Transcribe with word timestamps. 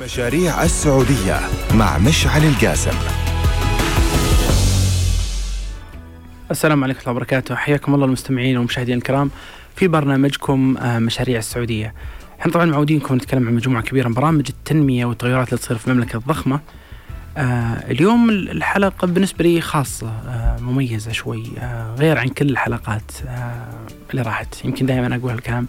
مشاريع 0.00 0.62
السعودية 0.62 1.40
مع 1.74 1.98
مشعل 1.98 2.44
القاسم. 2.44 2.98
السلام 6.50 6.84
عليكم 6.84 6.98
ورحمة 6.98 7.10
الله 7.10 7.16
وبركاته. 7.16 7.54
حياكم 7.54 7.94
الله 7.94 8.06
المستمعين 8.06 8.56
والمشاهدين 8.56 8.98
الكرام 8.98 9.30
في 9.76 9.88
برنامجكم 9.88 10.76
آه، 10.76 10.98
مشاريع 10.98 11.38
السعودية. 11.38 11.94
إحنا 12.40 12.52
طبعا 12.52 12.64
معودينكم 12.64 13.14
نتكلم 13.14 13.48
عن 13.48 13.54
مجموعة 13.54 13.82
كبيرة 13.82 14.08
من 14.08 14.14
برامج 14.14 14.46
التنمية 14.48 15.04
والتغيرات 15.04 15.48
اللي 15.48 15.58
تصير 15.58 15.78
في 15.78 15.88
المملكة 15.88 16.16
الضخمة. 16.16 16.60
آه 17.36 17.90
اليوم 17.90 18.30
الحلقة 18.30 19.06
بالنسبة 19.06 19.44
لي 19.44 19.60
خاصة 19.60 20.08
آه 20.08 20.56
مميزة 20.60 21.12
شوي 21.12 21.44
غير 21.98 22.18
عن 22.18 22.28
كل 22.28 22.50
الحلقات 22.50 23.12
اللي 24.10 24.22
راحت. 24.22 24.64
يمكن 24.64 24.86
دائما 24.86 25.16
أقول 25.16 25.30
هالكلام 25.30 25.66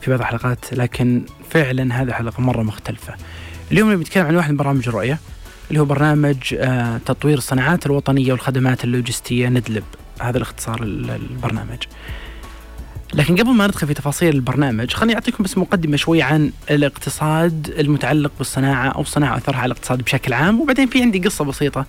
في 0.00 0.10
بعض 0.10 0.20
الحلقات 0.20 0.72
لكن 0.72 1.22
فعلا 1.50 2.02
هذه 2.02 2.08
الحلقة 2.08 2.40
مرة 2.40 2.62
مختلفة. 2.62 3.14
اليوم 3.72 3.96
بنتكلم 3.96 4.26
عن 4.26 4.36
واحد 4.36 4.50
من 4.50 4.56
برامج 4.56 4.88
الرؤية 4.88 5.18
اللي 5.68 5.80
هو 5.80 5.84
برنامج 5.84 6.36
آه 6.54 6.98
تطوير 7.06 7.38
الصناعات 7.38 7.86
الوطنية 7.86 8.32
والخدمات 8.32 8.84
اللوجستية 8.84 9.48
ندلب. 9.48 9.84
هذا 10.20 10.36
الاختصار 10.36 10.82
البرنامج. 10.82 11.78
لكن 13.14 13.36
قبل 13.36 13.50
ما 13.50 13.66
ندخل 13.66 13.86
في 13.86 13.94
تفاصيل 13.94 14.34
البرنامج 14.34 14.92
خليني 14.94 15.14
أعطيكم 15.14 15.44
بس 15.44 15.58
مقدمة 15.58 15.96
شوي 15.96 16.22
عن 16.22 16.52
الاقتصاد 16.70 17.74
المتعلق 17.78 18.32
بالصناعة 18.38 18.88
أو 18.88 19.00
الصناعه 19.00 19.34
واثرها 19.34 19.58
على 19.58 19.66
الاقتصاد 19.66 20.02
بشكل 20.02 20.32
عام. 20.32 20.60
وبعدين 20.60 20.88
في 20.88 21.02
عندي 21.02 21.18
قصة 21.18 21.44
بسيطة 21.44 21.86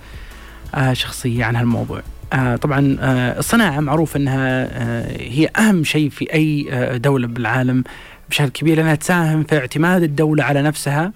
آه 0.76 0.94
شخصية 0.94 1.46
عن 1.46 1.56
هالموضوع. 1.56 2.02
آه 2.34 2.56
طبعا 2.56 2.98
الصناعة 3.40 3.80
معروف 3.80 4.16
إنها 4.16 4.68
آه 4.72 5.18
هي 5.22 5.50
أهم 5.58 5.84
شيء 5.84 6.10
في 6.10 6.34
أي 6.34 6.68
آه 6.72 6.98
دولة 6.98 7.28
بالعالم 7.28 7.84
بشكل 8.30 8.50
كبير 8.50 8.78
لأنها 8.78 8.96
تساهم 8.96 9.44
في 9.44 9.58
اعتماد 9.58 10.04
الدولة 10.04 10.44
على 10.44 10.62
نفسها. 10.62 11.12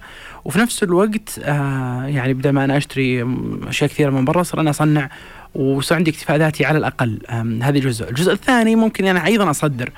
وفي 0.48 0.60
نفس 0.60 0.84
الوقت 0.84 1.40
آه 1.44 2.06
يعني 2.06 2.34
بدل 2.34 2.50
ما 2.50 2.64
أنا 2.64 2.78
أشتري 2.78 3.26
أشياء 3.68 3.90
كثيرة 3.90 4.10
من 4.10 4.26
برا 4.26 4.44
صار 4.44 4.62
أنا 4.62 4.70
اصنع 4.70 5.10
وصار 5.56 5.98
عندي 5.98 6.12
اكتفاء 6.12 6.38
ذاتي 6.38 6.66
على 6.66 6.78
الأقل. 6.78 7.20
هذه 7.62 7.80
جزء، 7.80 8.10
الجزء 8.10 8.34
الثاني 8.34 8.76
ممكن 8.76 9.06
أنا 9.06 9.26
أيضا 9.26 9.50
أصدر 9.50 9.90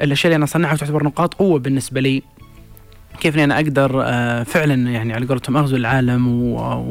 الأشياء 0.00 0.26
اللي 0.26 0.36
أنا 0.36 0.44
أصنعها 0.44 0.72
وتعتبر 0.72 1.04
نقاط 1.04 1.34
قوة 1.34 1.58
بالنسبة 1.58 2.00
لي. 2.00 2.22
كيف 3.20 3.34
إني 3.34 3.44
أنا 3.44 3.54
أقدر 3.56 4.02
آه 4.04 4.42
فعلا 4.42 4.90
يعني 4.90 5.12
على 5.12 5.26
قولتهم 5.26 5.56
أغزو 5.56 5.76
العالم 5.76 6.28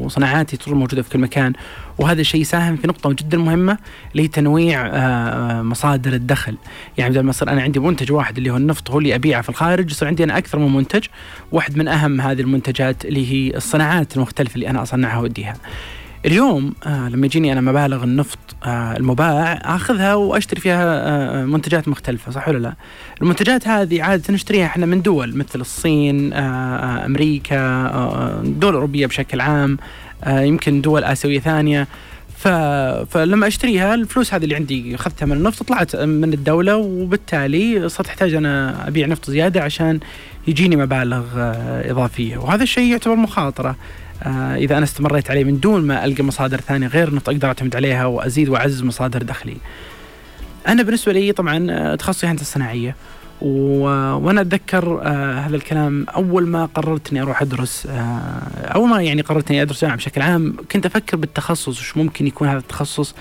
وصناعاتي 0.03 0.57
تظل 0.57 0.75
موجودة 0.75 1.01
في 1.01 1.09
كل 1.09 1.19
مكان. 1.19 1.53
وهذا 1.97 2.21
الشيء 2.21 2.41
يساهم 2.41 2.75
في 2.75 2.87
نقطة 2.87 3.13
جدا 3.13 3.37
مهمة 3.37 3.77
اللي 4.11 4.23
هي 4.23 4.27
تنويع 4.27 4.87
آه 4.87 5.61
مصادر 5.61 6.13
الدخل. 6.13 6.55
يعني 6.97 7.11
بدل 7.11 7.21
ما 7.23 7.29
يصير 7.29 7.49
أنا 7.49 7.61
عندي 7.61 7.79
منتج 7.79 8.11
واحد 8.11 8.37
اللي 8.37 8.49
هو 8.49 8.57
النفط 8.57 8.91
هو 8.91 8.99
اللي 8.99 9.15
أبيعه 9.15 9.41
في 9.41 9.49
الخارج 9.49 9.91
يصير 9.91 10.07
عندي 10.07 10.23
أنا 10.23 10.37
أكثر 10.37 10.59
من 10.59 10.73
منتج. 10.73 11.05
واحد 11.51 11.77
من 11.77 11.87
أهم 11.87 12.21
هذه 12.21 12.41
المنتجات 12.41 13.05
اللي 13.05 13.31
هي 13.31 13.57
الصناعات 13.57 14.17
المختلفة 14.17 14.55
اللي 14.55 14.69
أنا 14.69 14.81
أصنعها 14.81 15.19
وأديها. 15.19 15.55
اليوم 16.25 16.73
آه 16.85 17.09
لما 17.09 17.25
يجيني 17.25 17.51
أنا 17.51 17.61
مبالغ 17.61 18.03
النفط 18.03 18.37
آه 18.65 18.97
المباع 18.97 19.53
أخذها 19.75 20.13
وأشتري 20.13 20.61
فيها 20.61 20.83
آه 21.41 21.45
منتجات 21.45 21.87
مختلفة 21.87 22.31
صح 22.31 22.47
ولا 22.47 22.57
لا؟ 22.57 22.73
المنتجات 23.21 23.67
هذه 23.67 24.03
عادة 24.03 24.33
نشتريها 24.33 24.65
إحنا 24.65 24.85
من 24.85 25.01
دول 25.01 25.37
مثل 25.37 25.61
الصين 25.61 26.33
آه 26.33 27.05
أمريكا 27.05 27.57
آه 27.59 28.41
دول 28.45 28.73
أوروبية 28.73 29.07
بشكل 29.07 29.41
عام 29.41 29.77
آه 30.23 30.41
يمكن 30.41 30.81
دول 30.81 31.03
آسيوية 31.03 31.39
ثانية. 31.39 31.87
ف... 32.37 32.47
فلما 33.11 33.47
أشتريها 33.47 33.93
الفلوس 33.93 34.33
هذه 34.33 34.43
اللي 34.43 34.55
عندي 34.55 34.95
أخذتها 34.95 35.25
من 35.25 35.31
النفط 35.31 35.63
طلعت 35.63 35.95
من 35.95 36.33
الدولة 36.33 36.75
وبالتالي 36.77 37.89
صرت 37.89 38.07
أحتاج 38.07 38.33
أنا 38.33 38.87
أبيع 38.87 39.07
نفط 39.07 39.29
زيادة 39.29 39.61
عشان 39.63 39.99
يجيني 40.47 40.75
مبالغ 40.75 41.23
آه 41.37 41.91
إضافية. 41.91 42.37
وهذا 42.37 42.63
الشيء 42.63 42.91
يعتبر 42.91 43.15
مخاطرة. 43.15 43.69
آه 43.69 43.75
إذا 44.55 44.77
أنا 44.77 44.83
استمريت 44.83 45.31
عليه 45.31 45.43
من 45.43 45.59
دون 45.59 45.87
ما 45.87 46.05
ألقى 46.05 46.23
مصادر 46.23 46.61
ثانية 46.61 46.87
غير 46.87 47.07
النفط 47.07 47.29
أقدر 47.29 47.47
أعتمد 47.47 47.75
عليها 47.75 48.05
وأزيد 48.05 48.49
واعزز 48.49 48.83
مصادر 48.83 49.23
دخلي. 49.23 49.57
أنا 50.67 50.83
بالنسبة 50.83 51.11
لي 51.11 51.31
طبعا 51.31 51.95
تخصصي 51.95 52.27
هندسة 52.27 52.45
صناعية 52.45 52.95
و... 53.41 53.83
وأنا 54.15 54.41
أتذكر 54.41 55.01
آه 55.03 55.39
هذا 55.39 55.55
الكلام 55.55 56.05
أول 56.15 56.47
ما 56.47 56.65
قررت 56.65 57.11
اني 57.11 57.21
أروح 57.21 57.41
أدرس 57.41 57.85
آه 57.85 58.01
أول 58.75 58.89
ما 58.89 59.01
يعني 59.01 59.21
قررت 59.21 59.51
اني 59.51 59.61
أدرس 59.61 59.81
جامعة 59.81 59.97
بشكل 59.97 60.21
عام 60.21 60.55
كنت 60.71 60.85
أفكر 60.85 61.17
بالتخصص 61.17 61.67
وش 61.79 61.97
ممكن 61.97 62.27
يكون 62.27 62.47
هذا 62.47 62.57
التخصص 62.57 63.15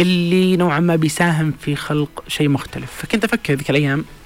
اللي 0.00 0.56
نوعا 0.56 0.80
ما 0.80 0.96
بيساهم 0.96 1.52
في 1.60 1.76
خلق 1.76 2.24
شيء 2.28 2.48
مختلف 2.48 2.90
فكنت 2.98 3.24
أفكر 3.24 3.54
ذيك 3.54 3.70
الأيام 3.70 3.98
آه 3.98 4.21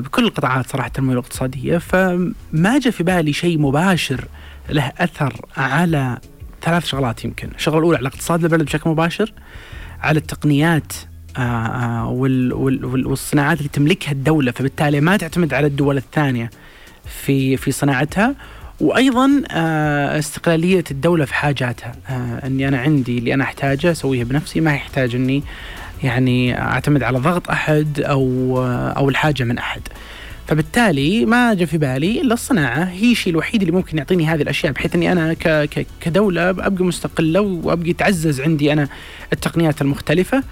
بكل 0.00 0.24
القطاعات 0.24 0.70
صراحة 0.70 0.86
التنميه 0.86 1.12
الاقتصادية 1.12 1.78
فما 1.78 2.78
جاء 2.82 2.92
في 2.92 3.02
بالي 3.02 3.32
شيء 3.32 3.58
مباشر 3.58 4.24
له 4.70 4.92
أثر 4.98 5.40
على 5.56 6.18
ثلاث 6.62 6.86
شغلات 6.86 7.24
يمكن، 7.24 7.48
الشغلة 7.56 7.78
الأولى 7.78 7.98
على 7.98 8.08
اقتصاد 8.08 8.44
البلد 8.44 8.62
بشكل 8.64 8.90
مباشر 8.90 9.32
على 10.00 10.18
التقنيات 10.18 10.92
آه 11.36 12.08
وال 12.08 12.52
وال 12.52 13.06
والصناعات 13.06 13.58
اللي 13.58 13.68
تملكها 13.68 14.12
الدولة 14.12 14.52
فبالتالي 14.52 15.00
ما 15.00 15.16
تعتمد 15.16 15.54
على 15.54 15.66
الدول 15.66 15.96
الثانية 15.96 16.50
في 17.24 17.56
في 17.56 17.70
صناعتها. 17.72 18.34
وأيضا 18.80 19.42
آه 19.50 20.18
استقلالية 20.18 20.84
الدولة 20.90 21.24
في 21.24 21.34
حاجاتها. 21.34 21.92
آه 22.10 22.46
أني 22.46 22.68
أنا 22.68 22.78
عندي 22.78 23.18
اللي 23.18 23.34
أنا 23.34 23.44
أحتاجه 23.44 23.90
اسويه 23.90 24.24
بنفسي 24.24 24.60
ما 24.60 24.74
يحتاج 24.74 25.14
إني 25.14 25.42
يعني 26.02 26.60
أعتمد 26.60 27.02
على 27.02 27.18
ضغط 27.18 27.50
أحد 27.50 28.00
أو 28.00 28.54
أو 28.96 29.08
الحاجة 29.08 29.44
من 29.44 29.58
أحد. 29.58 29.80
فبالتالي 30.46 31.26
ما 31.26 31.54
جاء 31.54 31.66
في 31.66 31.78
بالي 31.78 32.20
إلا 32.20 32.34
الصناعة 32.34 32.84
هي 32.84 33.12
الشيء 33.12 33.32
الوحيد 33.32 33.60
اللي 33.62 33.72
ممكن 33.72 33.98
يعطيني 33.98 34.26
هذه 34.26 34.42
الأشياء 34.42 34.72
بحيث 34.72 34.94
إني 34.94 35.12
أنا 35.12 35.36
كدولة 36.00 36.50
أبقى 36.50 36.84
مستقلة 36.84 37.40
وأبقى 37.40 37.90
يتعزز 37.90 38.40
عندي 38.40 38.72
أنا 38.72 38.88
التقنيات 39.32 39.82
المختلفة 39.82 40.42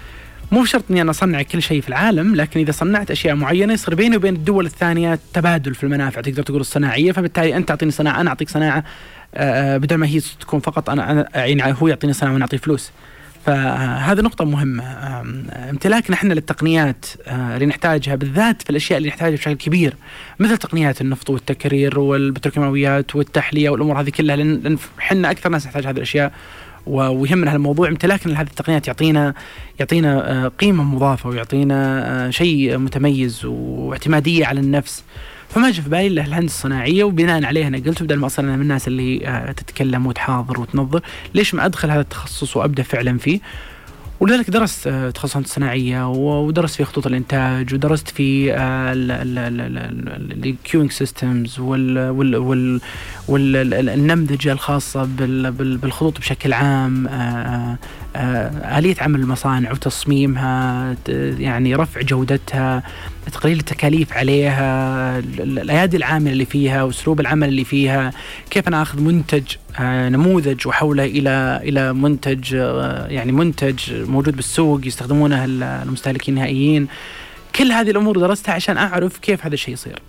مو 0.51 0.61
بشرط 0.61 0.83
إني 0.91 1.01
أنا 1.01 1.11
أصنع 1.11 1.41
كل 1.41 1.61
شيء 1.61 1.81
في 1.81 1.89
العالم 1.89 2.35
لكن 2.35 2.59
إذا 2.59 2.71
صنعت 2.71 3.11
أشياء 3.11 3.35
معينة 3.35 3.73
يصير 3.73 3.95
بيني 3.95 4.15
وبين 4.15 4.35
الدول 4.35 4.65
الثانية 4.65 5.19
تبادل 5.33 5.75
في 5.75 5.83
المنافع 5.83 6.21
تقدر 6.21 6.43
تقول 6.43 6.61
الصناعية 6.61 7.11
فبالتالي 7.11 7.57
أنت 7.57 7.67
تعطيني 7.67 7.91
صناعة 7.91 8.21
أنا 8.21 8.29
أعطيك 8.29 8.49
صناعة 8.49 8.83
بدل 9.77 9.95
ما 9.95 10.07
هي 10.07 10.19
تكون 10.39 10.59
فقط 10.59 10.89
أنا 10.89 11.27
يعني 11.35 11.75
هو 11.81 11.87
يعطيني 11.87 12.13
صناعة 12.13 12.33
وأنا 12.33 12.43
أعطيه 12.43 12.57
فلوس. 12.57 12.91
فهذه 13.47 14.21
نقطة 14.21 14.45
مهمة. 14.45 14.83
امتلاكنا 15.69 16.15
إحنا 16.15 16.33
للتقنيات 16.33 17.05
اللي 17.27 17.65
نحتاجها 17.65 18.15
بالذات 18.15 18.61
في 18.61 18.69
الأشياء 18.69 18.97
اللي 18.97 19.09
نحتاجها 19.09 19.35
بشكل 19.35 19.53
كبير 19.53 19.93
مثل 20.39 20.57
تقنيات 20.57 21.01
النفط 21.01 21.29
والتكرير 21.29 21.99
والبتروكيماويات 21.99 23.15
والتحلية 23.15 23.69
والأمور 23.69 24.01
هذه 24.01 24.09
كلها 24.09 24.35
لأن 24.35 24.77
إحنا 24.99 25.31
أكثر 25.31 25.49
ناس 25.49 25.65
نحتاج 25.65 25.87
هذه 25.87 25.97
الأشياء. 25.97 26.31
ويهمنا 26.89 27.53
هالموضوع 27.53 27.87
امتلاكنا 27.87 28.31
لهذه 28.31 28.47
التقنيات 28.47 28.87
يعطينا 28.87 29.33
يعطينا 29.79 30.51
قيمة 30.59 30.83
مضافة 30.83 31.29
ويعطينا 31.29 32.31
شيء 32.31 32.77
متميز 32.77 33.45
واعتمادية 33.45 34.45
على 34.45 34.59
النفس. 34.59 35.03
فما 35.49 35.71
جاء 35.71 35.81
في 35.81 35.89
بالي 35.89 36.07
إلا 36.07 36.25
الهندسة 36.25 36.55
الصناعية 36.55 37.03
وبناء 37.03 37.45
عليها 37.45 37.67
أنا 37.67 37.77
قلت 37.77 38.03
بدل 38.03 38.15
ما 38.15 38.25
اصير 38.25 38.45
أنا 38.45 38.55
من 38.55 38.61
الناس 38.61 38.87
اللي 38.87 39.53
تتكلم 39.57 40.07
وتحاضر 40.07 40.59
وتنظر 40.59 41.01
ليش 41.35 41.53
ما 41.53 41.65
أدخل 41.65 41.91
هذا 41.91 42.01
التخصص 42.01 42.57
وأبدأ 42.57 42.83
فعلا 42.83 43.17
فيه؟ 43.17 43.39
ولذلك 44.19 44.49
درست 44.49 44.87
تخصصات 44.87 45.47
صناعية 45.47 46.09
ودرست 46.09 46.75
في 46.75 46.83
خطوط 46.83 47.07
الإنتاج 47.07 47.73
ودرست 47.73 48.09
في 48.09 48.53
ال 50.45 50.50
queueing 50.50 50.91
systems 50.91 51.59
والنمذجه 53.27 54.51
الخاصة 54.51 55.03
بالخطوط 55.59 56.19
بشكل 56.19 56.53
عام 56.53 57.07
آلية 58.77 58.95
عمل 59.01 59.19
المصانع 59.19 59.71
وتصميمها 59.71 60.95
يعني 61.39 61.75
رفع 61.75 62.01
جودتها. 62.01 62.83
تقليل 63.31 63.59
التكاليف 63.59 64.13
عليها 64.13 65.19
الأيادي 65.19 65.97
العاملة 65.97 66.31
اللي 66.31 66.45
فيها 66.45 66.83
وأسلوب 66.83 67.19
العمل 67.19 67.47
اللي 67.47 67.63
فيها 67.63 68.11
كيف 68.49 68.67
أنا 68.67 68.81
اخذ 68.81 69.01
منتج 69.01 69.43
نموذج 69.79 70.67
واحوله 70.67 71.05
إلى 71.05 71.59
إلى 71.63 71.93
منتج 71.93 72.53
يعني 73.09 73.31
منتج 73.31 73.79
موجود 73.93 74.35
بالسوق 74.35 74.87
يستخدمونه 74.87 75.45
المستهلكين 75.45 76.33
النهائيين. 76.33 76.87
كل 77.55 77.71
هذه 77.71 77.91
الأمور 77.91 78.19
درستها 78.19 78.53
عشان 78.53 78.77
أعرف 78.77 79.17
كيف 79.17 79.45
هذا 79.45 79.53
الشيء 79.53 79.73
يصير. 79.73 80.01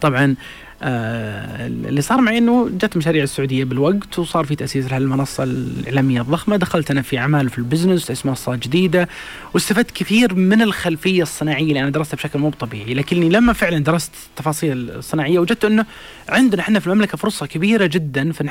طبعا 0.00 0.36
آه 0.82 1.66
اللي 1.66 2.00
صار 2.00 2.20
معي 2.20 2.38
إنه 2.38 2.68
جت 2.68 2.96
مشاريع 2.96 3.22
السعودية 3.22 3.64
بالوقت 3.64 4.18
وصار 4.18 4.44
في 4.44 4.56
تأسيس 4.56 4.86
لها 4.90 4.98
المنصه 4.98 5.42
الإعلامية 5.44 6.20
الضخمة. 6.20 6.56
دخلت 6.56 6.90
أنا 6.90 7.02
في 7.02 7.18
أعمال 7.18 7.50
في 7.50 7.58
البزنس 7.58 8.06
تأسيس 8.06 8.26
منصات 8.26 8.58
جديدة 8.58 9.08
واستفدت 9.54 9.90
كثير 9.90 10.34
من 10.34 10.62
الخلفية 10.62 11.22
الصناعية 11.22 11.68
اللي 11.68 11.80
أنا 11.80 11.90
درستها 11.90 12.16
بشكل 12.16 12.38
مو 12.38 12.50
طبيعي. 12.50 12.94
لكني 12.94 13.28
لما 13.28 13.52
فعلا 13.52 13.78
درست 13.78 14.12
التفاصيل 14.30 14.90
الصناعية 14.90 15.38
وجدت 15.38 15.64
إنه 15.64 15.86
عندنا 16.28 16.60
إحنا 16.62 16.80
في 16.80 16.86
المملكة 16.86 17.18
فرصة 17.18 17.46
كبيرة 17.46 17.86
جدا 17.86 18.32
في 18.32 18.44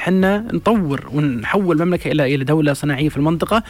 نطور 0.53 1.09
ونحول 1.13 1.81
المملكة 1.81 2.11
إلى 2.11 2.35
إلى 2.35 2.43
دولة 2.43 2.73
صناعية 2.73 3.09
في 3.09 3.17
المنطقة. 3.17 3.63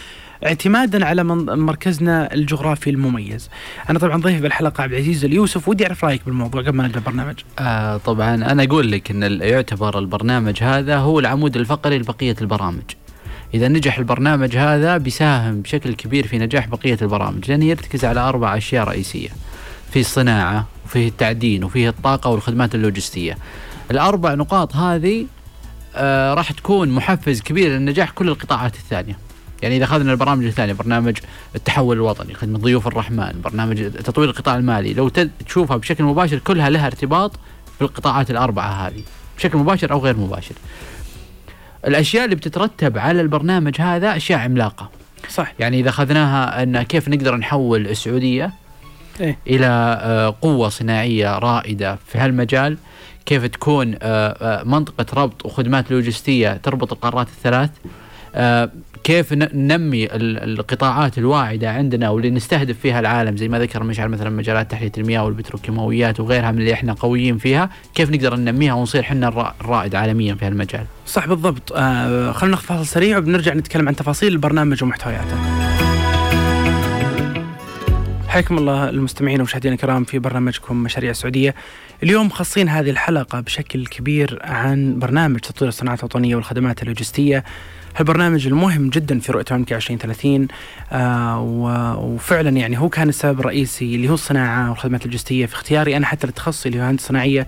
اعتمادا 0.45 1.05
على 1.05 1.23
مركزنا 1.23 2.33
الجغرافي 2.33 2.89
المميز. 2.89 3.49
أنا 3.89 3.99
طبعا 3.99 4.21
ضيف 4.21 4.41
بالحلقة 4.41 4.81
عبد 4.81 4.93
العزيز 4.93 5.25
اليوسف 5.25 5.69
ودي 5.69 5.85
أعرف 5.85 6.05
رأيك 6.05 6.21
بالموضوع 6.25 6.61
قبل 6.61 6.77
ما 6.77 6.83
نبدأ 6.83 6.99
البرنامج. 6.99 7.35
آه 7.59 7.97
طبعا 7.97 8.35
أنا 8.35 8.63
أقول 8.63 8.91
لك 8.91 9.11
إن 9.11 9.41
يعتبر 9.41 9.99
البرنامج 9.99 10.63
هذا 10.63 10.97
هو 10.97 11.19
العمود 11.19 11.57
الفقري 11.57 11.97
لبقية 11.97 12.35
البرامج. 12.41 12.83
إذا 13.53 13.67
نجح 13.67 13.97
البرنامج 13.97 14.57
هذا 14.57 14.97
بيساهم 14.97 15.61
بشكل 15.61 15.93
كبير 15.93 16.27
في 16.27 16.37
نجاح 16.37 16.67
بقية 16.67 16.97
البرامج 17.01 17.51
لأنه 17.51 17.65
يرتكز 17.65 18.05
على 18.05 18.19
أربع 18.19 18.57
أشياء 18.57 18.87
رئيسية 18.87 19.29
في 19.91 19.99
الصناعة 19.99 20.67
وفيه 20.85 21.07
التعدين 21.07 21.63
وفيه 21.63 21.89
الطاقة 21.89 22.29
والخدمات 22.29 22.75
اللوجستية 22.75 23.37
الأربع 23.91 24.33
نقاط 24.33 24.75
هذه 24.75 25.25
آه 25.95 26.33
راح 26.33 26.51
تكون 26.51 26.89
محفز 26.89 27.41
كبير 27.41 27.71
لنجاح 27.77 28.11
كل 28.11 28.27
القطاعات 28.29 28.75
الثانية 28.75 29.17
يعني 29.65 29.77
إذا 29.77 29.85
أخذنا 29.85 30.11
البرامج 30.11 30.45
الثانية 30.45 30.73
برنامج 30.73 31.17
التحول 31.55 31.95
الوطني 31.95 32.33
خدمة 32.33 32.59
ضيوف 32.59 32.87
الرحمن 32.87 33.41
برنامج 33.43 33.91
تطوير 33.91 34.29
القطاع 34.29 34.55
المالي 34.55 34.93
لو 34.93 35.09
تشوفها 35.45 35.77
بشكل 35.77 36.03
مباشر 36.03 36.37
كلها 36.37 36.69
لها 36.69 36.87
ارتباط 36.87 37.31
بالقطاعات 37.79 38.31
الأربعة 38.31 38.87
هذه 38.87 39.01
بشكل 39.37 39.57
مباشر 39.57 39.91
أو 39.91 39.99
غير 39.99 40.17
مباشر. 40.17 40.55
الأشياء 41.87 42.25
اللي 42.25 42.35
بتترتب 42.35 42.97
على 42.97 43.21
البرنامج 43.21 43.81
هذا 43.81 44.15
أشياء 44.15 44.39
عملاقة. 44.39 44.89
صح. 45.29 45.53
يعني 45.59 45.79
إذا 45.79 45.89
أخذناها 45.89 46.63
أن 46.63 46.81
كيف 46.81 47.09
نقدر 47.09 47.35
نحول 47.35 47.87
السعودية 47.87 48.53
إيه؟ 49.21 49.37
إلى 49.47 49.99
آه، 50.01 50.35
قوة 50.41 50.69
صناعية 50.69 51.39
رائدة 51.39 51.97
في 52.07 52.17
هالمجال 52.17 52.77
كيف 53.25 53.45
تكون 53.45 53.95
آه، 54.01 54.59
آه، 54.61 54.63
منطقة 54.63 55.05
ربط 55.21 55.45
وخدمات 55.45 55.91
لوجستية 55.91 56.59
تربط 56.63 56.93
القارات 56.93 57.27
الثلاث 57.27 57.69
كيف 59.05 59.33
ننمي 59.33 60.07
القطاعات 60.13 61.17
الواعدة 61.17 61.71
عندنا 61.71 62.09
واللي 62.09 62.29
نستهدف 62.29 62.79
فيها 62.79 62.99
العالم 62.99 63.37
زي 63.37 63.47
ما 63.47 63.59
ذكر 63.59 63.83
مشعل 63.83 64.09
مثلا 64.09 64.29
مجالات 64.29 64.71
تحلية 64.71 64.91
المياه 64.97 65.25
والبتروكيماويات 65.25 66.19
وغيرها 66.19 66.51
من 66.51 66.59
اللي 66.59 66.73
إحنا 66.73 66.93
قويين 66.93 67.37
فيها 67.37 67.69
كيف 67.95 68.09
نقدر 68.09 68.35
ننميها 68.35 68.73
ونصير 68.73 69.01
إحنا 69.01 69.53
الرائد 69.61 69.95
عالميا 69.95 70.35
في 70.35 70.45
هالمجال؟ 70.45 70.85
صح 71.07 71.27
بالضبط. 71.27 71.73
آه 71.75 72.31
خلينا 72.31 72.55
ناخذ 72.55 72.65
فاصل 72.65 72.85
سريع 72.85 73.17
وبنرجع 73.17 73.53
نتكلم 73.53 73.87
عن 73.87 73.95
تفاصيل 73.95 74.33
البرنامج 74.33 74.83
ومحتوياته. 74.83 75.37
حياكم 78.35 78.57
الله 78.57 78.89
المستمعين 78.89 79.35
والمشاهدين 79.35 79.73
الكرام 79.73 80.03
في 80.03 80.19
برنامجكم 80.19 80.83
مشاريع 80.83 81.11
السعودية. 81.11 81.55
اليوم 82.03 82.29
خاصين 82.29 82.69
هذه 82.69 82.89
الحلقة 82.89 83.39
بشكل 83.39 83.85
كبير 83.85 84.39
عن 84.43 84.99
برنامج 84.99 85.39
تطوير 85.39 85.69
الصناعات 85.69 85.99
الوطنية 85.99 86.35
والخدمات 86.35 86.81
اللوجستية. 86.81 87.43
هالبرنامج 87.95 88.47
المهم 88.47 88.89
جدا 88.89 89.19
في 89.19 89.31
رؤية 89.31 89.45
أمريكا 89.51 89.75
2030 89.75 90.47
آه 90.91 91.41
وفعلا 91.99 92.49
يعني 92.49 92.79
هو 92.79 92.89
كان 92.89 93.09
السبب 93.09 93.39
الرئيسي 93.39 93.95
اللي 93.95 94.09
هو 94.09 94.13
الصناعة 94.13 94.69
والخدمات 94.69 95.05
اللوجستية. 95.05 95.45
في 95.45 95.53
اختياري 95.53 95.97
أنا 95.97 96.05
حتى 96.05 96.27
للتخصصي 96.27 96.69
اللي 96.69 96.79
هو 96.81 96.85
هندسة 96.85 97.07
صناعية 97.07 97.47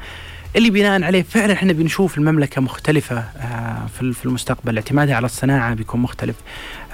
اللي 0.56 0.70
بناء 0.70 1.04
عليه 1.04 1.24
فعلا 1.24 1.54
إحنا 1.54 1.74
بنشوف 1.74 2.18
المملكة 2.18 2.62
مختلفة 2.62 3.18
آه، 3.18 3.88
في 3.94 4.26
المستقبل. 4.26 4.78
اعتمادها 4.78 5.16
على 5.16 5.26
الصناعة 5.26 5.74
بيكون 5.74 6.02
مختلف. 6.02 6.36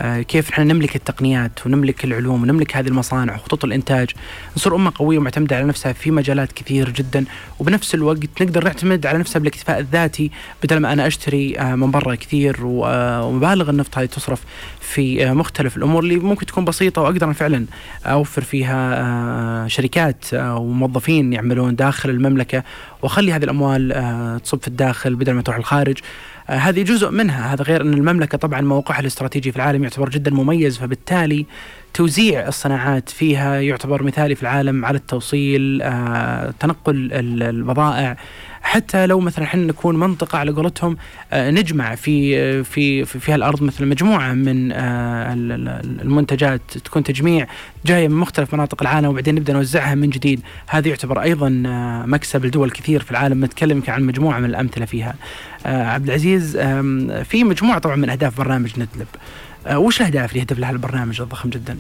كيف 0.01 0.49
إحنا 0.49 0.63
نملك 0.63 0.95
التقنيات 0.95 1.65
ونملك 1.65 2.05
العلوم 2.05 2.41
ونملك 2.43 2.77
هذه 2.77 2.87
المصانع 2.87 3.35
وخطوط 3.35 3.65
الإنتاج. 3.65 4.09
نصير 4.57 4.75
أمة 4.75 4.91
قوية 4.95 5.17
ومعتمدة 5.17 5.55
على 5.55 5.65
نفسها 5.65 5.93
في 5.93 6.11
مجالات 6.11 6.51
كثير 6.51 6.89
جدا. 6.89 7.25
وبنفس 7.59 7.95
الوقت 7.95 8.41
نقدر 8.41 8.63
نعتمد 8.63 9.05
على 9.05 9.17
نفسها 9.17 9.39
بالاكتفاء 9.39 9.79
الذاتي 9.79 10.31
بدل 10.63 10.77
ما 10.77 10.93
أنا 10.93 11.07
أشتري 11.07 11.59
آه، 11.59 11.75
من 11.75 11.91
برا 11.91 12.15
كثير 12.15 12.57
ومبالغ 12.63 13.69
النفط 13.69 13.97
هذه 13.97 14.05
تصرف 14.05 14.43
في 14.81 15.31
مختلف 15.31 15.77
الأمور 15.77 16.03
اللي 16.03 16.15
ممكن 16.15 16.45
تكون 16.45 16.65
بسيطة 16.65 17.01
وأقدر 17.01 17.33
فعلا 17.33 17.65
أوفر 18.05 18.41
فيها 18.41 19.67
شركات 19.67 20.25
وموظفين 20.33 21.33
يعملون 21.33 21.75
داخل 21.75 22.09
المملكة. 22.09 22.63
وأخلي 23.01 23.33
هذه 23.33 23.43
الأموال 23.43 23.91
آه، 23.91 24.37
تصب 24.37 24.61
في 24.61 24.67
الداخل 24.67 25.15
بدل 25.15 25.33
ما 25.33 25.41
تروح 25.41 25.57
الخارج. 25.57 25.97
آه، 25.97 26.03
هذه 26.47 26.83
جزء 26.83 27.11
منها. 27.11 27.53
هذا 27.53 27.63
غير 27.63 27.81
أن 27.81 27.93
المملكة 27.93 28.37
طبعا 28.37 28.61
موقعها 28.61 28.99
الاستراتيجي 28.99 29.51
في 29.51 29.57
العالم 29.57 29.83
يعتبر 29.83 30.09
جدا 30.09 30.31
مميز 30.31 30.77
فبالتالي 30.77 31.45
توزيع 31.93 32.47
الصناعات 32.47 33.09
فيها 33.09 33.61
يعتبر 33.61 34.03
مثالي 34.03 34.35
في 34.35 34.43
العالم 34.43 34.85
على 34.85 34.97
التوصيل 34.97 35.81
آه، 35.81 36.53
تنقل 36.59 37.09
البضائع 37.43 38.17
حتى 38.63 39.06
لو 39.06 39.19
مثلا 39.19 39.45
إحنا 39.45 39.63
نكون 39.63 40.00
منطقة 40.00 40.38
على 40.38 40.51
قولتهم 40.51 40.98
آه، 41.33 41.51
نجمع 41.51 41.95
في 41.95 42.63
في 42.63 43.06
في, 43.06 43.19
في 43.19 43.36
الأرض 43.36 43.63
مثلا 43.63 43.88
مجموعة 43.88 44.33
من 44.33 44.71
آه، 44.71 45.33
المنتجات 46.01 46.62
تكون 46.86 47.04
تجميع 47.04 47.48
جاية 47.86 48.07
من 48.07 48.15
مختلف 48.15 48.54
مناطق 48.54 48.81
العالم 48.81 49.07
وبعدين 49.07 49.36
نبدأ 49.36 49.54
نوزعها 49.54 49.95
من 49.95 50.10
جديد. 50.10 50.42
هذا 50.68 50.88
يعتبر 50.88 51.21
أيضا 51.21 51.50
مكسب 52.06 52.45
لدول 52.45 52.71
كثير 52.71 53.04
في 53.04 53.12
العالم. 53.12 53.45
نتكلم 53.45 53.83
عن 53.88 54.04
مجموعة 54.04 54.39
من 54.39 54.45
الأمثلة 54.45 54.86
فيها. 54.86 55.15
عبد 55.65 56.07
العزيز 56.07 56.57
في 57.24 57.44
مجموعة 57.44 57.80
طبعا 57.80 57.95
من 57.95 58.10
أهداف 58.10 58.38
برنامج 58.38 58.71
ندلب 58.74 59.07
آه، 59.68 59.80
وش 59.80 60.01
الاهداف 60.01 60.30
اللي 60.30 60.39
يهدف 60.39 60.60
لها 60.60 60.71
البرنامج 60.71 61.21
الضخم 61.21 61.50
جدا؟ 61.50 61.77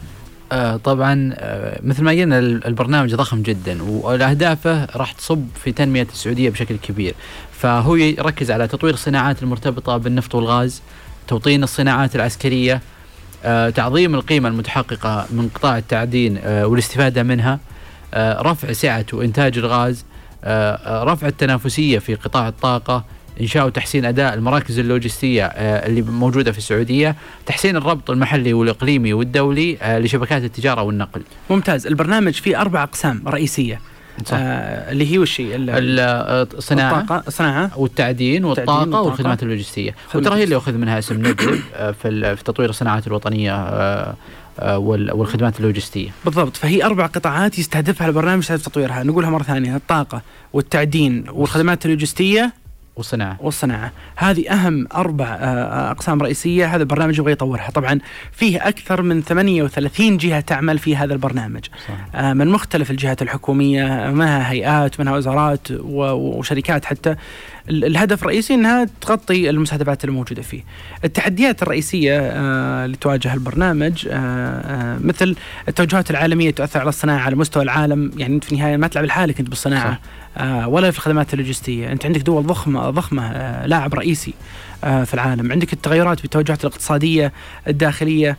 آه 0.51 0.77
طبعا 0.77 1.33
آه 1.37 1.79
مثل 1.83 2.03
ما 2.03 2.11
قلنا 2.11 2.39
البرنامج 2.39 3.15
ضخم 3.15 3.41
جدا 3.41 3.83
وأهدافه 3.83 4.85
راح 4.95 5.11
تصب 5.11 5.47
في 5.63 5.71
تنمية 5.71 6.07
السعودية 6.13 6.49
بشكل 6.49 6.77
كبير. 6.77 7.15
فهو 7.51 7.95
يركز 7.95 8.51
على 8.51 8.67
تطوير 8.67 8.93
الصناعات 8.93 9.43
المرتبطة 9.43 9.97
بالنفط 9.97 10.35
والغاز 10.35 10.81
توطين 11.27 11.63
الصناعات 11.63 12.15
العسكرية 12.15 12.81
آه 13.45 13.69
تعظيم 13.69 14.15
القيمة 14.15 14.49
المتحققة 14.49 15.25
من 15.31 15.49
قطاع 15.55 15.77
التعدين 15.77 16.37
والاستفادة 16.45 17.23
منها 17.23 17.59
رفع 18.17 18.71
سعة 18.71 19.05
وإنتاج 19.13 19.57
الغاز 19.57 20.05
رفع 20.87 21.27
التنافسية 21.27 21.99
في 21.99 22.15
قطاع 22.15 22.47
الطاقة 22.47 23.03
إنشاء 23.41 23.65
وتحسين 23.65 24.05
أداء 24.05 24.33
المراكز 24.33 24.79
اللوجستية 24.79 25.45
آه، 25.45 25.87
اللي 25.87 26.01
موجودة 26.01 26.51
في 26.51 26.57
السعودية، 26.57 27.15
تحسين 27.45 27.75
الربط 27.75 28.11
المحلي 28.11 28.53
والإقليمي 28.53 29.13
والدولي 29.13 29.77
آه، 29.81 29.99
لشبكات 29.99 30.43
التجارة 30.43 30.81
والنقل. 30.81 31.21
ممتاز، 31.49 31.87
البرنامج 31.87 32.33
فيه 32.33 32.61
أربع 32.61 32.83
أقسام 32.83 33.23
رئيسية. 33.27 33.81
صح. 34.25 34.37
آه 34.39 34.91
اللي 34.91 35.11
هي 35.11 35.17
وش؟ 35.17 35.37
الصناعه 35.39 37.01
الطاقه 37.01 37.23
الصناعه 37.27 37.79
والتعدين 37.79 38.45
والطاقة 38.45 39.01
والخدمات 39.01 39.43
اللوجستية 39.43 39.95
وترى 40.15 40.35
هي 40.35 40.43
اللي 40.43 40.57
اخذ 40.57 40.73
منها 40.73 40.99
اسم 40.99 41.25
آه 41.75 41.91
في 41.91 42.35
في 42.35 42.43
تطوير 42.43 42.69
الصناعات 42.69 43.07
الوطنية 43.07 43.55
آه 43.55 44.15
والخدمات 44.59 45.59
اللوجستية. 45.59 46.09
بالضبط 46.25 46.57
فهي 46.57 46.83
أربع 46.83 47.05
قطاعات 47.05 47.59
يستهدفها 47.59 48.07
البرنامج 48.07 48.45
تطويرها، 48.45 49.03
نقولها 49.03 49.29
مرة 49.29 49.43
ثانية 49.43 49.75
الطاقة 49.75 50.21
والتعدين 50.53 51.25
والخدمات 51.29 51.85
اللوجستية 51.85 52.53
والصناعة 52.95 53.37
والصناعة 53.41 53.91
هذه 54.15 54.49
أهم 54.49 54.87
أربع 54.95 55.25
آه، 55.25 55.37
آه، 55.37 55.91
أقسام 55.91 56.21
رئيسية. 56.21 56.75
هذا 56.75 56.83
البرنامج 56.83 57.19
يبغى 57.19 57.31
يطورها. 57.31 57.69
طبعا 57.71 57.99
فيه 58.31 58.67
أكثر 58.67 59.01
من 59.01 59.23
38 59.23 60.17
جهة 60.17 60.39
تعمل 60.39 60.79
في 60.79 60.95
هذا 60.95 61.13
البرنامج. 61.13 61.65
صحيح. 61.87 62.07
آه، 62.15 62.33
من 62.33 62.47
مختلف 62.47 62.91
الجهات 62.91 63.21
الحكومية 63.21 64.11
منها 64.11 64.51
هيئات 64.51 64.99
منها 64.99 65.15
وزارات 65.15 65.67
وشركات 65.71 66.85
حتى. 66.85 67.15
الهدف 67.69 68.21
الرئيسي 68.21 68.53
إنها 68.53 68.87
تغطي 69.01 69.49
المستهدفات 69.49 70.05
الموجوده 70.05 70.41
فيه. 70.41 70.63
التحديات 71.03 71.63
الرئيسية 71.63 72.19
اللي 72.85 72.97
تواجه 72.97 73.33
البرنامج 73.33 74.07
مثل 75.03 75.35
التوجهات 75.67 76.11
العالمية 76.11 76.51
تؤثر 76.51 76.79
على 76.79 76.89
الصناعة 76.89 77.19
على 77.19 77.35
مستوى 77.35 77.63
العالم، 77.63 78.11
يعني 78.17 78.35
أنت 78.35 78.43
في 78.43 78.51
النهاية 78.51 78.77
ما 78.77 78.87
تلعب 78.87 79.05
لحالك 79.05 79.39
أنت 79.39 79.49
بالصناعة 79.49 79.93
صح. 79.93 79.99
آه، 80.37 80.67
ولا 80.67 80.91
في 80.91 80.97
الخدمات 80.97 81.33
اللوجستية، 81.33 81.91
أنت 81.91 82.05
عندك 82.05 82.21
دول 82.21 82.43
ضخمة 82.43 82.89
ضخمة 82.89 83.27
آه، 83.31 83.65
لاعب 83.65 83.93
رئيسي 83.93 84.33
آه، 84.83 85.03
في 85.03 85.13
العالم، 85.13 85.51
عندك 85.51 85.73
التغيرات 85.73 86.19
في 86.19 86.25
التوجهات 86.25 86.65
الاقتصادية 86.65 87.33
الداخلية 87.67 88.29
آه، 88.31 88.37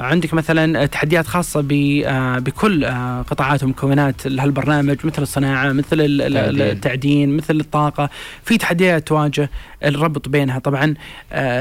عندك 0.00 0.34
مثلا 0.34 0.86
تحديات 0.86 1.26
خاصة 1.26 1.60
آه، 2.06 2.38
بكل 2.38 2.84
آه، 2.84 3.22
قطاعات 3.22 3.62
ومكونات 3.62 4.26
هالبرنامج 4.26 4.96
مثل 5.04 5.22
الصناعة 5.22 5.72
مثل 5.72 5.96
التعدين 6.00 7.36
مثل 7.36 7.60
الطاقة. 7.60 8.10
في 8.44 8.58
تحديات 8.58 9.08
تواجه 9.08 9.50
الربط 9.84 10.28
بينها. 10.28 10.58
طبعا 10.58 10.94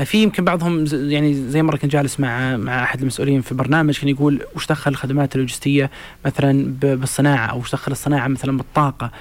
في 0.04 0.24
يمكن 0.24 0.46
بعضهم 0.46 0.86
يعني 0.92 1.34
زي 1.34 1.64
مرة 1.64 1.78
كنت 1.78 1.92
جالس 1.92 2.20
مع 2.20 2.58
مع 2.58 2.84
أحد 2.84 3.02
المسؤولين 3.02 3.42
في 3.42 3.56
برنامج 3.56 4.00
كان 4.00 4.10
يقول 4.10 4.42
وش 4.56 4.68
دخل 4.68 4.92
الخدمات 4.92 5.36
اللوجستية 5.36 5.90
مثلا 6.26 6.74
بالصناعة 6.82 7.46
أو 7.46 7.60
وش 7.60 7.72
دخل 7.72 7.92
الصناعة 7.92 8.28
مثلا 8.28 8.58
بالطاقة. 8.58 9.12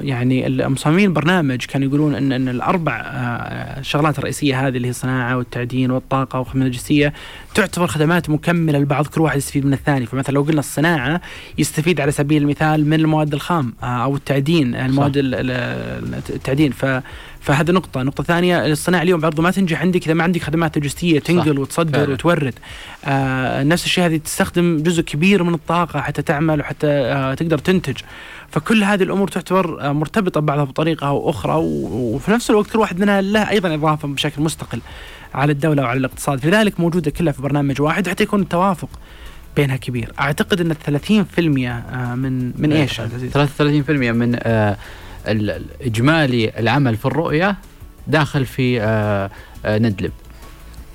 يعني 0.00 0.46
المصممين 0.46 1.08
البرنامج 1.08 1.64
كانوا 1.64 1.88
يقولون 1.88 2.14
ان 2.14 2.32
إن 2.32 2.48
الأربع 2.48 3.02
شغلات 3.82 4.18
الرئيسية 4.18 4.68
هذه 4.68 4.76
اللي 4.76 4.86
هي 4.86 4.90
الصناعة 4.90 5.36
والتعدين 5.36 5.90
والطاقة 5.90 6.38
والخدمات 6.38 6.62
اللوجستيه 6.62 7.12
تعتبر 7.54 7.86
خدمات 7.86 8.30
مكملة 8.30 8.78
لبعض 8.78 9.06
كل 9.06 9.20
واحد 9.20 9.36
يستفيد 9.36 9.66
من 9.66 9.72
الثاني. 9.72 10.06
فمثلا 10.06 10.34
لو 10.34 10.42
قلنا 10.42 10.60
الصناعة 10.60 11.20
يستفيد 11.58 12.00
على 12.00 12.12
سبيل 12.12 12.42
المثال 12.42 12.86
من 12.86 13.00
المواد 13.00 13.34
الخام 13.34 13.74
آه، 13.82 13.86
أو 13.86 14.16
التعدين 14.16 14.74
المواد 14.74 15.12
التعدين. 15.16 16.72
ف 16.72 16.86
فهذا 17.40 17.72
نقطة، 17.72 18.02
نقطة 18.02 18.24
ثانية 18.24 18.66
الصناعة 18.66 19.02
اليوم 19.02 19.20
برضو 19.20 19.42
ما 19.42 19.50
تنجح 19.50 19.80
عندك 19.80 20.04
إذا 20.06 20.14
ما 20.14 20.24
عندك 20.24 20.42
خدمات 20.42 20.76
لوجستية 20.78 21.18
تنقل 21.18 21.58
وتصدر 21.58 21.98
فعلا. 21.98 22.12
وتورد. 22.12 22.54
آه 23.04 23.62
نفس 23.62 23.84
الشيء 23.84 24.06
هذه 24.06 24.16
تستخدم 24.16 24.82
جزء 24.82 25.02
كبير 25.02 25.42
من 25.42 25.54
الطاقة 25.54 26.00
حتى 26.00 26.22
تعمل 26.22 26.60
وحتى 26.60 26.86
آه 26.86 27.34
تقدر 27.34 27.58
تنتج. 27.58 27.96
فكل 28.50 28.84
هذه 28.84 29.02
الأمور 29.02 29.28
تعتبر 29.28 29.80
آه، 29.80 29.92
مرتبطة 29.92 30.40
ببعضها 30.40 30.64
بطريقة 30.64 31.06
أو 31.08 31.30
أخرى 31.30 31.54
و- 31.54 32.14
وفي 32.14 32.30
نفس 32.30 32.50
الوقت 32.50 32.70
كل 32.70 32.78
واحد 32.78 33.00
منها 33.00 33.20
له 33.20 33.50
أيضا 33.50 33.74
إضافة 33.74 34.08
بشكل 34.08 34.42
مستقل 34.42 34.80
على 35.34 35.52
الدولة 35.52 35.82
وعلى 35.82 35.98
الاقتصاد، 35.98 36.46
لذلك 36.46 36.80
موجودة 36.80 37.10
كلها 37.10 37.32
في 37.32 37.42
برنامج 37.42 37.80
واحد 37.80 38.08
حتى 38.08 38.22
يكون 38.22 38.40
التوافق 38.40 38.88
بينها 39.56 39.76
كبير، 39.76 40.12
أعتقد 40.20 40.60
إن 40.60 40.74
30% 40.74 41.70
آه، 41.70 42.14
من 42.14 42.52
من 42.62 42.72
إيش 42.72 43.00
عبد 43.00 43.10
العزيز؟ 43.10 43.32
33% 43.32 43.90
من 44.12 44.38
آه، 44.42 44.76
إجمالي 45.82 46.58
العمل 46.58 46.96
في 46.96 47.06
الرؤية 47.06 47.56
داخل 48.06 48.46
في 48.46 48.80
آه، 48.82 49.30
آه، 49.64 49.78
ندلب. 49.78 50.12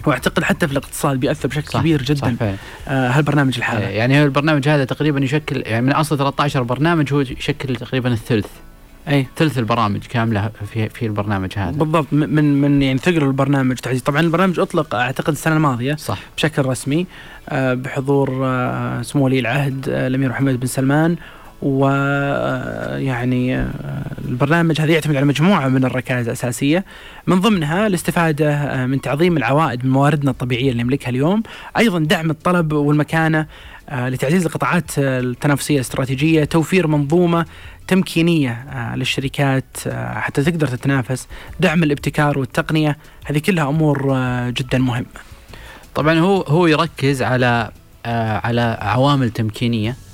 وأعتقد 0.06 0.44
حتى 0.44 0.68
في 0.68 0.74
الاقتصاد 0.74 1.20
بيأثر 1.20 1.48
بشكل 1.48 1.68
صح، 1.72 1.80
كبير 1.80 2.04
صح 2.04 2.08
جدا 2.08 2.36
فعلا. 2.36 2.56
آه 2.88 3.10
هالبرنامج 3.10 3.58
الحالي. 3.58 3.86
يعني 3.86 4.22
هو 4.22 4.26
البرنامج 4.26 4.70
هذا 4.70 4.86
تقريبا 4.86 5.20
يشكل 5.20 5.64
يعني 5.66 5.86
من 5.86 5.92
أصل 5.92 6.18
13 6.18 6.64
برنامج 6.64 7.14
هو 7.14 7.20
يشكل 7.20 7.76
تقريبا 7.76 8.14
الثلث. 8.14 8.48
أي. 9.08 9.28
ثلث 9.38 9.58
البرامج 9.58 10.00
كاملة 10.00 10.50
في 10.74 10.90
في 10.90 11.06
البرنامج 11.06 11.52
هذا. 11.58 11.72
بالضبط 11.72 12.08
من 12.12 12.62
من 12.62 12.82
يعني 12.82 13.00
ثقل 13.00 13.24
البرنامج 13.24 13.76
تعزيز 13.76 14.02
طبعا 14.02 14.20
البرنامج 14.20 14.60
أطلق 14.60 14.96
أعتقد 14.96 15.30
السنة 15.34 15.56
الماضية 15.56 15.96
صح. 15.96 16.20
بشكل 16.38 16.66
رسمي 16.66 17.08
بحضور 17.52 18.28
سمو 19.02 19.26
ولي 19.26 19.40
العهد 19.40 19.90
الأمير 19.90 20.30
محمد 20.30 20.60
بن 20.60 20.68
سلمان 20.68 21.16
ويعني 21.62 23.66
البرنامج 24.26 24.82
هذا 24.82 24.92
يعتمد 24.92 25.16
على 25.16 25.26
مجموعة 25.26 25.68
من 25.68 25.86
الركائز 25.86 26.28
الأساسية. 26.28 26.86
من 27.28 27.40
ضمنها 27.40 27.88
الاستفادة 27.88 28.54
آه، 28.54 28.86
من 28.86 29.02
تعظيم 29.02 29.38
العوائد 29.38 29.86
من 29.86 29.92
مواردنا 29.92 30.32
الطبيعية 30.32 30.72
اللي 30.72 30.84
نملكها 30.84 31.10
اليوم، 31.10 31.44
أيضا 31.78 32.00
دعم 32.00 32.30
الطلب 32.30 32.74
والمكانة 32.74 33.48
آه، 33.90 34.10
لتعزيز 34.10 34.46
القطاعات 34.46 35.00
آه، 35.00 35.20
التنافسية 35.20 35.76
الاستراتيجية، 35.76 36.44
توفير 36.44 36.88
منظومة 36.88 37.46
تمكينية 37.88 38.52
آه، 38.52 38.96
للشركات 38.96 39.78
آه، 39.88 40.20
حتى 40.20 40.44
تقدر 40.44 40.68
تتنافس، 40.68 41.28
دعم 41.60 41.84
الابتكار 41.84 42.40
والتقنية، 42.40 42.98
هذه 43.26 43.38
كلها 43.38 43.70
أمور 43.70 44.12
آه، 44.16 44.50
جدا 44.50 44.78
مهمة. 44.78 45.06
طبعا 45.96 46.20
هو 46.20 46.42
هو 46.42 46.68
يركز 46.68 47.22
على 47.22 47.70
آه 48.06 48.42
على 48.44 48.78
عوامل 48.82 49.30
تمكينية. 49.30 49.90
آه، 49.90 50.05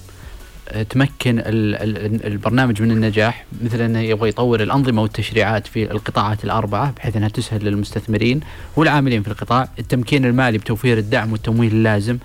تمكن 0.90 1.40
ال- 1.40 1.76
ال- 1.76 2.26
البرنامج 2.26 2.82
من 2.82 2.92
النجاح 2.92 3.46
مثل 3.64 3.82
أنه 3.82 4.00
يبغى 4.00 4.30
يطور 4.30 4.64
الأنظمة 4.64 5.02
والتشريعات 5.02 5.68
في 5.68 5.92
القطاعات 5.92 6.44
الأربعة 6.44 6.92
بحيث 6.92 7.16
أنها 7.18 7.30
تسهل 7.30 7.66
للمستثمرين 7.66 8.40
والعاملين 8.76 9.24
في 9.24 9.28
القطاع، 9.28 9.68
التمكين 9.80 10.26
المالي 10.26 10.58
بتوفير 10.58 10.98
الدعم 10.98 11.32
والتمويل 11.32 11.72
اللازم، 11.72 12.18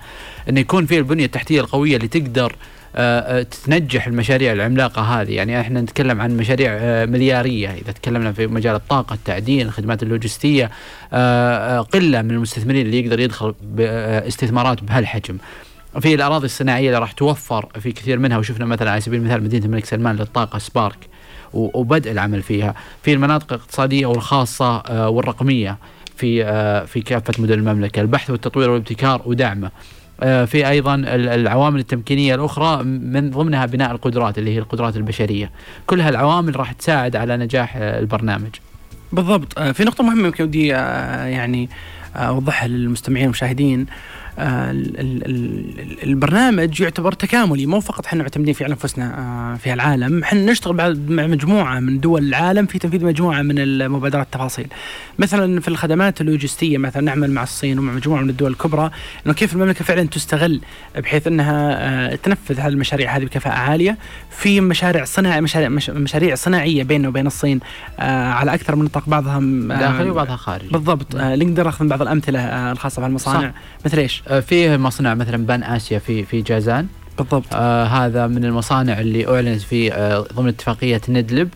انه 0.49 0.59
يكون 0.59 0.85
في 0.85 0.97
البنية 0.97 1.25
التحتية 1.25 1.61
القوية 1.61 1.95
اللي 1.95 2.07
تقدر 2.07 2.55
آه، 2.95 3.39
آه، 3.39 3.45
تنجح 3.65 4.07
المشاريع 4.07 4.53
العملاقة 4.53 5.01
هذه، 5.01 5.31
يعني 5.31 5.61
إحنا 5.61 5.81
نتكلم 5.81 6.21
عن 6.21 6.37
مشاريع 6.37 6.71
آه، 6.73 7.05
مليارية. 7.05 7.69
إذا 7.69 7.91
تكلمنا 7.91 8.31
في 8.31 8.47
مجال 8.47 8.75
الطاقة، 8.75 9.13
التعدين، 9.13 9.67
الخدمات 9.67 10.03
اللوجستية، 10.03 10.71
قلة 11.81 12.21
من 12.21 12.31
المستثمرين 12.31 12.85
اللي 12.85 12.99
يقدر 12.99 13.19
يدخل 13.19 13.55
باستثمارات 13.61 14.83
بهالحجم. 14.83 15.37
في 16.01 16.13
الأراضي 16.15 16.45
الصناعية 16.45 16.87
اللي 16.87 16.99
راح 16.99 17.11
توفر 17.11 17.65
في 17.79 17.91
كثير 17.91 18.19
منها 18.19 18.37
وشفنا 18.37 18.65
مثلا 18.65 18.91
على 18.91 19.01
سبيل 19.01 19.19
المثال 19.19 19.43
مدينة 19.43 19.65
الملك 19.65 19.85
سلمان 19.85 20.15
للطاقة 20.15 20.59
سبارك 20.59 20.97
وبدء 21.53 22.11
العمل 22.11 22.41
فيها. 22.41 22.75
في 23.03 23.13
المناطق 23.13 23.53
الاقتصادية 23.53 24.05
والخاصة 24.05 24.77
آه، 24.77 25.09
والرقمية 25.09 25.77
في 26.15 26.43
آه، 26.45 26.85
في 26.85 27.01
كافة 27.01 27.33
مدن 27.39 27.53
المملكة. 27.53 28.01
البحث 28.01 28.29
والتطوير 28.29 28.69
والابتكار 28.69 29.21
ودعمه. 29.25 29.71
آه، 30.23 30.45
في 30.45 30.69
أيضا 30.69 30.95
ال- 30.95 31.27
العوامل 31.29 31.79
التمكينية 31.79 32.35
الأخرى 32.35 32.83
من 32.83 33.29
ضمنها 33.29 33.65
بناء 33.65 33.91
القدرات 33.91 34.37
اللي 34.37 34.53
هي 34.55 34.59
القدرات 34.59 34.95
البشرية. 34.97 35.51
كل 35.87 36.01
هالعوامل 36.01 36.55
راح 36.59 36.71
تساعد 36.71 37.15
على 37.15 37.37
نجاح 37.37 37.75
البرنامج. 37.75 38.49
بالضبط. 39.11 39.59
في 39.59 39.83
نقطة 39.83 40.03
مهمة 40.03 40.25
يمكن 40.27 40.43
ودي 40.43 40.67
يعني 40.67 41.69
أوضحها 42.15 42.67
للمستمعين 42.67 43.23
والمشاهدين. 43.25 43.79
ال- 43.79 43.85
ال- 43.85 43.85
ال- 43.85 43.87
البرنامج 46.03 46.81
يعتبر 46.81 47.11
تكاملي 47.11 47.65
مو 47.65 47.79
فقط 47.79 48.05
إحنا 48.05 48.21
معتمدين 48.23 48.55
على 48.61 48.69
أنفسنا 48.73 49.17
آه، 49.19 49.57
في 49.57 49.73
العالم. 49.73 50.23
إحنا 50.23 50.51
نشتغل 50.51 50.73
بعد 50.73 51.09
مع 51.09 51.27
مجموعة 51.27 51.79
من 51.79 51.99
دول 51.99 52.23
العالم 52.27 52.65
في 52.65 52.79
تنفيذ 52.79 53.05
مجموعة 53.05 53.41
من 53.41 53.59
المبادرات 53.59 54.25
التفاصيل. 54.25 54.67
مثلا 55.19 55.59
في 55.61 55.67
الخدمات 55.67 56.21
اللوجستية 56.21 56.77
مثلا 56.77 57.03
نعمل 57.03 57.31
مع 57.31 57.43
الصين 57.43 57.79
ومع 57.79 57.93
مجموعة 57.93 58.21
من 58.21 58.29
الدول 58.29 58.51
الكبرى 58.51 58.91
إنه 59.25 59.33
كيف 59.33 59.53
المملكة 59.53 59.85
فعلا 59.85 60.03
تستغل 60.03 60.61
بحيث 60.97 61.27
إنها 61.27 61.77
آه، 61.79 62.15
تنفذ 62.15 62.59
هذه 62.59 62.67
المشاريع 62.67 63.17
هذه 63.17 63.25
بكفاءة 63.25 63.53
عالية. 63.55 63.97
في 64.31 64.61
مشاريع 64.61 65.03
صناعية 65.05 65.39
مشاريع 65.41 65.69
مش- 65.69 65.89
مشاريع 65.89 66.35
صناعية 66.35 66.83
بيننا 66.83 67.07
وبين 67.07 67.27
الصين 67.27 67.59
آه، 67.99 68.31
على 68.31 68.53
أكثر 68.53 68.75
من 68.75 68.85
نطاق 68.85 69.03
بعضها 69.09 69.37
آه، 69.37 69.79
داخلي 69.79 70.09
وبعضها 70.09 70.35
خارجي. 70.35 70.67
بالضبط. 70.69 71.15
آه، 71.15 71.35
نقدر 71.35 71.63
ناخذ 71.63 71.87
بعض 71.87 72.01
الأمثلة 72.01 72.39
آه، 72.39 72.71
الخاصة 72.71 72.99
بهالمصانع. 73.01 73.53
مثل 73.85 73.97
إيش؟ 73.97 74.23
آه، 74.27 74.39
فيه 74.39 74.77
مصنع 74.77 75.13
مثلا 75.13 75.45
بان 75.45 75.63
آسيا 75.63 75.99
في 75.99 76.23
في 76.23 76.41
جازان. 76.41 76.87
بالضبط. 77.17 77.45
آه 77.53 77.83
هذا 77.85 78.27
من 78.27 78.45
المصانع 78.45 78.99
اللي 78.99 79.27
أعلنت 79.35 79.61
في 79.61 79.93
آه 79.93 80.25
ضمن 80.33 80.47
اتفاقية 80.47 81.01
ندلب 81.09 81.49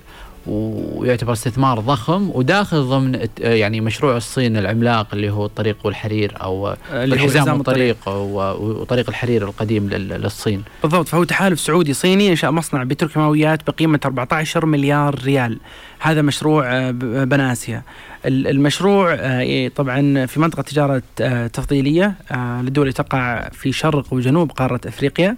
ويعتبر 0.47 1.33
استثمار 1.33 1.79
ضخم 1.79 2.29
وداخل 2.33 2.81
ضمن 2.83 3.15
آه، 3.15 3.27
يعني 3.53 3.81
مشروع 3.81 4.17
الصين 4.17 4.57
العملاق 4.57 5.07
اللي 5.13 5.29
هو 5.29 5.45
الطريق 5.45 5.77
والحرير 5.83 6.33
أو 6.41 6.67
آه، 6.67 6.77
الحزام 6.91 7.41
حزام 7.41 7.55
والطريق 7.57 7.97
وطريق 8.09 9.09
الحرير 9.09 9.43
القديم 9.47 9.89
لل- 9.89 10.07
للصين. 10.09 10.63
بالضبط. 10.83 11.07
فهو 11.07 11.23
تحالف 11.23 11.59
سعودي 11.59 11.93
صيني 11.93 12.29
انشا 12.31 12.47
مصنع 12.47 12.83
بتركيماويات 12.83 13.67
بقيمة 13.69 13.99
14 14.05 14.65
مليار 14.65 15.19
ريال. 15.23 15.57
هذا 15.99 16.21
مشروع 16.21 16.91
بناسيا 17.23 17.83
المشروع 18.25 19.13
آه، 19.13 19.39
إيه، 19.41 19.69
طبعا 19.69 20.25
في 20.25 20.39
منطقة 20.39 20.61
تجارة 20.61 21.01
آه، 21.21 21.47
تفضيلية 21.47 22.15
آه، 22.31 22.61
للدول 22.61 22.83
اللي 22.83 22.93
تقع 22.93 23.49
في 23.49 23.71
شرق 23.71 24.13
وجنوب 24.13 24.51
قارة 24.51 24.81
إفريقيا. 24.87 25.35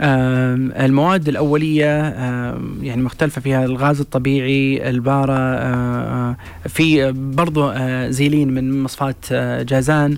آم، 0.00 0.72
المواد 0.72 1.28
الأولية 1.28 1.84
يعني 2.82 3.02
مختلفة 3.02 3.40
فيها 3.40 3.64
الغاز 3.64 4.00
الطبيعي 4.00 4.90
البارة 4.90 5.34
في 6.68 7.12
برضو 7.12 7.72
زيلين 8.10 8.54
من 8.54 8.82
مصفاة 8.82 9.14
آه، 9.32 9.62
جازان. 9.62 10.16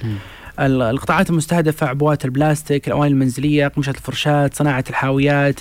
القطاعات 0.60 1.30
المستهدفة 1.30 1.86
عبوات 1.86 2.24
البلاستيك 2.24 2.86
الأواني 2.86 3.12
المنزلية 3.12 3.68
قمشة 3.68 3.90
الفرشاة 3.90 4.50
صناعة 4.52 4.84
الحاويات. 4.90 5.60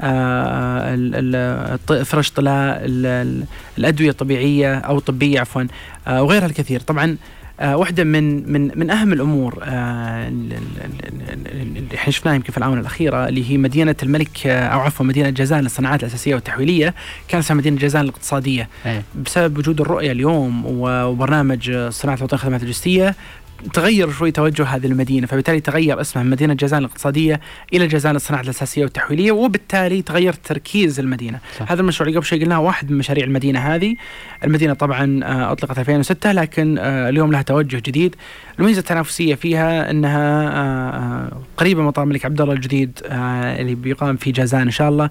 آه، 0.00 1.78
فرش 2.04 2.30
طلاء 2.30 2.78
ال- 2.84 3.06
ال- 3.06 3.44
الأدوية 3.78 4.10
الطبيعية 4.10 4.74
أو 4.78 4.98
الطبية 4.98 5.40
عفوا 5.40 5.62
آه، 6.08 6.22
وغيرها 6.22 6.46
الكثير. 6.46 6.80
طبعا 6.80 7.16
آه، 7.60 7.76
واحدة 7.76 8.04
من 8.04 8.52
من 8.52 8.70
من 8.78 8.90
أهم 8.90 9.12
الأمور 9.12 9.62
ال- 9.62 10.52
ال- 10.52 10.58
ال- 10.84 11.48
ال- 11.48 11.76
اللي 11.76 11.94
إحنا 11.94 12.12
شفناها 12.12 12.34
يمكن 12.34 12.52
في 12.52 12.58
الآونة 12.58 12.80
الأخيرة 12.80 13.28
اللي 13.28 13.50
هي 13.50 13.56
مدينة 13.58 13.96
الملك 14.02 14.46
أو 14.46 14.80
عفوا 14.80 15.06
مدينة 15.06 15.30
جازان 15.30 15.60
للصناعات 15.60 16.00
الأساسية 16.02 16.34
والتحويلية. 16.34 16.94
كانت 17.28 17.44
اسمها 17.44 17.58
مدينة 17.58 17.76
جازان 17.78 18.02
الاقتصادية. 18.04 18.68
إيه. 18.86 19.02
بسبب 19.26 19.58
وجود 19.58 19.80
الرؤية 19.80 20.12
اليوم 20.12 20.62
وبرنامج 20.66 21.88
صناعة 21.88 22.16
الوطن 22.16 22.36
الخدمات 22.36 22.60
اللوجستية 22.60 23.14
تغير 23.72 24.10
شوي 24.10 24.30
توجه 24.30 24.64
هذه 24.64 24.86
المدينة 24.86 25.26
فبالتالي 25.26 25.60
تغير 25.60 26.00
اسمها 26.00 26.24
من 26.24 26.30
مدينة 26.30 26.54
جازان 26.54 26.78
الاقتصادية 26.78 27.40
إلى 27.72 27.86
جازان 27.86 28.12
للصناعة 28.12 28.40
الأساسية 28.40 28.82
والتحويلية 28.82 29.32
وبالتالي 29.32 30.02
تغير 30.02 30.32
تركيز 30.32 31.00
المدينة. 31.00 31.38
صح. 31.58 31.72
هذا 31.72 31.80
المشروع 31.80 32.08
اللي 32.08 32.18
قبل 32.18 32.26
شوي 32.26 32.40
قلناه 32.40 32.60
واحد 32.60 32.90
من 32.90 32.98
مشاريع 32.98 33.24
المدينة 33.24 33.58
هذه. 33.58 33.96
المدينة 34.44 34.74
طبعا 34.74 35.20
آه، 35.24 35.52
أطلقت 35.52 35.78
2006 35.78 36.32
لكن 36.32 36.78
آه، 36.78 37.08
اليوم 37.08 37.32
لها 37.32 37.42
توجه 37.42 37.76
جديد. 37.76 38.16
الميزة 38.58 38.78
التنافسية 38.78 39.34
فيها 39.34 39.90
أنها 39.90 40.48
آه، 40.48 41.40
قريبة 41.56 41.80
من 41.80 41.86
مطار 41.86 42.04
الملك 42.04 42.24
عبد 42.24 42.40
الله 42.40 42.54
الجديد 42.54 43.00
اللي 43.04 43.74
بيقام 43.74 44.16
في 44.16 44.32
جازان 44.32 44.60
إن 44.60 44.70
شاء 44.70 44.88
الله. 44.88 45.10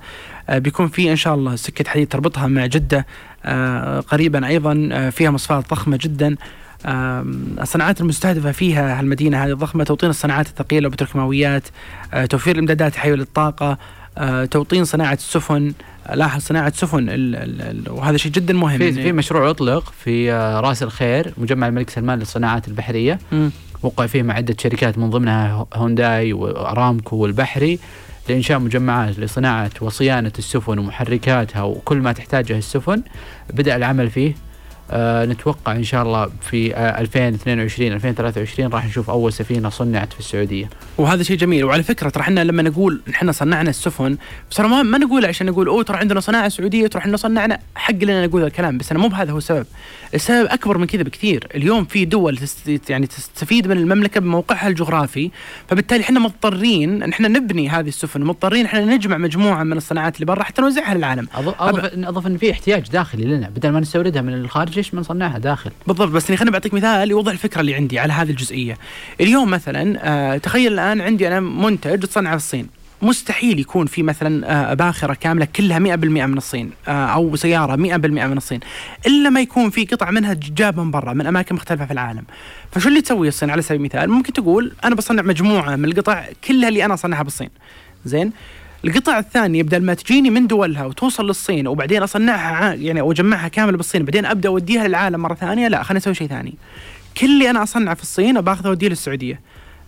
بيكون 0.50 0.88
في 0.88 1.12
إن 1.12 1.16
شاء 1.16 1.36
الله 1.36 1.56
سكة 1.56 1.90
حديد 1.90 2.08
تربطها 2.08 2.48
مع 2.48 2.66
جدة 2.66 3.06
آه، 3.46 4.00
قريبا 4.00 4.48
أيضا 4.48 4.90
آه، 4.92 5.10
فيها 5.10 5.32
مصفات 5.32 5.70
ضخمة 5.70 6.00
جدا. 6.02 6.36
الصناعات 6.86 8.02
المستهدفة 8.02 8.52
فيها 8.52 9.00
هالمدينة 9.00 9.46
هذه 9.46 9.52
الضخمة 9.52 9.84
توطين 9.84 10.10
الصناعات 10.10 10.48
الثقيلة 10.48 10.88
وبتروكيماويات 10.88 11.64
آه، 12.14 12.26
توفير 12.26 12.56
الإمدادات 12.56 12.94
الحيوية 12.94 13.18
للطاقة 13.18 13.78
آه، 14.18 14.46
توطين 14.46 14.86
صناعة 14.86 15.14
السفن 15.14 15.74
آه، 16.08 16.16
لاحظ 16.16 16.42
صناعة 16.42 16.74
سفن 16.76 17.10
ال 17.10 17.36
ال 17.36 17.62
ال 17.62 17.92
وهذا 17.92 18.18
شيء 18.18 18.32
جدا 18.32 18.54
مهم. 18.54 18.78
في 18.78 18.94
في 18.94 19.12
مشروع 19.12 19.50
أطلق 19.50 19.94
في 20.04 20.34
رأس 20.64 20.84
الخير 20.84 21.34
مجمع 21.38 21.68
الملك 21.68 21.90
سلمان 21.90 22.20
للصناعات 22.20 22.68
البحرية. 22.68 23.20
مم. 23.32 23.52
وقع 23.82 24.06
فيه 24.06 24.24
مع 24.24 24.34
عدة 24.34 24.56
شركات 24.60 24.98
من 24.98 25.10
ضمنها 25.10 25.66
هونداي 25.74 26.34
وارامكو 26.34 27.16
والبحري 27.16 27.80
لإنشاء 28.30 28.60
مجمعات 28.60 29.20
لصناعة 29.20 29.72
وصيانة 29.82 30.32
السفن 30.40 30.80
ومحركاتها 30.80 31.62
وكل 31.64 31.98
ما 31.98 32.12
تحتاجه 32.12 32.58
السفن. 32.58 33.02
بدأ 33.54 33.76
العمل 33.76 34.10
فيه. 34.10 34.36
آه 34.92 35.26
نتوقع 35.26 35.72
إن 35.72 35.84
شاء 35.84 36.04
الله 36.04 36.30
في 36.42 36.76
آه 36.76 37.02
2022 37.02 37.92
2023 37.94 38.70
راح 38.74 38.86
نشوف 38.86 39.10
أول 39.10 39.34
سفينة 39.34 39.70
صنعت 39.70 40.14
في 40.14 40.20
السعودية. 40.20 40.70
وهذا 40.98 41.24
شيء 41.24 41.38
جميل 41.38 41.64
وعلى 41.66 41.84
فكرة 41.84 42.10
ترى 42.10 42.22
إحنا 42.22 42.44
لما 42.44 42.64
نقول 42.64 43.02
إحنا 43.10 43.32
صنعنا 43.32 43.70
السفن 43.70 44.18
بس 44.52 44.58
ترى 44.58 44.68
ما, 44.68 44.84
ما 44.84 44.98
نقول 44.98 45.26
عشان 45.26 45.48
نقول 45.48 45.68
أوه 45.68 45.84
ترى 45.84 45.98
عندنا 45.98 46.20
صناعة 46.20 46.50
سعودية 46.50 46.88
ترى 46.88 47.00
إحنا 47.02 47.18
صنعنا 47.18 47.60
حق 47.76 47.94
لنا 47.94 48.26
نقول 48.26 48.44
الكلام 48.44 48.78
بس 48.78 48.92
أنا 48.92 49.00
مو 49.00 49.08
بهذا 49.08 49.32
هو 49.32 49.38
السبب. 49.38 49.66
السبب 50.14 50.48
أكبر 50.50 50.78
من 50.78 50.86
كذا 50.86 51.04
بكثير، 51.04 51.48
اليوم 51.56 51.86
في 51.86 52.06
دول 52.06 52.38
تست 52.38 52.90
يعني 52.90 53.08
تستفيد 53.08 53.68
من 53.68 53.78
المملكة 53.78 54.22
بموقعها 54.22 54.68
الجغرافي 54.68 55.32
فبالتالي 55.68 56.02
إحنا 56.04 56.20
مضطرين 56.20 57.04
إن 57.04 57.10
إحنا 57.10 57.28
نبني 57.28 57.70
هذه 57.70 57.88
السفن، 57.88 58.22
مضطرين 58.22 58.66
إحنا 58.66 58.86
نجمع 58.86 59.18
مجموعة 59.18 59.64
من 59.64 59.78
الصناعات 59.78 60.16
اللي 60.16 60.26
برا 60.26 60.44
حتى 60.44 60.62
نوزعها 60.62 60.94
للعالم. 60.94 61.28
أضف 61.36 61.62
اضف, 61.62 61.86
أضف 62.08 62.28
إن 62.28 62.38
في 62.38 62.52
احتياج 62.52 62.90
داخلي 62.90 63.26
لنا 63.26 63.50
بدل 63.50 63.70
ما 63.70 63.80
نستوردها 63.80 64.22
من 64.22 64.34
الخارج 64.34 64.73
ليش 64.78 64.94
ما 64.94 65.00
نصنعها 65.00 65.38
داخل؟ 65.38 65.72
بالضبط 65.88 66.10
بس 66.12 66.32
خليني 66.32 66.52
بعطيك 66.52 66.74
مثال 66.74 67.12
يوضح 67.12 67.32
الفكرة 67.32 67.62
اللي 67.62 67.76
عندي 67.76 68.00
على 68.00 68.14
هذه 68.14 68.30
الجزئية. 68.30 68.78
اليوم 69.22 69.50
مثلا 69.50 70.00
آه 70.04 70.38
تخيل 70.38 70.74
الآن 70.74 71.02
عندي 71.02 71.28
أنا 71.28 71.40
منتج 71.40 72.00
تصنع 72.04 72.30
في 72.30 72.36
الصين. 72.36 72.68
مستحيل 73.02 73.60
يكون 73.60 73.86
في 73.86 74.04
مثلا 74.04 74.52
آه 74.72 74.74
باخره 74.74 75.14
كاملة 75.14 75.48
كلها 75.56 75.80
100% 75.80 75.82
من 76.04 76.38
الصين 76.38 76.72
آه 76.88 76.92
أو 76.92 77.36
سيارة 77.36 77.76
100% 77.76 77.78
من 78.06 78.38
الصين 78.38 78.60
إلا 79.08 79.30
ما 79.30 79.42
يكون 79.42 79.70
في 79.70 79.86
قطع 79.86 80.12
منها 80.12 80.34
جاب 80.34 80.80
من 80.80 80.92
برا 80.92 81.14
من 81.14 81.28
أماكن 81.28 81.56
مختلفة 81.56 81.86
في 81.86 81.94
العالم 81.94 82.24
فشو 82.72 82.90
اللي 82.90 83.02
تسوي 83.02 83.28
الصين 83.28 83.50
على 83.50 83.62
سبيل 83.62 83.78
المثال 83.78 84.10
ممكن 84.10 84.34
تقول 84.34 84.74
أنا 84.84 84.96
بصنع 84.96 85.22
مجموعة 85.22 85.76
من 85.76 85.86
القطع 85.86 86.26
كلها 86.48 86.70
اللي 86.70 86.86
أنا 86.86 86.94
أصنعها 86.94 87.24
بالصين 87.24 87.50
زين 88.06 88.32
القطع 88.86 89.20
الثانية 89.20 89.64
بدل 89.64 89.84
ما 89.84 89.94
تجيني 89.94 90.30
من 90.30 90.48
دولها 90.48 90.86
وتوصل 90.86 91.28
للصين 91.28 91.68
وبعدين 91.68 92.04
أصنعها 92.04 92.74
يعني 92.74 93.00
أو 93.02 93.12
أجمعها 93.12 93.48
كامل 93.48 93.78
بالصين 93.78 94.06
بعدين 94.06 94.26
أبدأ 94.26 94.50
أوديها 94.50 94.88
للعالم 94.88 95.20
مرة 95.22 95.34
ثانية 95.34 95.68
لا 95.68 95.84
خلينا 95.84 95.98
نسوي 95.98 96.14
شيء 96.14 96.28
ثاني. 96.28 96.54
كل 97.18 97.26
اللي 97.26 97.50
أنا 97.50 97.64
أصنعه 97.64 97.96
في 97.96 98.02
الصين 98.02 98.42
باخذه 98.42 98.68
أوديه 98.68 98.88
للسعودية. 98.88 99.40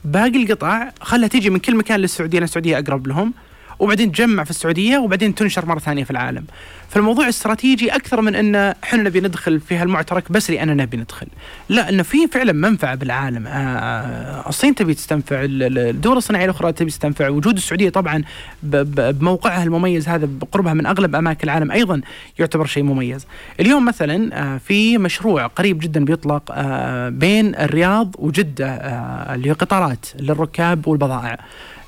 باقي 0.05 0.43
القطع 0.43 0.91
خلها 1.01 1.27
تيجي 1.27 1.49
من 1.49 1.59
كل 1.59 1.75
مكان 1.75 1.99
للسعودية 1.99 2.37
لأن 2.37 2.43
السعودية 2.43 2.79
أقرب 2.79 3.07
لهم. 3.07 3.33
وبعدين 3.79 4.11
تجمع 4.11 4.43
في 4.43 4.49
السعودية 4.49 4.97
وبعدين 4.97 5.35
تنشر 5.35 5.65
مرة 5.65 5.79
ثانية 5.79 6.03
في 6.03 6.11
العالم. 6.11 6.45
فالموضوع 6.89 7.29
استراتيجي 7.29 7.95
أكثر 7.95 8.21
من 8.21 8.35
أن 8.35 8.55
إحنا 8.55 9.03
نبي 9.03 9.19
ندخل 9.19 9.59
في 9.59 9.75
هالمعترك 9.75 10.31
بس 10.31 10.51
لأننا 10.51 10.83
نبي 10.83 10.97
ندخل. 10.97 11.27
لا 11.69 11.89
إنه 11.89 12.03
في 12.03 12.27
فعلا 12.27 12.53
منفعة 12.53 12.95
بالعالم، 12.95 13.47
آه 13.47 14.49
الصين 14.49 14.75
تبي 14.75 14.93
تستنفع، 14.93 15.39
الدول 15.43 16.17
الصناعية 16.17 16.45
الأخرى 16.45 16.71
تبي 16.71 16.89
تستنفع، 16.89 17.29
وجود 17.29 17.57
السعودية 17.57 17.89
طبعا 17.89 18.23
بموقعها 18.63 19.63
المميز 19.63 20.09
هذا 20.09 20.27
بقربها 20.31 20.73
من 20.73 20.85
أغلب 20.85 21.15
أماكن 21.15 21.43
العالم 21.43 21.71
أيضا 21.71 22.01
يعتبر 22.39 22.65
شيء 22.65 22.83
مميز. 22.83 23.27
اليوم 23.59 23.85
مثلا 23.85 24.39
آه 24.41 24.57
في 24.57 24.97
مشروع 24.97 25.47
قريب 25.47 25.79
جدا 25.79 26.05
بيطلق 26.05 26.43
آه 26.51 27.09
بين 27.09 27.55
الرياض 27.55 28.15
وجدة 28.19 28.67
آه 28.67 29.35
اللي 29.35 29.51
قطارات 29.51 30.05
للركاب 30.19 30.87
والبضائع. 30.87 31.39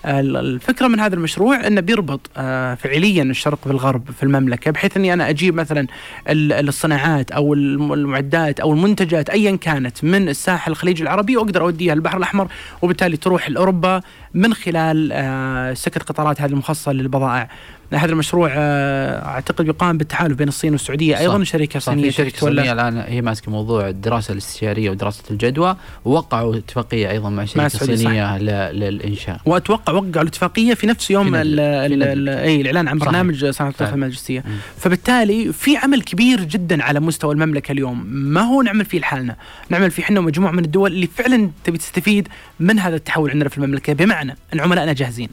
الفكرة 0.06 0.88
من 0.88 1.00
هذا 1.00 1.16
المشروع 1.16 1.68
إنه 1.68 1.82
بيربط 1.82 2.30
آه، 2.38 2.76
فعليا 2.76 3.24
الشرق 3.24 3.68
بالغرب 3.68 4.12
في 4.12 4.24
المملكة 4.24 4.72
بحيث 4.72 4.98
إني 4.98 5.14
أنا 5.14 5.30
أجيب 5.30 5.56
مثلا 5.56 5.88
الصناعات 6.30 7.32
أو 7.32 7.54
المعدات 7.54 8.60
أو 8.60 8.74
المنتجات 8.74 9.30
ايا 9.30 9.56
كانت 9.56 10.04
من 10.04 10.30
الساحل 10.30 10.72
الخليج 10.72 11.02
العربي 11.02 11.38
وأقدر 11.38 11.62
أوديها 11.62 11.94
البحر 11.94 12.18
الأحمر 12.18 12.48
وبالتالي 12.82 13.18
تروح 13.18 13.50
لأوروبا 13.50 14.02
من 14.34 14.54
خلال 14.54 15.10
آه، 15.14 15.74
سكة 15.74 16.02
قطارات 16.02 16.42
هذه 16.42 16.52
المخصصة 16.52 16.92
للبضائع. 16.92 17.50
هذا 17.94 18.12
المشروع 18.12 18.50
آه، 18.54 19.26
أعتقد 19.26 19.68
يقام 19.68 19.98
بالتحالف 19.98 20.38
بين 20.38 20.48
الصين 20.48 20.72
والسعودية. 20.72 21.20
أيضا 21.20 21.44
شركة 21.44 21.80
صينية 21.80 22.10
شركة 22.10 22.40
صينية 22.40 22.74
الآن 22.74 22.98
هي 22.98 23.22
ماسكة 23.22 23.52
موضوع 23.52 23.90
الدراسة 23.90 24.32
الاستشارية 24.32 24.90
ودراسة 24.90 25.24
الجدوى 25.32 25.78
ووقعوا 26.06 26.56
اتفاقية 26.58 27.12
أيضا 27.12 27.30
مع 27.30 27.46
شركة 27.46 27.68
صينية 27.68 28.38
للإنشاء. 28.72 29.42
وأتوقع 29.46 29.94
وقعوا 29.94 30.22
الاتفاقية 30.22 30.74
في 30.74 30.88
نفس 30.88 31.12
يوم 31.12 31.32
في 31.32 31.38
اي 31.38 32.62
الإعلان 32.62 32.88
عن 32.88 32.98
برنامج 32.98 33.46
صناعة 33.46 33.72
الطاقه 33.72 33.94
المجلسية. 33.94 34.44
فبالتالي 34.78 35.54
في 35.54 35.78
عمل 35.78 36.02
كبير 36.02 36.44
جدا 36.44 36.84
على 36.84 37.00
مستوى 37.00 37.34
المملكة 37.34 37.72
اليوم. 37.72 38.06
ما 38.08 38.42
هو 38.42 38.62
نعمل 38.62 38.86
فيه 38.86 39.00
لحالنا؟ 39.00 39.36
نعمل 39.70 39.92
فيه 39.92 40.04
إحنا 40.04 40.20
ومجموعة 40.20 40.52
من 40.52 40.66
الدول 40.66 40.92
اللي 40.92 41.08
فعلا 41.08 41.50
تبي 41.64 41.78
تستفيد 41.78 42.28
من 42.60 42.80
هذا 42.80 42.96
التحول 42.96 43.32
عندنا 43.32 43.50
في 43.50 43.58
المملكة. 43.58 43.94
بمعنى 43.94 44.38
أن 44.54 44.60
عملائنا 44.60 44.94
جاهزين. 44.94 45.30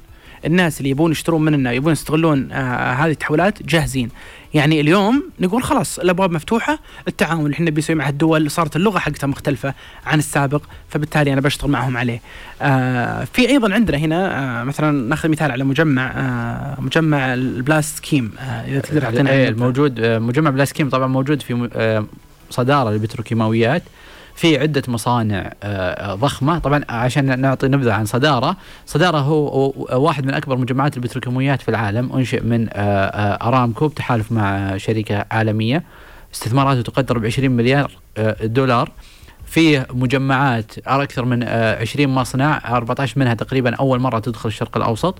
الناس 0.47 0.79
اللي 0.79 0.91
يبون 0.91 1.11
يشترون 1.13 1.45
مننا 1.45 1.73
يبون 1.73 1.93
يستغلون 1.93 2.53
آه 2.53 2.93
هذه 2.93 3.11
التحولات 3.11 3.63
جاهزين. 3.63 4.09
يعني 4.55 4.81
اليوم 4.81 5.23
نقول 5.41 5.63
خلاص 5.63 5.99
الأبواب 5.99 6.31
مفتوحة 6.31 6.79
التعاون 7.09 7.45
اللي 7.45 7.55
إحنا 7.55 7.71
بنسوي 7.71 7.97
مع 7.97 8.09
الدول 8.09 8.51
صارت 8.51 8.77
اللغة 8.77 8.99
حقتها 8.99 9.27
مختلفة 9.27 9.75
عن 10.07 10.19
السابق 10.19 10.63
فبالتالي 10.89 11.33
أنا 11.33 11.41
بشتغل 11.41 11.71
معهم 11.71 11.97
عليه. 11.97 12.21
آه 12.63 13.25
في 13.33 13.49
أيضا 13.49 13.75
عندنا 13.75 13.99
هنا 13.99 14.61
آه 14.61 14.65
مثلا 14.65 15.09
نأخذ 15.09 15.29
مثال 15.29 15.51
على 15.51 15.65
مجمع 15.65 16.13
آه 16.17 16.81
مجمع 16.81 17.35
البلاست 17.35 17.99
كيم 17.99 18.33
آه 18.39 18.43
إذا 18.43 18.81
تقدر 18.81 19.01
تعطينا 19.01 19.31
إيه، 19.31 19.49
الموجود 19.49 20.01
آه 20.01 20.19
مجمع 20.19 20.51
بلاست 20.51 20.73
كيم 20.73 20.89
طبعا 20.89 21.07
موجود 21.07 21.43
في 21.43 21.69
آه 21.75 22.07
صدارة 22.51 22.91
البتروكيماويات 22.91 23.83
في 24.35 24.59
عدة 24.59 24.83
مصانع 24.89 25.53
آه، 25.63 26.15
ضخمة. 26.15 26.59
طبعا 26.59 26.85
عشان 26.89 27.41
نعطي 27.41 27.69
نبذة 27.69 27.93
عن 27.93 28.05
صدارة 28.05 28.57
صدارة 28.87 29.19
هو 29.19 29.73
واحد 29.93 30.27
من 30.27 30.35
أكبر 30.35 30.57
مجمعات 30.57 30.97
البتروكيماويات 30.97 31.63
في 31.63 31.69
العالم 31.69 32.13
أنشئ 32.13 32.43
من 32.43 32.69
آه، 32.73 32.73
آه، 32.73 33.49
أرامكو 33.49 33.89
بتحالف 33.89 34.33
مع 34.33 34.77
شركة 34.77 35.25
عالمية. 35.31 35.83
استثماراته 36.35 36.83
تقدر 36.83 37.19
ب 37.19 37.25
20 37.27 37.51
مليار 37.51 37.91
دولار. 38.43 38.91
فيه 39.55 39.87
مجمعات 39.91 40.73
أكثر 40.87 41.25
من 41.25 41.43
20 41.45 42.09
مصنع 42.09 42.77
14 42.77 43.21
منها 43.21 43.35
تقريبا 43.35 43.75
أول 43.75 44.01
مرة 44.01 44.19
تدخل 44.19 44.49
الشرق 44.49 44.77
الأوسط. 44.77 45.19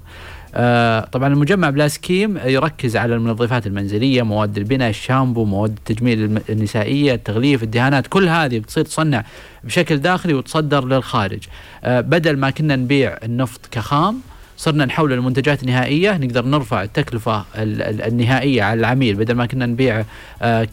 آه، 0.55 1.01
طبعا 1.01 1.29
المجمع 1.29 1.71
بلاسكيم 1.71 2.39
يركز 2.45 2.97
على 2.97 3.15
المنظفات 3.15 3.67
المنزلية 3.67 4.23
مواد 4.23 4.59
البناء 4.59 4.91
الشامبو 4.91 5.45
مواد 5.45 5.71
التجميل 5.71 6.41
النسائية 6.51 7.15
التغليف 7.15 7.63
الدهانات 7.63 8.07
كل 8.07 8.29
هذه 8.29 8.59
بتصير 8.59 8.85
تصنع 8.85 9.25
بشكل 9.65 9.97
داخلي 9.97 10.35
وتصدر 10.35 10.85
للخارج. 10.85 11.43
آه، 11.85 12.01
بدل 12.01 12.37
ما 12.37 12.51
كنا 12.51 12.77
نبيع 12.77 13.19
النفط 13.23 13.61
كخام 13.71 14.21
صرنا 14.57 14.85
نحول 14.85 15.13
المنتجات 15.13 15.65
نهائية 15.65 16.17
نقدر 16.17 16.45
نرفع 16.45 16.83
التكلفة 16.83 17.45
النهائية 17.57 18.63
على 18.63 18.81
العميل. 18.81 19.15
بدل 19.15 19.35
ما 19.35 19.47
كنا 19.47 19.67
نبيع 19.67 20.05
آه، 20.43 20.65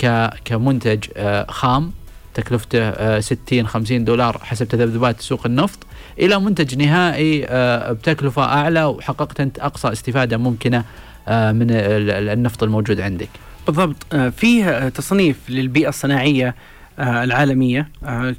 كمنتج 0.46 1.06
خام 1.50 1.92
تكلفته 2.34 3.20
60 3.20 3.68
50 3.68 4.06
دولار 4.06 4.38
حسب 4.44 4.68
تذبذبات 4.68 5.22
سوق 5.22 5.46
النفط 5.46 5.80
إلى 6.20 6.40
منتج 6.40 6.78
نهائي 6.78 7.46
آه، 7.46 7.92
بتكلفة 7.92 8.44
أعلى 8.44 8.86
وحققت 8.86 9.40
أنت 9.40 9.60
أقصى 9.60 9.92
استفادة 9.92 10.38
ممكنة 10.38 10.84
آه، 11.28 11.52
من 11.52 11.68
النفط 11.72 12.64
الموجود 12.64 13.02
عندك. 13.02 13.30
بالضبط 13.68 14.06
آه، 14.14 14.30
فيه 14.30 14.90
تصنيف 14.90 15.38
للبيئة 15.50 15.90
الصناعية 15.90 16.56
العالمية 17.00 17.90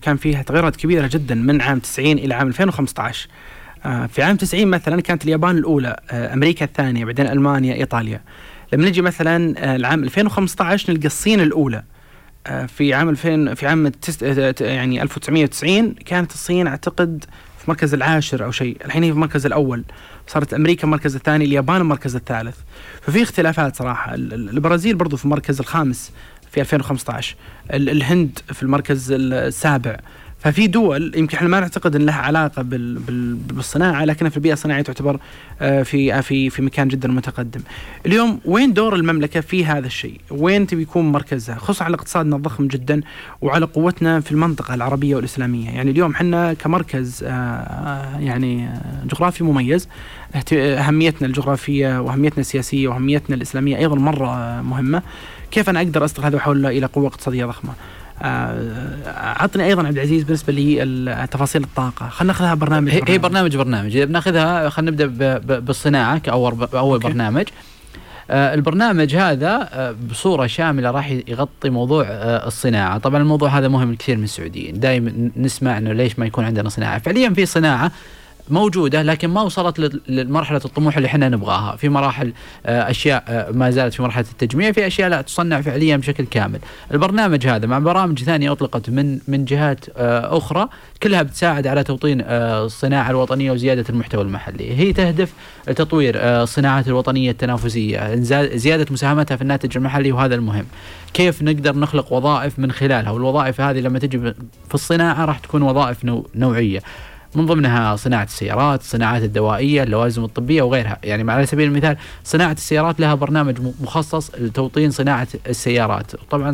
كان 0.02 0.16
فيها 0.16 0.42
تغيرات 0.42 0.76
كبيرة 0.76 1.10
جدا 1.12 1.34
من 1.34 1.60
عام 1.60 1.78
90 1.78 2.18
إلى 2.18 2.34
عام 2.34 2.48
2015. 2.48 3.28
في 3.82 4.22
عام 4.22 4.36
90 4.36 4.68
مثلا 4.68 5.00
كانت 5.00 5.24
اليابان 5.24 5.58
الأولى، 5.58 5.96
أمريكا 6.10 6.64
الثانية، 6.64 7.04
بعدين 7.04 7.26
ألمانيا، 7.26 7.74
إيطاليا. 7.74 8.20
لما 8.72 8.88
نجي 8.88 9.02
مثلا 9.02 9.74
العام 9.76 10.04
2015 10.04 10.92
نلقى 10.92 11.06
الصين 11.06 11.40
الأولى. 11.40 11.82
في 12.68 12.94
عام 12.94 13.08
2000 13.08 13.54
في 13.54 13.66
عام 13.66 13.92
يعني 14.60 15.02
1990 15.02 15.92
كانت 15.94 16.32
الصين 16.32 16.66
أعتقد 16.66 17.24
في 17.58 17.64
المركز 17.64 17.94
العاشر 17.94 18.44
أو 18.44 18.50
شيء. 18.50 18.76
الحين 18.84 19.02
هي 19.02 19.08
في 19.10 19.14
المركز 19.14 19.46
الأول. 19.46 19.84
صارت 20.26 20.54
أمريكا 20.54 20.84
المركز 20.84 21.16
الثاني 21.16 21.44
اليابان 21.44 21.80
المركز 21.80 22.16
الثالث. 22.16 22.56
ففي 23.00 23.22
اختلافات 23.22 23.76
صراحة. 23.76 24.14
البرازيل 24.14 24.94
برضو 24.96 25.16
في 25.16 25.24
المركز 25.24 25.60
الخامس 25.60 26.12
في 26.50 26.60
2015 26.60 27.36
الهند 27.70 28.38
في 28.52 28.62
المركز 28.62 29.12
السابع. 29.12 29.96
ففي 30.42 30.66
دول 30.66 31.12
يمكن 31.16 31.36
إحنا 31.36 31.48
ما 31.48 31.60
نعتقد 31.60 31.96
إن 31.96 32.06
لها 32.06 32.14
علاقة 32.14 32.62
بال 32.62 32.98
بال 32.98 33.34
بالصناعة 33.34 34.04
لكنها 34.04 34.30
في 34.30 34.36
البيئه 34.36 34.52
الصناعيه 34.52 34.82
تعتبر 34.82 35.18
آه، 35.60 35.82
في 35.82 36.14
آه، 36.14 36.20
في 36.20 36.50
في 36.50 36.62
مكان 36.62 36.88
جدا 36.88 37.08
متقدم. 37.08 37.60
اليوم 38.06 38.40
وين 38.44 38.72
دور 38.72 38.94
المملكة 38.94 39.40
في 39.40 39.64
هذا 39.64 39.86
الشيء؟ 39.86 40.20
وين 40.30 40.66
تبي 40.66 40.82
يكون 40.82 41.12
مركزها؟ 41.12 41.54
خصوصا 41.54 41.84
على 41.84 41.94
اقتصادنا 41.94 42.36
الضخم 42.36 42.66
جدا 42.66 43.00
وعلى 43.42 43.66
قوتنا 43.66 44.20
في 44.20 44.32
المنطقة 44.32 44.74
العربية 44.74 45.16
والإسلامية، 45.16 45.70
يعني 45.70 45.90
اليوم 45.90 46.10
إحنا 46.10 46.54
كمركز 46.54 47.24
آه، 47.26 48.18
يعني 48.18 48.68
جغرافي 49.04 49.44
مميز 49.44 49.88
أهميتنا 50.52 51.28
الجغرافية 51.28 52.00
وأهميتنا 52.00 52.40
السياسية 52.40 52.88
وأهميتنا 52.88 53.36
الإسلامية 53.36 53.76
أيضا 53.76 53.96
مرة 53.96 54.62
مهمة. 54.62 55.02
كيف 55.50 55.70
أنا 55.70 55.80
أقدر 55.80 56.04
استغل 56.04 56.26
هذا 56.26 56.36
واحولها 56.36 56.70
إلى 56.70 56.86
قوة 56.86 57.06
اقتصادية 57.06 57.44
ضخمة؟ 57.44 57.72
عطني 58.20 59.64
أيضا 59.64 59.86
عبد 59.86 59.96
العزيز 59.96 60.22
بالنسبة 60.22 60.52
لي 60.52 61.26
تفاصيل 61.30 61.62
الطاقة. 61.62 62.08
خلينا 62.08 62.32
ناخذها 62.32 62.54
برنامج, 62.54 62.90
برنامج 62.90 63.10
هي 63.10 63.18
برنامج. 63.18 63.56
برنامج 63.56 63.96
إذا 63.96 64.04
بناخذها 64.04 64.68
خلينا 64.68 64.90
نبدأ 64.90 65.38
بالصناعة 65.58 66.18
كأول 66.18 66.68
أول. 66.74 66.98
برنامج. 66.98 67.44
آه، 68.30 68.54
البرنامج 68.54 69.16
هذا 69.16 69.68
آه، 69.72 69.94
بصورة 70.10 70.46
شاملة 70.46 70.90
راح 70.90 71.10
يغطي 71.28 71.70
موضوع 71.70 72.04
آه، 72.08 72.46
الصناعة. 72.46 72.98
طبعا 72.98 73.22
الموضوع 73.22 73.48
هذا 73.48 73.68
مهم 73.68 73.92
لكثير 73.92 74.16
من 74.16 74.24
السعوديين. 74.24 74.80
دائما 74.80 75.30
نسمع 75.36 75.78
أنه 75.78 75.92
ليش 75.92 76.18
ما 76.18 76.26
يكون 76.26 76.44
عندنا 76.44 76.68
صناعة. 76.68 76.98
فعليا 76.98 77.30
في 77.30 77.46
صناعة 77.46 77.92
موجودة 78.50 79.02
لكن 79.02 79.28
ما 79.28 79.42
وصلت 79.42 80.00
لمرحلة 80.08 80.60
الطموح 80.64 80.96
اللي 80.96 81.06
إحنا 81.06 81.28
نبغاها. 81.28 81.76
في 81.76 81.88
مراحل 81.88 82.32
آه، 82.66 82.90
أشياء 82.90 83.24
آه، 83.28 83.50
ما 83.50 83.70
زالت 83.70 83.94
في 83.94 84.02
مرحلة 84.02 84.24
التجميع 84.32 84.72
في 84.72 84.86
أشياء 84.86 85.08
لا 85.08 85.22
تصنع 85.22 85.60
فعليا 85.60 85.96
بشكل 85.96 86.24
كامل. 86.24 86.58
البرنامج 86.92 87.46
هذا 87.46 87.66
مع 87.66 87.78
برامج 87.78 88.22
ثانية 88.22 88.52
أطلقت 88.52 88.90
من 88.90 89.18
من 89.28 89.44
جهات 89.44 89.84
آه، 89.96 90.36
أخرى 90.36 90.68
كلها 91.02 91.22
بتساعد 91.22 91.66
على 91.66 91.84
توطين 91.84 92.20
الصناعة 92.20 93.10
الوطنية 93.10 93.52
وزيادة 93.52 93.84
المحتوى 93.90 94.22
المحلي. 94.22 94.78
هي 94.78 94.92
تهدف 94.92 95.32
لتطوير 95.68 96.14
الصناعات 96.16 96.88
الوطنية 96.88 97.30
التنافسية 97.30 98.14
زيادة 98.54 98.86
مساهمتها 98.90 99.36
في 99.36 99.42
الناتج 99.42 99.76
المحلي 99.76 100.12
وهذا 100.12 100.34
المهم. 100.34 100.66
كيف 101.14 101.42
نقدر 101.42 101.76
نخلق 101.76 102.12
وظائف 102.12 102.58
من 102.58 102.72
خلالها؟ 102.72 103.10
والوظائف 103.10 103.60
هذه 103.60 103.80
لما 103.80 103.98
تجي 103.98 104.18
في 104.68 104.74
الصناعة 104.74 105.24
راح 105.24 105.38
تكون 105.38 105.62
وظائف 105.62 105.98
نوعية. 106.34 106.82
من 107.34 107.46
ضمنها 107.46 107.96
صناعة 107.96 108.24
السيارات، 108.24 108.80
الصناعات 108.80 109.22
الدوائية، 109.22 109.82
اللوازم 109.82 110.24
الطبية 110.24 110.62
وغيرها، 110.62 110.98
يعني 111.04 111.32
على 111.32 111.46
سبيل 111.46 111.68
المثال 111.68 111.96
صناعة 112.24 112.52
السيارات 112.52 113.00
لها 113.00 113.14
برنامج 113.14 113.58
مخصص 113.80 114.30
لتوطين 114.34 114.90
صناعة 114.90 115.28
السيارات، 115.46 116.12
طبعا 116.30 116.52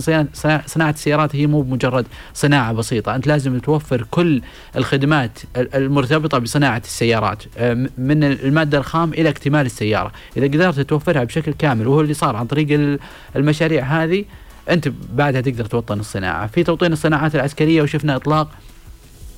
صناعه 0.66 0.90
السيارات 0.90 1.36
هي 1.36 1.46
مو 1.46 1.62
مجرد 1.62 2.06
صناعة 2.34 2.72
بسيطة، 2.72 3.14
أنت 3.14 3.26
لازم 3.26 3.58
توفر 3.58 4.06
كل 4.10 4.42
الخدمات 4.76 5.38
المرتبطة 5.56 6.38
بصناعة 6.38 6.82
السيارات 6.84 7.42
آه، 7.58 7.88
من 7.98 8.24
المادة 8.24 8.78
الخام 8.78 9.12
إلى 9.12 9.28
اكتمال 9.28 9.66
السيارة، 9.66 10.12
إذا 10.36 10.46
قدرت 10.46 10.80
توفرها 10.80 11.24
بشكل 11.24 11.52
كامل 11.52 11.86
وهو 11.86 12.00
اللي 12.00 12.14
صار 12.14 12.36
عن 12.36 12.46
طريق 12.46 12.98
المشاريع 13.36 13.84
هذه 13.84 14.24
أنت 14.70 14.88
بعدها 15.12 15.40
تقدر 15.40 15.64
توطن 15.64 16.00
الصناعة، 16.00 16.46
في 16.46 16.64
توطين 16.64 16.92
الصناعات 16.92 17.34
العسكرية 17.34 17.82
وشفنا 17.82 18.16
إطلاق 18.16 18.50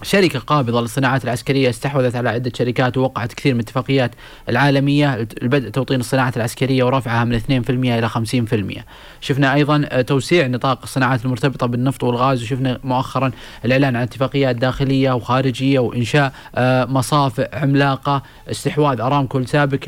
شركة 0.02 0.38
قابضة 0.38 0.80
للصناعات 0.80 1.24
العسكرية 1.24 1.70
استحوذت 1.70 2.16
على 2.16 2.28
عدة 2.28 2.52
شركات 2.54 2.96
ووقعت 2.96 3.32
كثير 3.32 3.54
من 3.54 3.60
الاتفاقيات 3.60 4.10
العالمية. 4.48 5.28
البدء 5.42 5.68
توطين 5.68 6.00
الصناعات 6.00 6.36
العسكرية 6.36 6.84
ورفعها 6.84 7.24
من 7.24 7.40
2% 7.40 7.70
إلى 7.70 8.08
50% 8.08 8.84
شفنا 9.20 9.54
أيضا 9.54 10.02
توسيع 10.02 10.46
نطاق 10.46 10.78
الصناعات 10.82 11.24
المرتبطة 11.24 11.66
بالنفط 11.66 12.04
والغاز 12.04 12.42
وشفنا 12.42 12.80
مؤخرا 12.84 13.30
الإعلان 13.64 13.96
عن 13.96 14.02
اتفاقيات 14.02 14.56
داخلية 14.56 15.12
وخارجية 15.12 15.78
وإنشاء 15.78 16.32
آه، 16.54 16.84
مصافئ 16.84 17.56
عملاقة 17.56 18.22
استحواذ 18.50 19.00
أرامكو 19.00 19.38
السابق 19.38 19.78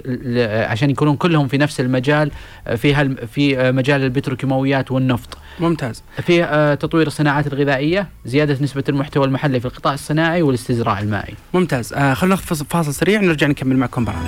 عشان 0.71 0.91
يكونون 0.91 1.17
كلهم 1.17 1.49
في 1.49 1.59
نفس 1.59 1.81
المجال 1.81 2.31
آه، 2.67 2.75
في 2.75 3.17
في 3.27 3.59
آه، 3.59 3.71
مجال 3.71 4.03
البتروكيماويات 4.05 4.91
والنفط. 4.91 5.39
ممتاز. 5.61 6.03
في 6.23 6.77
تطوير 6.81 7.07
الصناعات 7.07 7.47
الغذائية 7.47 8.09
زيادة 8.25 8.59
نسبة 8.61 8.85
المحتوى 8.89 9.25
المحلي 9.25 9.61
في 9.61 9.67
القطاع 9.67 9.95
الصناعي 10.03 10.43
والاستزراع 10.43 11.01
المائي. 11.01 11.35
ممتاز. 11.55 11.93
آه 11.93 12.15
خلينا 12.15 12.35
ناخذ 12.35 12.65
فاصل 12.65 12.95
سريع 12.95 13.21
نرجع 13.21 13.47
نكمل 13.47 13.77
معكم 13.77 14.05
برامج 14.05 14.27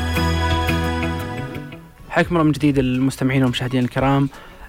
حياكم 2.10 2.34
الله 2.34 2.44
من 2.44 2.52
جديد 2.52 2.78
المستمعين 2.78 3.42
والمشاهدين 3.42 3.84
الكرام. 3.84 4.28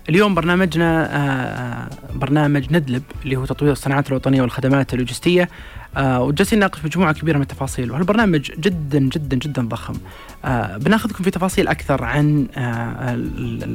اليوم 0.10 0.36
برنامجنا 0.36 1.10
آه 1.12 1.90
برنامج 2.16 2.74
ندلب 2.74 3.04
اللي 3.24 3.36
هو 3.36 3.46
تطوير 3.46 3.72
الصناعات 3.72 4.08
الوطنية 4.10 4.42
والخدمات 4.42 4.94
اللوجستية. 4.94 5.50
آه 5.98 6.22
وجالسين 6.22 6.60
نناقش 6.60 6.86
مجموعة 6.86 7.14
كبيرة 7.14 7.36
من 7.36 7.42
التفاصيل. 7.42 7.92
وهالبرنامج 7.92 8.52
جدا 8.60 9.00
جدا 9.00 9.38
جدا 9.38 9.62
ضخم. 9.62 9.94
آه 10.46 10.78
بناخذكم 10.78 11.24
في 11.24 11.32
تفاصيل 11.32 11.68
أكثر 11.68 12.04
عن 12.04 12.48
آه 12.58 13.16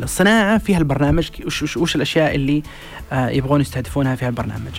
الصناعة 0.02 0.58
في 0.58 0.74
هالبرنامج 0.74 1.28
وش, 1.46 1.76
وش 1.76 1.96
الأشياء 1.96 2.34
اللي 2.34 2.62
آه 3.12 3.28
يبغون 3.28 3.60
يستهدفونها 3.60 4.14
في 4.14 4.24
هالبرنامج. 4.24 4.72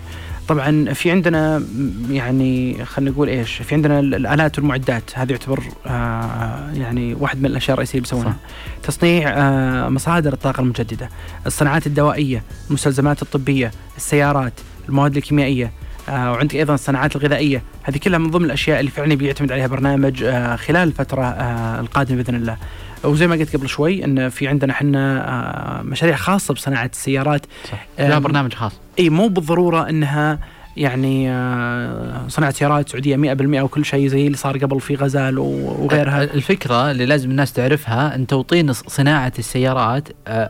طبعا 0.51 0.93
في 0.93 1.11
عندنا 1.11 1.63
يعني 2.09 2.85
خلينا 2.85 3.11
نقول 3.11 3.29
إيش 3.29 3.51
في 3.51 3.75
عندنا 3.75 3.99
الآلات 3.99 4.59
والمعدات 4.59 5.03
هذه 5.13 5.31
يعتبر 5.31 5.63
آه 5.87 6.71
يعني 6.73 7.13
واحد 7.13 7.39
من 7.39 7.45
الأشياء 7.45 7.73
الرئيسية 7.73 7.91
اللي 7.91 8.01
بيسوونها 8.01 8.35
تصنيع 8.83 9.29
آه 9.29 9.89
مصادر 9.89 10.33
الطاقة 10.33 10.61
المجددة 10.61 11.09
الصناعات 11.45 11.87
الدوائية 11.87 12.43
المستلزمات 12.67 13.21
الطبية 13.21 13.71
السيارات 13.97 14.53
المواد 14.89 15.17
الكيميائية 15.17 15.71
آه 16.09 16.31
وعندك 16.31 16.55
أيضا 16.55 16.73
الصناعات 16.73 17.15
الغذائية. 17.15 17.63
هذه 17.83 17.97
كلها 17.97 18.19
من 18.19 18.29
ضمن 18.31 18.45
الأشياء 18.45 18.79
اللي 18.79 18.91
فعلا 18.91 19.15
بيعتمد 19.15 19.51
عليها 19.51 19.67
برنامج 19.67 20.23
آه 20.23 20.55
خلال 20.55 20.87
الفترة 20.87 21.23
آه 21.23 21.79
القادمة 21.79 22.23
بإذن 22.23 22.35
الله. 22.35 22.57
وزي 23.03 23.27
ما 23.27 23.35
قلت 23.35 23.55
قبل 23.55 23.69
شوي 23.69 24.05
إن 24.05 24.29
في 24.29 24.47
عندنا 24.47 24.73
إحنا 24.73 25.27
آه، 25.29 25.81
مشاريع 25.81 26.15
خاصة 26.15 26.53
بصناعة 26.53 26.89
السيارات. 26.93 27.45
صح. 27.71 27.85
لا 27.99 28.19
برنامج 28.19 28.53
خاص. 28.53 28.71
إي 28.99 29.09
مو 29.09 29.27
بالضرورة 29.27 29.89
إنها 29.89 30.39
يعني 30.77 31.31
آه، 31.31 32.27
صناعة 32.27 32.51
سيارات 32.51 32.89
سعودية 32.89 33.15
100% 33.15 33.61
وكل 33.63 33.85
شيء 33.85 34.07
زي 34.07 34.25
اللي 34.27 34.37
صار 34.37 34.57
قبل 34.57 34.81
في 34.81 34.95
غزال 34.95 35.39
وغيرها. 35.39 36.23
الفكرة 36.23 36.91
اللي 36.91 37.05
لازم 37.05 37.31
الناس 37.31 37.53
تعرفها 37.53 38.15
إن 38.15 38.27
توطين 38.27 38.73
صناعة 38.73 39.33
السيارات 39.39 40.07
آه، 40.27 40.49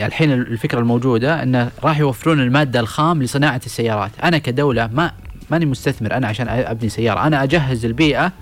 الحين 0.00 0.32
الفكرة 0.32 0.78
الموجودة 0.78 1.42
انه 1.42 1.70
راح 1.84 1.98
يوفرون 1.98 2.40
المادة 2.40 2.80
الخام 2.80 3.22
لصناعة 3.22 3.60
السيارات. 3.66 4.10
أنا 4.22 4.38
كدولة 4.38 4.90
ما 4.92 5.12
ماني 5.50 5.66
مستثمر 5.66 6.14
أنا 6.14 6.26
عشان 6.26 6.48
أبني 6.48 6.88
سيارة. 6.88 7.26
أنا 7.26 7.42
أجهز 7.42 7.84
البيئة 7.84 8.32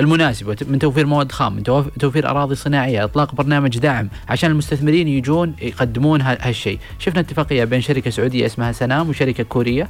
المناسبة 0.00 0.56
من 0.68 0.78
توفير 0.78 1.06
مواد 1.06 1.32
خام 1.32 1.56
من 1.56 1.62
توفير 2.00 2.30
أراضي 2.30 2.54
صناعية 2.54 3.04
إطلاق 3.04 3.34
برنامج 3.34 3.78
دعم 3.78 4.08
عشان 4.28 4.50
المستثمرين 4.50 5.08
يجون 5.08 5.54
يقدمون 5.62 6.20
هالشيء. 6.20 6.78
شفنا 6.98 7.20
اتفاقية 7.20 7.64
بين 7.64 7.80
شركة 7.80 8.10
سعودية 8.10 8.46
اسمها 8.46 8.72
سنام 8.72 9.08
وشركة 9.08 9.44
كورية. 9.44 9.88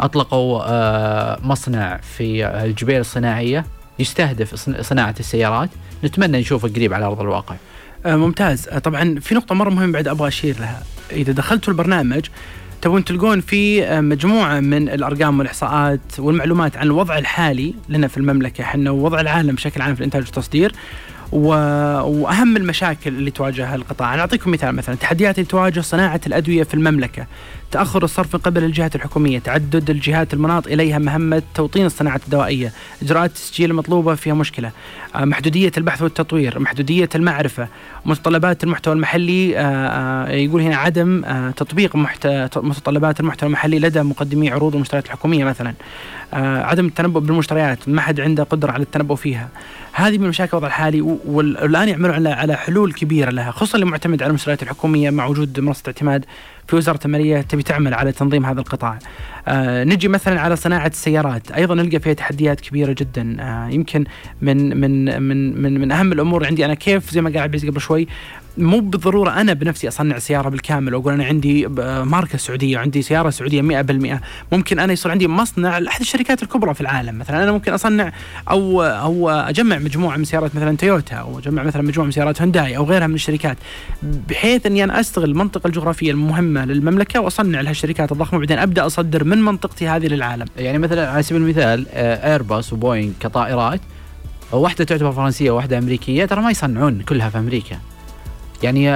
أطلقوا 0.00 0.62
آه، 0.66 1.38
مصنع 1.42 1.96
في 1.96 2.46
الجبيل 2.46 3.00
الصناعية 3.00 3.64
يستهدف 3.98 4.54
صناعة 4.82 5.14
السيارات. 5.20 5.70
نتمنى 6.04 6.40
نشوفه 6.40 6.68
قريب 6.68 6.92
على 6.94 7.04
أرض 7.04 7.20
الواقع. 7.20 7.54
آه، 8.06 8.16
ممتاز. 8.16 8.68
آه، 8.68 8.78
طبعا 8.78 9.20
في 9.20 9.34
نقطة 9.34 9.54
مرة 9.54 9.70
مهمة 9.70 9.92
بعد 9.92 10.08
أبغى 10.08 10.28
أشير 10.28 10.56
لها. 10.60 10.82
إذا 11.12 11.32
دخلتوا 11.32 11.72
البرنامج 11.72 12.24
تبون 12.82 13.04
تلقون 13.04 13.40
في 13.40 13.84
آه، 13.84 14.00
مجموعة 14.00 14.60
من 14.60 14.88
الأرقام 14.88 15.38
والإحصاءات 15.38 16.00
والمعلومات 16.18 16.76
عن 16.76 16.86
الوضع 16.86 17.18
الحالي 17.18 17.74
لنا 17.88 18.08
في 18.08 18.16
المملكة. 18.16 18.62
إحنا 18.62 18.90
ووضع 18.90 19.20
العالم 19.20 19.54
بشكل 19.54 19.82
عام 19.82 19.94
في 19.94 20.00
الإنتاج 20.00 20.22
والتصدير 20.22 20.72
و... 21.32 21.48
وأهم 22.00 22.56
المشاكل 22.56 23.10
اللي 23.10 23.30
تواجهها 23.30 23.74
القطاع، 23.74 24.14
أنا 24.14 24.20
أعطيكم 24.20 24.50
مثال 24.50 24.74
مثلا 24.74 24.94
التحديات 24.94 25.38
اللي 25.38 25.48
تواجه 25.48 25.80
صناعة 25.80 26.20
الأدوية 26.26 26.62
في 26.62 26.74
المملكة، 26.74 27.26
تأخر 27.70 28.04
الصرف 28.04 28.34
من 28.34 28.40
قبل 28.40 28.64
الجهات 28.64 28.96
الحكومية، 28.96 29.38
تعدد 29.38 29.90
الجهات 29.90 30.34
المناط 30.34 30.66
إليها 30.66 30.98
مهمة 30.98 31.42
توطين 31.54 31.86
الصناعة 31.86 32.20
الدوائية، 32.24 32.72
إجراءات 33.02 33.30
التسجيل 33.30 33.70
المطلوبة 33.70 34.14
فيها 34.14 34.34
مشكلة، 34.34 34.70
آه، 35.14 35.24
محدودية 35.24 35.72
البحث 35.76 36.02
والتطوير، 36.02 36.58
محدودية 36.58 37.08
المعرفة، 37.14 37.68
متطلبات 38.06 38.64
المحتوى 38.64 38.94
المحلي 38.94 39.58
آه، 39.58 39.62
آه، 39.62 40.30
يقول 40.30 40.62
هنا 40.62 40.76
عدم 40.76 41.22
تطبيق 41.56 41.96
متطلبات 42.56 43.20
المحتوى 43.20 43.46
المحلي 43.46 43.78
لدى 43.78 44.02
مقدمي 44.02 44.50
عروض 44.50 44.74
المشتريات 44.74 45.06
الحكومية 45.06 45.44
مثلا. 45.44 45.74
عدم 46.32 46.86
التنبؤ 46.86 47.20
بالمشتريات، 47.20 47.88
ما 47.88 48.00
حد 48.00 48.20
عنده 48.20 48.42
قدرة 48.42 48.72
على 48.72 48.82
التنبؤ 48.82 49.14
فيها. 49.14 49.48
هذه 49.92 50.18
من 50.18 50.28
مشاكل 50.28 50.50
الوضع 50.52 50.66
الحالي 50.66 51.00
والآن 51.26 51.88
يعملون 51.88 52.26
على 52.26 52.56
حلول 52.56 52.92
كبيرة 52.92 53.30
لها 53.30 53.50
خصوصا 53.50 53.74
اللي 53.74 53.86
معتمد 53.86 54.22
على 54.22 54.30
المشتريات 54.30 54.62
الحكومية 54.62 55.10
مع 55.10 55.26
وجود 55.26 55.60
منصة 55.60 55.82
اعتماد 55.86 56.24
في 56.68 56.76
وزارة 56.76 57.00
المالية 57.04 57.40
تبي 57.40 57.62
تعمل 57.62 57.94
على 57.94 58.12
تنظيم 58.12 58.46
هذا 58.46 58.60
القطاع. 58.60 58.98
آه 59.48 59.84
نجي 59.84 60.08
مثلا 60.08 60.40
على 60.40 60.56
صناعة 60.56 60.86
السيارات، 60.86 61.50
أيضا 61.50 61.74
نلقى 61.74 62.00
فيها 62.00 62.12
تحديات 62.12 62.60
كبيرة 62.60 62.94
جدا 62.98 63.36
آه 63.40 63.68
يمكن 63.68 64.04
من 64.42 64.80
من 64.80 65.22
من 65.22 65.62
من, 65.62 65.80
من 65.80 65.92
أهم 65.92 66.12
الأمور 66.12 66.46
عندي 66.46 66.64
أنا 66.64 66.74
كيف 66.74 67.10
زي 67.10 67.20
ما 67.20 67.30
قال 67.30 67.38
عبيز 67.38 67.66
قبل 67.66 67.80
شوي 67.80 68.08
مو 68.58 68.80
بالضرورة 68.80 69.30
أنا 69.30 69.52
بنفسي 69.52 69.88
أصنع 69.88 70.18
سيارة 70.18 70.48
بالكامل 70.48 70.94
وأقول 70.94 71.12
أنا 71.12 71.24
عندي 71.24 71.66
ماركة 72.04 72.38
سعودية 72.38 72.76
وعندي 72.76 73.02
سيارة 73.02 73.30
سعودية 73.30 73.82
100% 74.16 74.20
ممكن 74.52 74.78
أنا 74.78 74.92
يصير 74.92 75.12
عندي 75.12 75.28
مصنع 75.28 75.78
لأحد 75.78 76.00
الشركات 76.00 76.42
الكبرى 76.42 76.74
في 76.74 76.80
العالم 76.80 77.18
مثلا 77.18 77.42
أنا 77.42 77.52
ممكن 77.52 77.72
أصنع 77.72 78.12
أو 78.50 78.82
أو 78.82 79.30
أجمع 79.30 79.78
مجموعة 79.78 80.16
من 80.16 80.24
سيارات 80.24 80.56
مثلا 80.56 80.76
تويوتا 80.76 81.14
أو 81.14 81.38
أجمع 81.38 81.62
مثلا 81.62 81.82
مجموعة 81.82 82.06
من 82.06 82.12
سيارات 82.12 82.42
هونداي 82.42 82.76
أو 82.76 82.84
غيرها 82.84 83.06
من 83.06 83.14
الشركات 83.14 83.58
بحيث 84.02 84.66
إني 84.66 84.84
أنا 84.84 85.00
أستغل 85.00 85.30
المنطقة 85.30 85.66
الجغرافية 85.66 86.10
المهمة 86.10 86.64
للمملكة 86.64 87.20
وأصنع 87.20 87.60
لها 87.60 87.70
الشركات 87.70 88.12
الضخمة 88.12 88.36
وبعدين 88.36 88.58
أبدأ 88.58 88.86
أصدر 88.86 89.24
من 89.24 89.42
منطقتي 89.42 89.88
هذه 89.88 90.06
للعالم. 90.06 90.46
يعني 90.56 90.78
مثلا 90.78 91.10
على 91.10 91.22
سبيل 91.22 91.42
المثال 91.42 91.86
ايرباص 91.94 92.72
وبوينغ 92.72 93.12
كطائرات 93.20 93.80
واحدة 94.52 94.84
تعتبر 94.84 95.12
فرنسية 95.12 95.50
وواحدة 95.50 95.78
أمريكية 95.78 96.24
ترى 96.24 96.42
ما 96.42 96.50
يصنعون 96.50 97.02
كلها 97.02 97.30
في 97.30 97.38
أمريكا. 97.38 97.78
يعني 98.62 98.90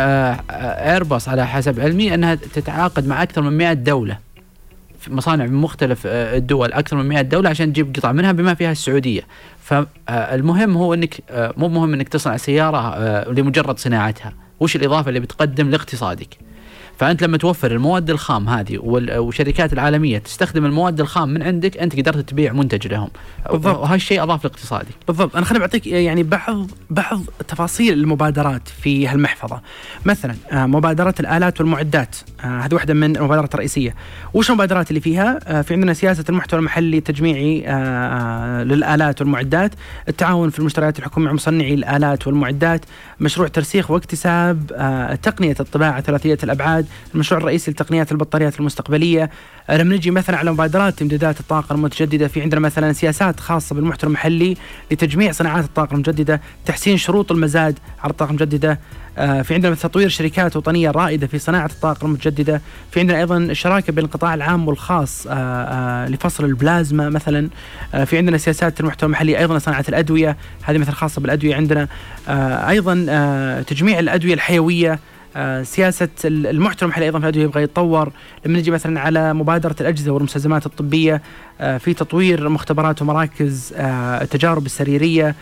ايرباص 0.91 1.29
على 1.29 1.47
حسب 1.47 1.81
علمي 1.81 2.15
إنها 2.15 2.35
تتعاقد 2.35 3.07
مع 3.07 3.23
أكثر 3.23 3.43
من 3.43 3.59
100 3.59 3.73
دولة 3.73 4.19
في 5.03 5.15
مصانع 5.15 5.47
من 5.47 5.55
مختلف 5.55 6.03
آه، 6.07 6.37
الدول 6.37 6.73
أكثر 6.73 6.97
من 6.97 7.09
100 7.09 7.21
دولة 7.23 7.51
عشان 7.51 7.73
تجيب 7.73 7.97
قطع 7.97 8.13
منها 8.13 8.33
بما 8.33 8.55
فيها 8.55 8.73
السعودية. 8.73 9.23
فالمهم 9.63 10.77
هو 10.77 10.95
إنك 10.95 11.21
آه، 11.31 11.55
مو 11.57 11.69
مهم 11.69 11.95
إنك 11.95 12.09
تصنع 12.09 12.37
سيارة 12.37 12.95
آه، 12.95 13.31
لمجرد 13.31 13.79
صناعتها. 13.79 14.33
وش 14.61 14.77
الإضافة 14.77 15.09
اللي 15.09 15.21
بتقدم 15.21 15.71
لاقتصادك؟ 15.71 16.39
فأنت 17.03 17.23
لما 17.23 17.37
توفر 17.37 17.71
المواد 17.71 18.11
الخام 18.11 18.49
هذه 18.49 18.79
والشركات 18.79 19.73
العالمية 19.73 20.19
تستخدم 20.19 20.65
المواد 20.65 21.01
الخام 21.01 21.29
من 21.29 21.43
عندك 21.43 21.77
أنت 21.77 21.97
قدرت 21.97 22.29
تبيع 22.31 22.53
منتج 22.53 22.89
لهم 22.89 23.09
بالضبط. 23.51 23.79
وهالشيء 23.79 24.23
أضاف 24.23 24.45
لاقتصادك 24.45 24.95
بالضبط. 25.09 25.37
أنا 25.37 25.45
خليني 25.45 25.61
بعطيك 25.61 25.87
يعني 25.87 26.23
بعض 26.23 26.71
بعض 26.91 27.21
تفاصيل 27.49 27.93
المبادرات 27.93 28.69
في 28.69 29.09
هالمحفظة. 29.09 29.61
مثلا 30.05 30.35
آه، 30.53 30.67
مبادره 30.67 31.15
الآلات 31.21 31.61
والمعدات. 31.61 32.17
آه، 32.45 32.61
هذه 32.61 32.75
واحدة 32.75 32.95
من 32.95 33.17
المبادرات 33.17 33.55
الرئيسية. 33.55 33.95
وش 34.35 34.51
المبادرات 34.51 34.89
اللي 34.91 35.01
فيها؟ 35.01 35.39
آه، 35.47 35.63
في 35.63 35.75
عندنا 35.75 35.95
سياسة 35.95 36.25
المحتوى 36.29 36.61
المحلي 36.61 36.99
التجميعي 36.99 37.61
للآلات 38.65 39.21
والمعدات. 39.21 39.73
التعاون 40.09 40.51
في 40.51 40.59
المشتريات 40.59 40.99
الحكومية 40.99 41.27
مع 41.27 41.33
مصنعي 41.33 41.75
الآلات 41.75 42.27
والمعدات. 42.27 42.85
مشروع 43.21 43.49
ترسيخ 43.49 43.91
واكتساب 43.91 44.67
تقنية 45.23 45.57
الطباعة 45.61 46.01
ثلاثية 46.01 46.39
الأبعاد. 46.43 46.87
المشروع 47.15 47.41
الرئيسي 47.41 47.71
لتقنيات 47.71 48.13
البطاريات 48.13 48.61
المستقبلية. 48.61 49.31
لما 49.71 49.97
نجي 49.97 50.11
مثلا 50.11 50.37
على 50.37 50.53
مبادرات 50.53 51.03
امدادات 51.03 51.41
الطاقة 51.41 51.73
المتجددة 51.73 52.29
في 52.29 52.43
عندنا 52.43 52.61
مثلا 52.61 52.93
سياسات 52.93 53.41
خاصة 53.41 53.75
بالمحتوى 53.75 54.09
المحلي 54.09 54.57
لتجميع 54.91 55.33
صناعات 55.33 55.65
الطاقة 55.65 55.95
المجدده 55.95 56.41
تحسين 56.67 56.97
شروط 56.97 57.33
المزاد 57.33 57.79
على 58.03 58.11
الطاقة 58.11 58.31
المجدده 58.31 58.79
آه، 59.19 59.43
في 59.43 59.55
عندنا 59.55 59.75
تطوير 59.75 60.09
شركات 60.09 60.57
وطنية 60.57 60.91
رائدة 60.91 61.27
في 61.27 61.39
صناعة 61.39 61.67
الطاقة 61.67 62.05
المتجددة. 62.05 62.61
في 62.91 63.01
عندنا 63.01 63.19
أيضا 63.19 63.37
الشراكة 63.37 63.93
بين 63.93 64.05
القطاع 64.05 64.35
العام 64.35 64.69
والخاص 64.69 65.27
آه، 65.27 65.33
آه، 65.33 66.09
لفصل 66.09 66.45
البلازما 66.45 67.09
مثلا. 67.09 67.49
في 68.07 68.19
عندنا 68.19 68.39
سياسات 68.39 68.81
المحتوى 68.81 69.07
المحلي 69.07 69.39
أيضا 69.39 69.59
صناعة 69.59 69.85
الأدوية 69.89 70.37
هذه 70.63 70.79
مثلا 70.79 70.95
خاصة 70.95 71.21
بالأدوية 71.21 71.55
عندنا. 71.55 71.89
أيضا 72.69 72.95
تجميع 73.63 73.99
الأدوية 73.99 74.35
الحيوية 74.35 74.93
آه، 74.93 74.99
سياسة 75.63 76.09
المحتوى 76.25 76.87
المحلي 76.87 77.05
أيضا 77.05 77.19
في 77.19 77.25
الأدوية 77.25 77.45
يبغى 77.45 77.63
يتطور. 77.63 78.13
لما 78.47 78.59
نجي 78.59 78.71
مثلا 78.71 79.01
على 79.01 79.35
مبادرة 79.35 79.77
الأجهزة 79.81 80.13
والمستلزمات 80.13 80.67
الطبية 80.67 81.23
آه، 81.61 81.79
في 81.79 81.95
تطوير 81.95 82.49
مختبرات 82.49 83.03
ومراكز 83.03 83.75
آه، 83.77 84.23
التجارب 84.23 84.67
السريرية 84.67 85.35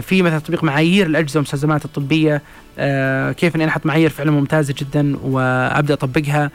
في 0.00 0.22
مثلا 0.22 0.38
تطبيق 0.38 0.64
معايير 0.64 1.06
الأجهزة 1.06 1.38
والمستلزمات 1.38 1.84
الطبية. 1.84 2.42
كيف 3.32 3.56
إني 3.56 3.68
أحط 3.68 3.86
معايير 3.86 4.10
فعلا 4.10 4.30
ممتازة 4.30 4.74
جدا 4.78 5.16
وأبدأ 5.22 5.94
أطبقها. 5.94 6.50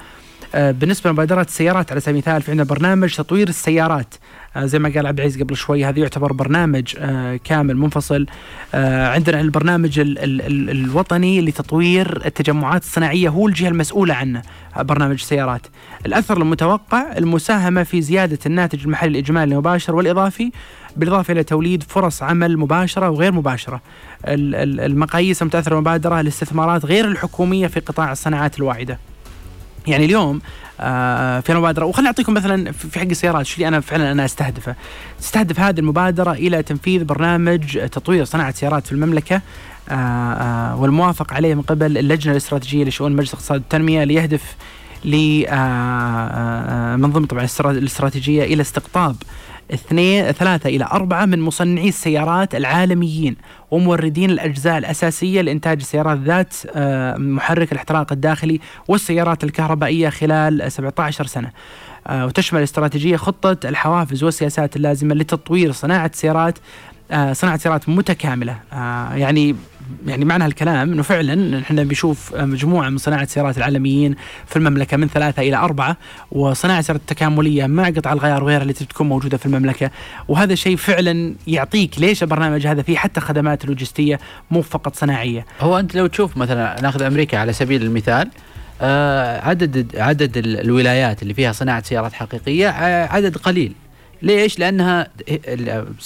بالنسبة 0.55 1.09
لمبادرات 1.09 1.47
السيارات 1.47 1.91
على 1.91 2.01
سبيل 2.01 2.15
المثال 2.15 2.41
في 2.41 2.51
عندنا 2.51 2.65
برنامج 2.67 3.15
تطوير 3.15 3.49
السيارات 3.49 4.15
آه، 4.55 4.65
زي 4.65 4.79
ما 4.79 4.89
قال 4.89 5.07
عبد 5.07 5.19
العزيز 5.19 5.41
قبل 5.43 5.55
شوي 5.55 5.85
هذا 5.85 5.99
يعتبر 5.99 6.33
برنامج 6.33 6.95
آه، 6.97 7.35
كامل 7.43 7.77
منفصل 7.77 8.25
آه، 8.73 9.07
عندنا 9.07 9.41
البرنامج 9.41 9.99
ال 9.99 10.19
ال 10.19 10.41
ال 10.41 10.69
الوطني 10.69 11.41
لتطوير 11.41 12.25
التجمعات 12.25 12.81
الصناعية 12.81 13.29
هو 13.29 13.47
الجهة 13.47 13.67
المسؤولة 13.67 14.13
عنه 14.13 14.41
برنامج 14.79 15.13
السيارات 15.13 15.67
الأثر 16.05 16.37
المتوقع 16.37 17.17
المساهمة 17.17 17.83
في 17.83 18.01
زيادة 18.01 18.39
الناتج 18.45 18.83
المحلي 18.83 19.11
الإجمالي 19.11 19.51
المباشر 19.53 19.95
والإضافي 19.95 20.51
بالإضافة 20.97 21.31
إلى 21.31 21.43
توليد 21.43 21.83
فرص 21.83 22.23
عمل 22.23 22.57
مباشرة 22.57 23.09
وغير 23.09 23.31
مباشرة. 23.31 23.81
المقاييس 24.27 25.41
المتأثرة 25.41 25.75
بالمبادرة 25.75 26.19
الاستثمارات 26.19 26.85
غير 26.85 27.05
الحكومية 27.07 27.67
في 27.67 27.79
قطاع 27.79 28.11
الصناعات 28.11 28.59
الواعدة. 28.59 28.99
يعني 29.87 30.05
اليوم 30.05 30.41
آه، 30.79 31.39
في 31.39 31.51
المبادرة 31.51 31.85
وخليني 31.85 32.07
أعطيكم 32.07 32.33
مثلا 32.33 32.71
في 32.71 32.99
حق 32.99 33.05
السيارات 33.05 33.45
شو 33.45 33.55
اللي 33.55 33.67
أنا 33.67 33.79
فعلا 33.79 34.11
أنا 34.11 34.25
أستهدفه. 34.25 34.75
تستهدف 35.19 35.59
هذه 35.59 35.79
المبادرة 35.79 36.31
إلى 36.31 36.63
تنفيذ 36.63 37.03
برنامج 37.03 37.77
تطوير 37.87 38.25
صناعة 38.25 38.51
سيارات 38.51 38.85
في 38.85 38.91
المملكة 38.91 39.41
آه، 39.89 39.93
آه، 39.93 40.75
والموافق 40.75 41.33
عليه 41.33 41.55
من 41.55 41.61
قبل 41.61 41.97
اللجنة 41.97 42.31
الاستراتيجية 42.31 42.83
لشؤون 42.83 43.11
مجلس 43.11 43.29
الاقتصاد 43.29 43.59
والتنمية 43.61 44.03
ليهدف 44.03 44.55
لمنظومه 45.05 45.47
طبعا 47.27 47.47
الاستراتيجية 47.59 48.43
إلى 48.43 48.61
استقطاب 48.61 49.15
اثنين 49.73 50.31
ثلاثة 50.31 50.69
إلى 50.69 50.85
أربعة 50.85 51.25
من 51.25 51.39
مصنعي 51.39 51.87
السيارات 51.87 52.55
العالميين 52.55 53.35
وموردين 53.71 54.29
الأجزاء 54.29 54.77
الأساسية 54.77 55.41
لإنتاج 55.41 55.77
السيارات 55.79 56.17
ذات 56.17 56.55
آه، 56.75 57.17
محرك 57.17 57.71
الاحتراق 57.71 58.11
الداخلي 58.11 58.59
والسيارات 58.87 59.43
الكهربائية 59.43 60.09
خلال 60.09 60.71
17 60.71 61.25
سنة. 61.25 61.51
آه، 62.07 62.25
وتشمل 62.25 62.59
الاستراتيجية 62.59 63.15
خطة 63.15 63.69
الحوافز 63.69 64.23
والسياسات 64.23 64.75
اللازمة 64.75 65.15
لتطوير 65.15 65.71
صناعة 65.71 66.11
سيارات 66.13 66.57
آه، 67.11 67.33
صناعة 67.33 67.57
سيارات 67.57 67.89
متكاملة. 67.89 68.57
يعني 69.15 69.55
يعني 70.07 70.25
معنى 70.25 70.43
هالكلام 70.45 70.91
إنه 70.91 71.03
فعلا 71.03 71.59
إحنا 71.59 71.83
بنشوف 71.83 72.35
مجموعة 72.35 72.89
من 72.89 72.97
صناعة 72.97 73.23
السيارات 73.23 73.57
العالميين 73.57 74.15
في 74.47 74.55
المملكة 74.55 74.97
من 74.97 75.07
ثلاثة 75.07 75.41
إلى 75.41 75.57
أربعة 75.57 75.97
وصناعة 76.31 76.81
سيارات 76.81 77.01
تكامليه 77.07 77.65
مع 77.65 77.89
قطع 77.89 78.13
الغيار 78.13 78.43
وغيرها 78.43 78.61
اللي 78.61 78.73
تكون 78.73 79.09
موجودة 79.09 79.37
في 79.37 79.45
المملكة 79.45 79.91
وهذا 80.27 80.55
شيء 80.55 80.75
فعلا 80.75 81.35
يعطيك 81.47 81.99
ليش 81.99 82.23
البرنامج 82.23 82.67
هذا 82.67 82.81
فيه 82.81 82.97
حتى 82.97 83.19
خدمات 83.21 83.65
لوجستية 83.65 84.19
مو 84.51 84.61
فقط 84.61 84.95
صناعية. 84.95 85.45
هو 85.59 85.79
أنت 85.79 85.95
لو 85.95 86.07
تشوف 86.07 86.37
مثلا 86.37 86.81
ناخذ 86.81 87.01
أمريكا 87.01 87.37
على 87.37 87.53
سبيل 87.53 87.83
المثال 87.83 88.29
آه 88.81 89.41
عدد 89.47 89.95
عدد 89.97 90.37
الولايات 90.37 91.21
اللي 91.21 91.33
فيها 91.33 91.51
صناعة 91.51 91.83
سيارات 91.83 92.13
حقيقية 92.13 92.69
آه 92.69 93.07
عدد 93.07 93.37
قليل 93.37 93.73
ليش؟ 94.23 94.59
لأنها 94.59 95.07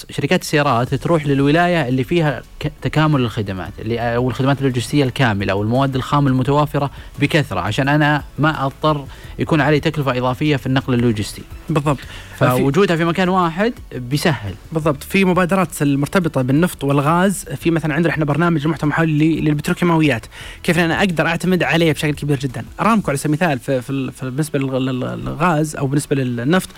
شركات 0.09 0.41
السيارات 0.41 0.93
تروح 0.95 1.25
للولاية 1.25 1.87
اللي 1.87 2.03
فيها 2.03 2.41
تكامل 2.81 3.21
الخدمات 3.21 3.71
اللي 3.79 4.15
أو 4.15 4.29
الخدمات 4.29 4.59
اللوجستية 4.59 5.03
الكاملة 5.03 5.51
أو 5.51 5.61
المواد 5.61 5.95
الخام 5.95 6.27
المتوافرة 6.27 6.91
بكثرة 7.19 7.59
عشان 7.59 7.87
أنا 7.87 8.23
ما 8.39 8.65
أضطر 8.65 9.05
يكون 9.39 9.61
علي 9.61 9.79
تكلفة 9.79 10.17
إضافية 10.17 10.55
في 10.55 10.65
النقل 10.65 10.93
اللوجستي. 10.93 11.41
بالضبط. 11.69 11.99
فوجودها 12.35 12.95
في 12.95 13.05
مكان 13.05 13.29
واحد 13.29 13.73
بيسهل. 13.95 14.53
بالضبط، 14.71 15.03
في 15.03 15.25
مبادرات 15.25 15.81
المرتبطه 15.81 16.41
بالنفط 16.41 16.83
والغاز، 16.83 17.43
في 17.43 17.71
مثلا 17.71 17.93
عندنا 17.93 18.13
إحنا 18.13 18.25
برنامج 18.25 18.61
المحتوى 18.63 18.87
المحلي 18.87 19.41
للبتروكيماويات، 19.41 20.25
كيف 20.63 20.79
أنا 20.79 20.99
أقدر 20.99 21.27
أعتمد 21.27 21.63
عليه 21.63 21.91
بشكل 21.91 22.13
كبير 22.13 22.39
جدا. 22.39 22.65
أرامكو 22.79 23.11
على 23.11 23.17
سبيل 23.17 23.39
المثال 23.43 23.81
في 23.81 24.11
بالنسبة 24.21 24.59
للغاز 24.59 25.75
أو 25.75 25.87
بالنسبة 25.87 26.15
للنفط 26.15 26.69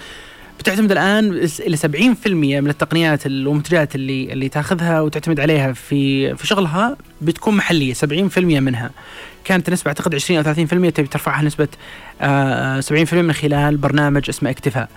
بتعتمد 0.60 0.92
الآن 0.92 1.50
إلى 1.60 1.78
70% 1.78 2.28
من 2.28 2.70
التقنيات 2.70 3.26
والمنتجات 3.26 3.96
اللي 3.96 4.34
اللي 4.34 4.50
تاخذها 4.50 5.02
وتعتمد 5.02 5.40
عليها 5.40 5.74
في 5.74 6.36
في 6.36 6.48
شغلها 6.48 6.98
بتكون 7.22 7.58
محلية 7.58 7.94
70% 7.94 8.38
منها 8.38 8.92
كانت 9.44 9.70
نسبة 9.70 9.88
أعتقد 9.90 10.16
20 10.16 10.46
أو 10.46 10.54
30% 10.54 10.68
تبي 10.68 11.08
ترفعها 11.08 11.42
نسبة 11.42 11.68
70% 11.68 11.72
آه، 12.22 12.82
من 13.14 13.34
خلال 13.34 13.78
برنامج 13.78 14.30
اسمه 14.30 14.50
اكتفاء. 14.50 14.90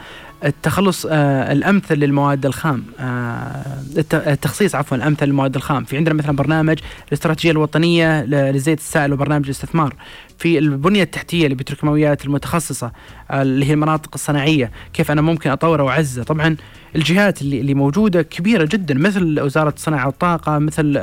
التخلص 0.44 1.06
آه، 1.10 1.52
الأمثل 1.52 1.94
للمواد 1.94 2.46
الخام 2.46 2.84
آه، 3.00 3.64
التخصيص 4.12 4.74
عفوا 4.74 4.96
الأمثل 4.96 5.26
للمواد 5.26 5.56
الخام. 5.56 5.84
في 5.84 5.96
عندنا 5.96 6.14
مثلا 6.14 6.36
برنامج 6.36 6.78
الاستراتيجية 7.08 7.50
الوطنية 7.50 8.24
للزيت 8.24 8.78
السائل 8.78 9.12
وبرنامج 9.12 9.44
الاستثمار. 9.44 9.94
في 10.38 10.58
البنية 10.58 11.02
التحتية 11.02 11.48
للبتروكيماويات 11.48 12.24
المتخصصة 12.24 12.92
اللي 13.30 13.66
هي 13.66 13.72
المناطق 13.72 14.10
الصناعية 14.14 14.70
كيف 14.92 15.10
أنا 15.10 15.20
ممكن 15.20 15.50
اطورها 15.50 15.84
واعززها 15.84 16.24
طبعا 16.24 16.56
الجهات 16.96 17.42
اللي 17.42 17.60
اللي 17.60 17.74
موجودة 17.74 18.22
كبيرة 18.22 18.64
جدا 18.64 18.94
مثل 18.94 19.40
وزارة 19.40 19.74
الصناعة 19.76 20.06
والطاقة 20.06 20.58
مثل 20.58 20.96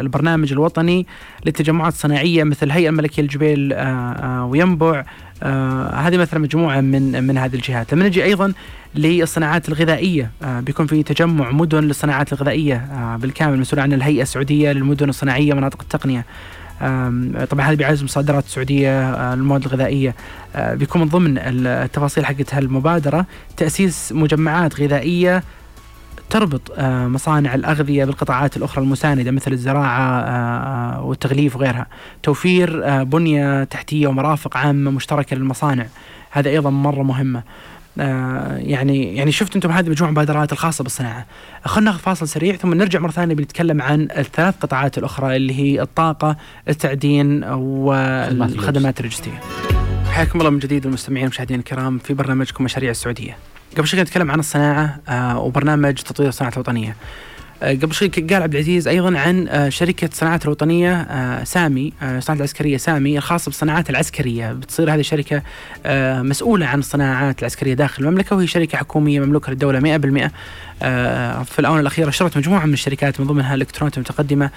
البرنامج 0.00 0.52
الوطني 0.52 1.06
للتجمعات 1.46 1.92
الصناعية 1.92 2.44
مثل 2.44 2.66
الهيئه 2.66 2.88
الملكية 2.88 3.22
للجبيل 3.22 3.74
وينبع. 4.40 5.04
آه 5.42 5.90
هذه 5.90 6.16
مثلا 6.16 6.40
مجموعة 6.40 6.80
من 6.80 7.24
من 7.24 7.38
هذه 7.38 7.54
الجهات، 7.54 7.94
لما 7.94 8.06
نجي 8.06 8.24
أيضا 8.24 8.52
للصناعات 8.94 9.68
الغذائية 9.68 10.30
آه 10.42 10.60
بيكون 10.60 10.86
في 10.86 11.02
تجمع 11.02 11.50
مدن 11.50 11.84
للصناعات 11.84 12.32
الغذائية 12.32 12.76
آه 12.76 13.16
بالكامل 13.16 13.58
مسؤول 13.58 13.80
عن 13.80 13.92
الهيئة 13.92 14.22
السعودية 14.22 14.72
للمدن 14.72 15.08
الصناعية 15.08 15.54
مناطق 15.54 15.82
التقنية. 15.82 16.24
طبعا 17.50 17.66
هذا 17.66 17.74
بيعزز 17.74 18.04
مصادرات 18.04 18.44
السعودية 18.44 19.14
آه، 19.14 19.34
المواد 19.34 19.64
الغذائية 19.64 20.14
آه، 20.56 20.74
بيكون 20.74 21.02
من 21.02 21.08
ضمن 21.08 21.38
التفاصيل 21.38 22.26
حقت 22.26 22.54
هالمبادره 22.54 23.26
تأسيس 23.56 24.12
مجمعات 24.12 24.80
غذائية 24.80 25.42
تربط 26.30 26.72
آه، 26.76 27.06
مصانع 27.06 27.54
الأغذية 27.54 28.04
بالقطاعات 28.04 28.56
الأخرى 28.56 28.84
المساندة 28.84 29.30
مثل 29.30 29.52
الزراعة 29.52 30.20
آه، 30.20 30.96
آه، 30.96 31.02
والتغليف 31.04 31.56
وغيرها 31.56 31.86
توفير 32.22 33.04
بنية 33.04 33.64
تحتية 33.64 34.06
ومرافق 34.06 34.56
عامة 34.56 34.90
مشتركة 34.90 35.36
للمصانع 35.36 35.86
هذا 36.30 36.50
أيضا 36.50 36.70
مرة 36.70 37.02
مهمة 37.02 37.42
يعني 37.96 39.16
يعني 39.16 39.32
شفت 39.32 39.54
أنتم 39.54 39.70
هذه 39.70 39.88
مجموعه 39.88 40.10
المبادرات 40.10 40.52
الخاصة 40.52 40.84
بالصناعة. 40.84 41.26
خلينا 41.64 41.90
ناخذ 41.90 42.02
فاصل 42.02 42.28
سريع 42.28 42.56
ثم 42.56 42.74
نرجع 42.74 43.00
مرة 43.00 43.10
ثانية 43.10 43.34
بنتكلم 43.34 43.82
عن 43.82 44.08
الثلاث 44.16 44.54
قطاعات 44.60 44.98
الأخرى 44.98 45.36
اللي 45.36 45.54
هي 45.54 45.82
الطاقة، 45.82 46.36
التعدين 46.68 47.44
والخدمات 47.44 49.00
اللوجستيه. 49.00 49.40
حياكم 50.10 50.38
الله 50.38 50.50
من 50.50 50.58
جديد 50.58 50.86
المستمعين 50.86 51.24
والمشاهدين 51.24 51.58
الكرام 51.58 51.98
في 51.98 52.14
برنامجكم 52.14 52.64
مشاريع 52.64 52.90
السعودية. 52.90 53.36
قبل 53.78 53.86
شوي 53.88 54.00
نتكلم 54.00 54.30
عن 54.30 54.38
الصناعة 54.38 54.98
آه 55.08 55.38
وبرنامج 55.38 55.94
تطوير 55.94 56.28
الصناعة 56.28 56.52
الوطنية. 56.52 56.96
آه، 57.62 57.72
قبل 57.72 57.94
شوي 57.94 58.08
قال 58.08 58.42
عبد 58.42 58.54
العزيز 58.54 58.88
أيضا 58.88 59.18
عن 59.18 59.48
آه، 59.48 59.68
شركة 59.68 60.08
صناعات 60.12 60.44
الوطنية 60.44 61.06
سامي 61.44 61.92
صناعة 62.18 62.38
العسكرية 62.38 62.76
سامي 62.76 63.18
الخاصة 63.18 63.48
بالصناعات 63.48 63.90
العسكرية. 63.90 64.52
بتصير 64.52 64.94
هذه 64.94 65.00
الشركة 65.00 65.42
مسؤولة 66.22 66.66
عن 66.66 66.78
الصناعات 66.78 67.40
العسكرية 67.40 67.74
داخل 67.74 68.04
المملكة 68.04 68.36
وهي 68.36 68.46
شركة 68.46 68.78
حكومية 68.78 69.20
مملوكة 69.20 69.50
للدولة 69.50 69.80
100% 69.80 70.30
في 71.44 71.58
الآونة 71.58 71.80
الأخيرة 71.80 72.08
اشترت 72.08 72.36
مجموعة 72.36 72.66
من 72.66 72.72
الشركات 72.72 73.20
من 73.20 73.26
ضمنها 73.26 73.54
الكترونات 73.54 73.96
المتقدمه 73.96 74.50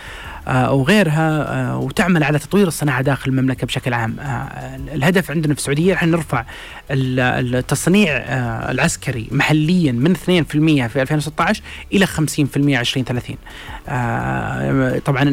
وغيرها 0.47 1.75
وتعمل 1.75 2.23
على 2.23 2.39
تطوير 2.39 2.67
الصناعة 2.67 3.01
داخل 3.01 3.31
المملكة 3.31 3.67
بشكل 3.67 3.93
عام 3.93 4.15
الهدف 4.93 5.31
عندنا 5.31 5.53
في 5.53 5.59
السعودية 5.59 5.93
إحنا 5.93 6.11
نرفع 6.11 6.45
التصنيع 6.91 8.17
العسكري 8.71 9.27
محليا 9.31 9.91
من 9.91 10.15
2% 10.15 10.17
في 10.87 11.01
2016 11.01 11.61
إلى 11.93 12.07
50% 12.07 12.11
2030 12.57 13.35
آه 13.89 14.99
طبعا 14.99 15.23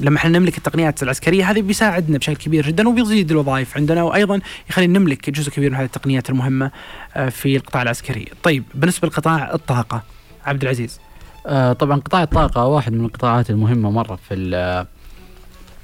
لما 0.00 0.16
إحنا 0.16 0.38
نملك 0.38 0.58
التقنيات 0.58 1.02
العسكرية 1.02 1.50
هذه 1.50 1.60
بيساعدنا 1.62 2.18
بشكل 2.18 2.36
كبير 2.36 2.66
جدا 2.66 2.88
وبيزيد 2.88 3.30
الوظائف 3.30 3.76
عندنا 3.76 4.02
وأيضا 4.02 4.40
يخلينا 4.70 4.98
نملك 4.98 5.30
جزء 5.30 5.50
كبير 5.50 5.70
من 5.70 5.76
هذه 5.76 5.84
التقنيات 5.84 6.30
المهمة 6.30 6.70
آه 7.16 7.28
في 7.28 7.56
القطاع 7.56 7.82
العسكري. 7.82 8.28
طيب 8.42 8.64
بالنسبة 8.74 9.08
لقطاع 9.08 9.54
الطاقة 9.54 10.02
عبد 10.46 10.62
العزيز. 10.62 11.00
آه 11.46 11.72
طبعا 11.72 12.00
قطاع 12.00 12.22
الطاقة 12.22 12.66
واحد 12.66 12.92
من 12.92 13.04
القطاعات 13.04 13.50
المهمة 13.50 13.90
مرة 13.90 14.18
في 14.28 14.84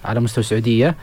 على 0.05 0.21
مستوى 0.21 0.45
السعودية 0.45 0.95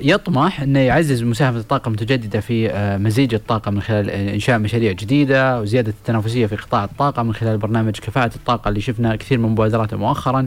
يطمح 0.00 0.60
إنه 0.60 0.78
يعزز 0.78 1.22
مساهمة 1.22 1.58
الطاقة 1.58 1.88
المتجددة 1.88 2.40
في 2.40 2.70
آه، 2.70 2.96
مزيج 2.96 3.34
الطاقة 3.34 3.70
من 3.70 3.80
خلال 3.80 4.10
إنشاء 4.10 4.58
مشاريع 4.58 4.92
جديدة 4.92 5.60
وزيادة 5.60 5.90
التنافسية 5.90 6.46
في 6.46 6.56
قطاع 6.56 6.84
الطاقة 6.84 7.22
من 7.22 7.34
خلال 7.34 7.58
برنامج 7.58 7.92
كفاءة 7.98 8.34
الطاقة 8.36 8.68
اللي 8.68 8.80
شفنا 8.80 9.16
كثير 9.16 9.38
من 9.38 9.48
مبادراته 9.48 9.96
مؤخرا 9.96 10.46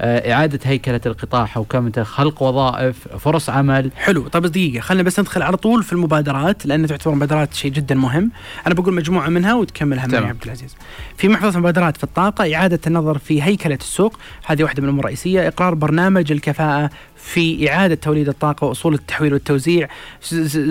آه، 0.00 0.32
إعادة 0.32 0.60
هيكلة 0.64 1.00
القطاع 1.06 1.44
حوكمته 1.46 2.02
خلق 2.02 2.42
وظائف 2.42 3.08
فرص 3.08 3.50
عمل. 3.50 3.90
حلو. 3.96 4.28
طب 4.28 4.46
دقيقة 4.46 4.80
خلينا 4.80 5.02
بس 5.02 5.20
ندخل 5.20 5.42
على 5.42 5.56
طول 5.56 5.82
في 5.82 5.92
المبادرات 5.92 6.66
لأن 6.66 6.86
تعتبر 6.86 7.14
مبادرات 7.14 7.54
شيء 7.54 7.70
جدا 7.70 7.94
مهم. 7.94 8.30
أنا 8.66 8.74
بقول 8.74 8.94
مجموعة 8.94 9.28
منها 9.28 9.54
وتكملها 9.54 10.06
معي 10.06 10.24
عبد 10.24 10.44
العزيز. 10.44 10.76
في 11.16 11.28
محفظة 11.28 11.58
مبادرات 11.58 11.96
في 11.96 12.04
الطاقة 12.04 12.54
إعادة 12.54 12.80
النظر 12.86 13.18
في 13.18 13.42
هيكلة 13.42 13.74
السوق. 13.74 14.18
هذه 14.46 14.62
واحدة 14.62 14.82
من 14.82 14.88
الأمور 14.88 15.04
الرئيسية. 15.04 15.48
إقرار 15.48 15.74
برنامج 15.74 16.32
الكفاءة 16.32 16.90
في 17.16 17.70
إعادة 17.70 17.94
توليد 17.94 18.28
الطاقة 18.28 18.64
وأصول 18.66 18.94
التحويل 18.94 19.32
والتوزيع. 19.32 19.88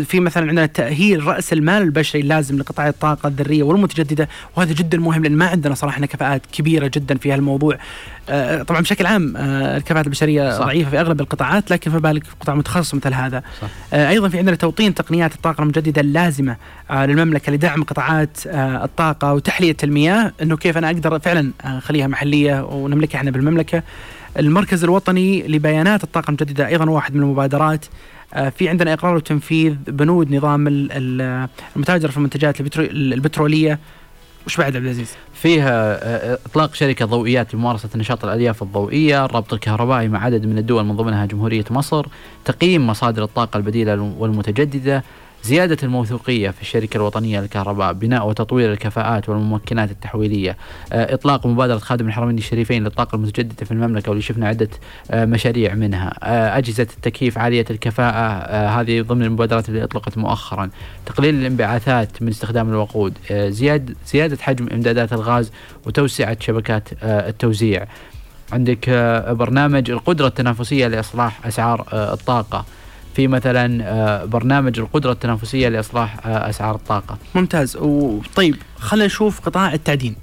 في 0.06 0.20
مثلا 0.20 0.48
عندنا 0.50 0.66
تأهيل 0.66 1.28
رأس 1.28 1.54
المال 1.54 1.82
البشري 1.82 2.22
اللازم 2.22 2.58
لقطاع 2.58 2.88
الطاقة 2.88 3.28
الذرية 3.28 3.64
والمتجددة 3.64 4.30
وهذا 4.56 4.74
جدا 4.74 4.98
مهم 4.98 5.24
لأن 5.24 5.36
ما 5.36 5.48
عندنا 5.48 5.76
صراحة 5.76 6.06
كفاءات 6.06 6.42
كبيرة 6.54 6.92
جدا 6.94 7.18
في 7.18 7.32
هالموضوع. 7.32 7.78
آه، 8.30 8.64
طبعا 8.64 8.82
بشكل 8.82 9.06
عام 9.06 9.17
آه، 9.38 9.78
الكفاءات 9.78 10.06
البشرية 10.06 10.52
صح. 10.52 10.66
ضعيفة 10.66 10.90
في 10.90 11.00
أغلب 11.00 11.22
القطاعات 11.22 11.72
لكن 11.72 11.92
في 11.92 12.00
بالك 12.00 12.24
قطاع 12.40 12.56
متخصص 12.56 12.94
مثل 12.94 13.14
هذا 13.14 13.44
صح. 13.62 13.68
آه، 13.94 14.10
أيضا 14.10 14.30
في 14.30 14.38
عندنا 14.38 14.56
توطين 14.56 14.94
تقنيات 14.94 15.36
الطاقة 15.36 15.62
المجددة 15.62 16.02
اللازمة 16.02 16.56
للمملكة 16.92 17.52
لدعم 17.52 17.84
قطاعات 17.84 18.38
الطاقة 18.56 19.34
وتحلية 19.34 19.78
المياه 19.84 20.32
إنه 20.42 20.58
كيف 20.58 20.78
أنا 20.78 20.88
أقدر 20.88 21.20
فعلا 21.20 21.52
أخليها 21.62 22.08
محلية 22.08 22.66
ونملكها 22.66 23.18
إحنا 23.18 23.32
بالمملكة 23.32 23.84
المركز 24.40 24.84
الوطني 24.84 25.48
لبيانات 25.48 26.04
الطاقة 26.04 26.28
المجددة 26.28 26.68
أيضا 26.68 26.90
واحد 26.90 27.16
من 27.16 27.22
المبادرات 27.22 27.86
في 28.58 28.70
عندنا 28.70 28.94
إقرار 28.94 29.16
وتنفيذ 29.16 29.74
بنود 29.88 30.36
نظام 30.36 30.68
المتاجره 31.76 32.12
في 32.12 32.18
المنتجات 32.18 32.80
البترولية 32.80 33.80
وش 34.48 34.58
بعد 34.58 34.76
عبد 34.76 34.86
العزيز؟ 34.86 35.12
فيها 35.34 35.70
آه، 35.70 36.34
آه، 36.34 36.40
إطلاق 36.46 36.74
شركة 36.74 37.06
ضوئيات 37.06 37.54
لممارسة 37.54 37.90
نشاط 37.96 38.26
الألياف 38.26 38.64
الضوئية، 38.64 39.26
الربط 39.26 39.54
الكهربائي 39.54 40.08
مع 40.08 40.24
عدد 40.24 40.46
من 40.46 40.58
الدول 40.58 40.84
من 40.84 40.96
ضمنها 40.96 41.26
جمهورية 41.26 41.66
مصر، 41.70 42.06
تقييم 42.46 42.88
مصادر 42.88 43.24
الطاقة 43.24 43.58
البديلة 43.58 44.14
والمتجددة، 44.20 45.04
زيادة 45.48 45.78
الموثوقية 45.84 46.50
في 46.50 46.62
الشركة 46.62 46.98
الوطنية 46.98 47.40
للكهرباء 47.42 47.94
بناء 47.94 48.28
وتطوير 48.28 48.72
الكفاءات 48.74 49.30
والممكنات 49.30 49.92
التحويلية. 49.92 50.58
آه، 50.94 51.14
إطلاق 51.14 51.48
مبادرة 51.48 51.78
خادم 51.78 52.08
الحرمين 52.08 52.38
الشريفين 52.38 52.84
للطاقة 52.84 53.16
المتجددة 53.16 53.66
في 53.66 53.72
المملكة 53.72 54.10
واللي 54.10 54.22
شفنا 54.22 54.48
عدة 54.48 54.70
آه، 55.12 55.26
مشاريع 55.26 55.74
منها. 55.74 56.14
آه، 56.24 56.58
أجهزة 56.58 56.84
التكييف 56.84 57.38
عالية 57.38 57.66
الكفاءة 57.70 58.48
هذه 58.82 59.02
ضمن 59.02 59.24
المبادرات 59.24 59.70
اللي 59.70 59.84
أطلقت 59.84 60.18
مؤخرا. 60.18 60.70
تقليل 61.06 61.36
الانبعاثات 61.36 62.22
من 62.22 62.28
استخدام 62.30 62.70
الوقود 62.70 63.14
زيادة, 63.32 63.96
زيادة 64.08 64.38
حجم 64.42 64.68
إمدادات 64.74 65.14
الغاز 65.14 65.52
وتوسعة 65.86 66.38
شبكات 66.40 66.90
التوزيع. 67.04 67.88
عندك 68.52 68.90
برنامج 69.30 69.92
القدرة 69.92 70.28
التنافسية 70.28 70.88
لإصلاح 70.88 71.48
أسعار 71.48 71.86
الطاقة. 71.94 72.66
في 73.18 73.28
مثلا 73.28 73.84
آه، 73.84 74.26
برنامج 74.26 74.80
القدرة 74.80 75.12
التنافسية 75.12 75.70
لإصلاح 75.70 76.28
آه، 76.28 76.50
أسعار 76.50 76.76
الطاقة. 76.76 77.18
ممتاز 77.36 77.78
وطيب 77.78 78.56
خلينا 78.80 79.06
نشوف 79.06 79.40
قطاع 79.40 79.74
التعدين. 79.74 80.16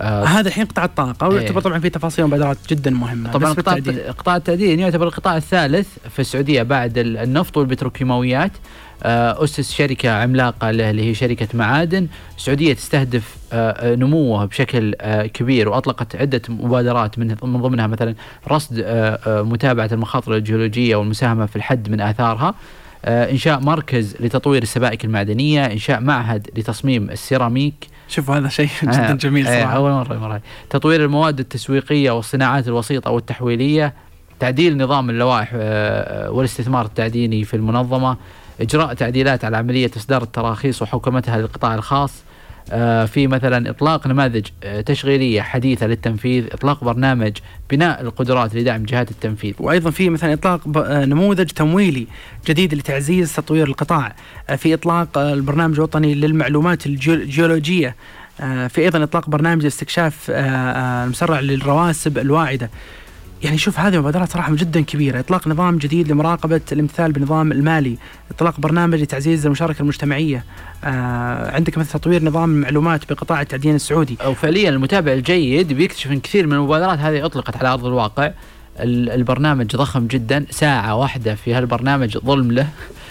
آه 0.00 0.24
هذا 0.24 0.48
الحين 0.48 0.64
قطاع 0.64 0.84
الطاقة 0.84 1.28
ويعتبر 1.28 1.58
إيه 1.58 1.64
طبعا 1.64 1.78
في 1.78 1.90
تفاصيل 1.90 2.24
ومبادرات 2.24 2.56
جدا 2.68 2.90
مهمة 2.90 3.32
طبعا 3.32 3.52
قطاع 3.52 3.76
التعدين. 3.76 4.02
قطاع 4.18 4.36
التعدين 4.36 4.80
يعتبر 4.80 5.06
القطاع 5.06 5.36
الثالث 5.36 5.88
في 6.10 6.18
السعودية 6.18 6.62
بعد 6.62 6.98
النفط 6.98 7.56
والبتروكيماويات 7.56 8.52
أسس 9.02 9.72
شركة 9.72 10.10
عملاقة 10.10 10.70
له 10.70 10.90
اللي 10.90 11.02
هي 11.10 11.14
شركة 11.14 11.48
معادن. 11.54 12.06
السعودية 12.36 12.72
تستهدف 12.72 13.36
آه، 13.52 13.70
آه، 13.70 13.94
نموه 13.94 14.44
بشكل 14.44 14.94
كبير 15.34 15.68
وأطلقت 15.68 16.16
عدة 16.16 16.42
مبادرات 16.48 17.18
من 17.18 17.36
من 17.42 17.62
ضمنها 17.62 17.86
مثلا 17.86 18.14
رصد 18.48 18.84
متابعة 19.26 19.88
المخاطر 19.92 20.34
الجيولوجية 20.36 20.96
والمساهمة 20.96 21.46
في 21.46 21.56
الحد 21.56 21.88
من 21.90 22.00
آثارها 22.00 22.54
إنشاء 23.04 23.60
مركز 23.60 24.16
لتطوير 24.20 24.62
السبائك 24.62 25.04
المعدنية 25.04 25.66
إنشاء 25.66 26.00
معهد 26.00 26.50
لتصميم 26.56 27.10
السيراميك. 27.10 27.74
شوف 28.08 28.30
هذا 28.30 28.48
شيء 28.48 28.68
جدا 28.82 29.12
جميل 29.12 29.46
صراحة. 29.46 29.76
أول 29.76 29.90
مرة 29.90 30.18
مرة. 30.18 30.40
تطوير 30.70 31.04
المواد 31.04 31.40
التسويقية 31.40 32.10
والصناعات 32.10 32.68
الوسيطة 32.68 33.10
والتحويلية 33.10 33.94
تعديل 34.40 34.76
نظام 34.76 35.10
اللوائح 35.10 35.54
والاستثمار 36.32 36.86
التعديني 36.86 37.44
في 37.44 37.54
المنظمة 37.54 38.16
إجراء 38.60 38.94
تعديلات 38.94 39.44
على 39.44 39.56
عملية 39.56 39.90
إصدار 39.96 40.22
التراخيص 40.22 40.82
وحوكمتها 40.82 41.38
للقطاع 41.38 41.74
الخاص 41.74 42.12
آه، 42.72 43.04
في 43.04 43.26
مثلا 43.26 43.70
إطلاق 43.70 44.06
نماذج 44.06 44.46
آه، 44.64 44.80
تشغيلية 44.80 45.42
حديثة 45.42 45.86
للتنفيذ، 45.86 46.46
إطلاق 46.52 46.84
برنامج 46.84 47.32
بناء 47.70 48.02
القدرات 48.02 48.54
لدعم 48.54 48.84
جهات 48.84 49.10
التنفيذ. 49.10 49.54
وأيضا 49.58 49.90
في 49.90 50.10
مثلا 50.10 50.32
إطلاق 50.32 50.76
آه، 50.76 51.04
نموذج 51.04 51.46
تمويلي 51.46 52.06
جديد 52.46 52.74
لتعزيز 52.74 53.34
تطوير 53.34 53.68
القطاع، 53.68 54.14
في 54.56 54.74
إطلاق 54.74 55.18
البرنامج 55.18 55.74
الوطني 55.74 56.14
للمعلومات 56.14 56.86
الجيولوجية 56.86 57.96
في 58.68 58.78
أيضا 58.78 59.02
إطلاق 59.02 59.30
برنامج 59.30 59.64
استكشاف 59.66 60.30
المسرع 60.30 61.40
للرواسب 61.40 62.18
الواعدة 62.18 62.70
يعني 63.42 63.58
شوف 63.58 63.78
هذه 63.78 63.98
مبادرات 63.98 64.32
صراحة 64.32 64.54
جدا 64.54 64.80
كبيرة، 64.80 65.20
إطلاق 65.20 65.48
نظام 65.48 65.78
جديد 65.78 66.12
لمراقبة 66.12 66.60
الامتثال 66.72 67.12
بالنظام 67.12 67.52
المالي، 67.52 67.98
إطلاق 68.30 68.60
برنامج 68.60 69.00
لتعزيز 69.00 69.46
المشاركة 69.46 69.82
المجتمعية، 69.82 70.44
آه 70.84 71.54
عندك 71.54 71.78
مثل 71.78 71.90
تطوير 71.90 72.24
نظام 72.24 72.50
المعلومات 72.50 73.12
بقطاع 73.12 73.40
التعدين 73.40 73.74
السعودي. 73.74 74.16
أو 74.24 74.34
فعليا 74.34 74.68
المتابع 74.68 75.12
الجيد 75.12 75.72
بيكتشف 75.72 76.10
إن 76.10 76.20
كثير 76.20 76.46
من 76.46 76.52
المبادرات 76.52 76.98
هذه 76.98 77.24
أطلقت 77.24 77.56
على 77.56 77.68
أرض 77.68 77.86
الواقع. 77.86 78.30
البرنامج 78.80 79.76
ضخم 79.76 80.06
جدا 80.06 80.46
ساعة 80.50 80.94
واحدة 80.94 81.34
في 81.34 81.54
هالبرنامج 81.54 82.18
ظلم 82.18 82.52
له 82.52 82.68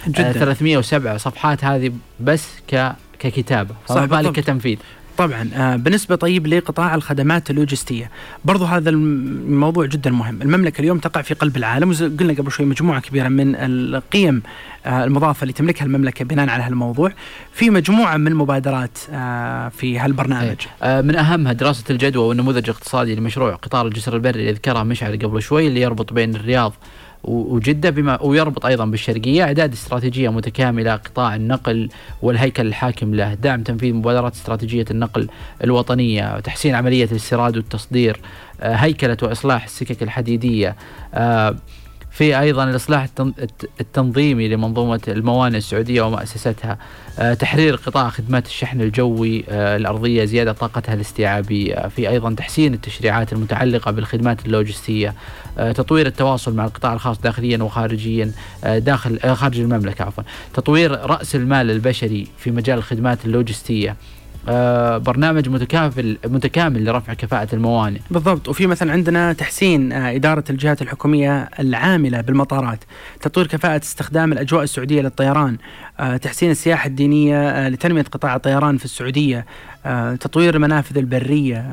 جدا. 0.08 0.30
آه 0.30 0.32
307 0.32 1.18
صفحات 1.18 1.64
هذه 1.64 1.92
بس 2.20 2.48
ك 2.72 2.92
ككتابة 3.20 3.76
فما 3.88 4.06
بالك 4.06 4.32
كتنفيذ 4.32 4.78
طبعا 5.20 5.50
آه 5.56 5.76
بالنسبة 5.76 6.16
طيب 6.16 6.48
لقطاع 6.48 6.96
الخدمات 6.96 7.50
اللوجستية. 7.50 8.10
برضو 8.46 8.66
هذا 8.66 8.90
الموضوع 8.90 9.86
جدا 9.86 10.12
مهم. 10.12 10.42
المملكة 10.42 10.82
اليوم 10.82 10.98
تقع 11.00 11.22
في 11.22 11.34
قلب 11.34 11.58
العالم 11.58 11.90
وقلنا 11.92 12.34
قبل 12.34 12.52
شوي 12.52 12.66
مجموعة 12.66 13.02
كبيرة 13.02 13.28
من 13.28 13.56
القيم 13.56 14.42
آه 14.86 15.04
المضافة 15.04 15.42
اللي 15.44 15.54
تملكها 15.54 15.86
المملكة 15.86 16.26
بناء 16.26 16.50
على 16.50 16.64
هالموضوع. 16.64 17.12
في 17.52 17.70
مجموعة 17.70 18.18
من 18.18 18.28
المبادرات 18.28 18.98
آه 19.12 19.70
في 19.70 20.00
هالبرنامج. 20.00 20.58
آه 20.84 21.02
من 21.02 21.16
أهمها 21.16 21.54
دراسة 21.54 21.84
الجدوى 21.90 22.24
والنموذج 22.28 22.70
الاقتصادي 22.70 23.16
لمشروع 23.16 23.56
قطار 23.56 23.88
الجسر 23.88 24.16
البري 24.16 24.40
اللي 24.40 24.52
ذكرها 24.52 24.84
مشعل 24.84 25.20
قبل 25.20 25.42
شوي 25.42 25.68
اللي 25.68 25.82
يربط 25.82 26.14
بين 26.14 26.36
الرياض 26.36 26.74
وجدة 27.24 27.90
بما 27.90 28.22
ويربط 28.22 28.66
أيضا 28.66 28.86
بالشرقية. 28.86 29.44
إعداد 29.44 29.74
استراتيجية 29.74 30.30
متكاملة 30.30 30.96
قطاع 30.96 31.36
النقل 31.36 31.90
والهيكل 32.22 32.68
الحاكم 32.68 33.16
له. 33.16 33.34
دعم 33.34 33.64
تنفيذ 33.64 33.94
مبادرات 33.94 34.34
استراتيجية 34.34 34.86
النقل 34.92 35.28
الوطنية 35.64 36.40
تحسين 36.40 36.76
عملية 36.76 37.06
الاستيراد 37.06 37.58
والتصدير 37.58 38.20
آه، 38.62 38.74
هيكلة 38.76 39.18
وإصلاح 39.24 39.64
السكك 39.64 40.04
الحديدية 40.04 40.76
آه، 41.14 41.56
في 42.12 42.40
أيضا 42.40 42.64
الإصلاح 42.64 43.08
التنظيمي 43.82 44.48
لمنظومة 44.48 45.02
الموانئ 45.08 45.58
السعودية 45.58 46.02
ومؤسستها 46.02 46.78
آه، 47.20 47.34
تحرير 47.34 47.76
قطاع 47.76 48.10
خدمات 48.10 48.46
الشحن 48.46 48.82
الجوي 48.82 49.44
آه، 49.50 49.78
الأرضية 49.78 50.26
زيادة 50.26 50.52
طاقتها 50.52 50.94
الاستيعابية 50.94 51.88
في 51.88 52.10
أيضا 52.10 52.34
تحسين 52.34 52.74
التشريعات 52.74 53.34
المتعلقة 53.34 53.92
بالخدمات 53.92 54.46
اللوجستية 54.46 55.14
آه، 55.58 55.72
تطوير 55.72 56.08
التواصل 56.08 56.56
مع 56.56 56.66
القطاع 56.66 56.94
الخاص 56.94 57.20
داخليا 57.22 57.64
وخارجيا 57.64 58.32
داخل 58.64 59.36
خارج 59.36 59.60
المملكة 59.60 60.06
عفوا 60.06 60.24
تطوير 60.54 60.92
رأس 60.92 61.36
المال 61.36 61.72
البشري 61.72 62.28
في 62.38 62.52
مجال 62.52 62.78
الخدمات 62.78 63.26
اللوجستية. 63.26 63.96
برنامج 64.98 65.50
متكافل 65.50 66.18
متكامل 66.26 66.86
لرفع 66.86 67.14
كفاءة 67.14 67.48
الموانئ. 67.56 68.00
بالضبط. 68.12 68.50
وفي 68.50 68.68
مثلا 68.68 68.92
عندنا 68.92 69.34
تحسين 69.34 69.92
آه، 69.92 70.16
إدارة 70.16 70.44
الجهات 70.50 70.82
الحكومية 70.82 71.50
العاملة 71.60 72.22
بالمطارات 72.22 72.84
تطوير 73.22 73.48
كفاءة 73.48 73.82
استخدام 73.84 74.32
الأجواء 74.32 74.64
السعودية 74.64 75.02
للطيران 75.02 75.58
آه، 76.00 76.18
تحسين 76.18 76.52
السياحة 76.52 76.88
الدينية 76.88 77.68
لتنمية 77.70 78.02
قطاع 78.02 78.36
الطيران 78.36 78.78
في 78.78 78.86
السعودية 78.86 79.46
تطوير 80.20 80.56
المنافذ 80.56 80.98
البرية 80.98 81.66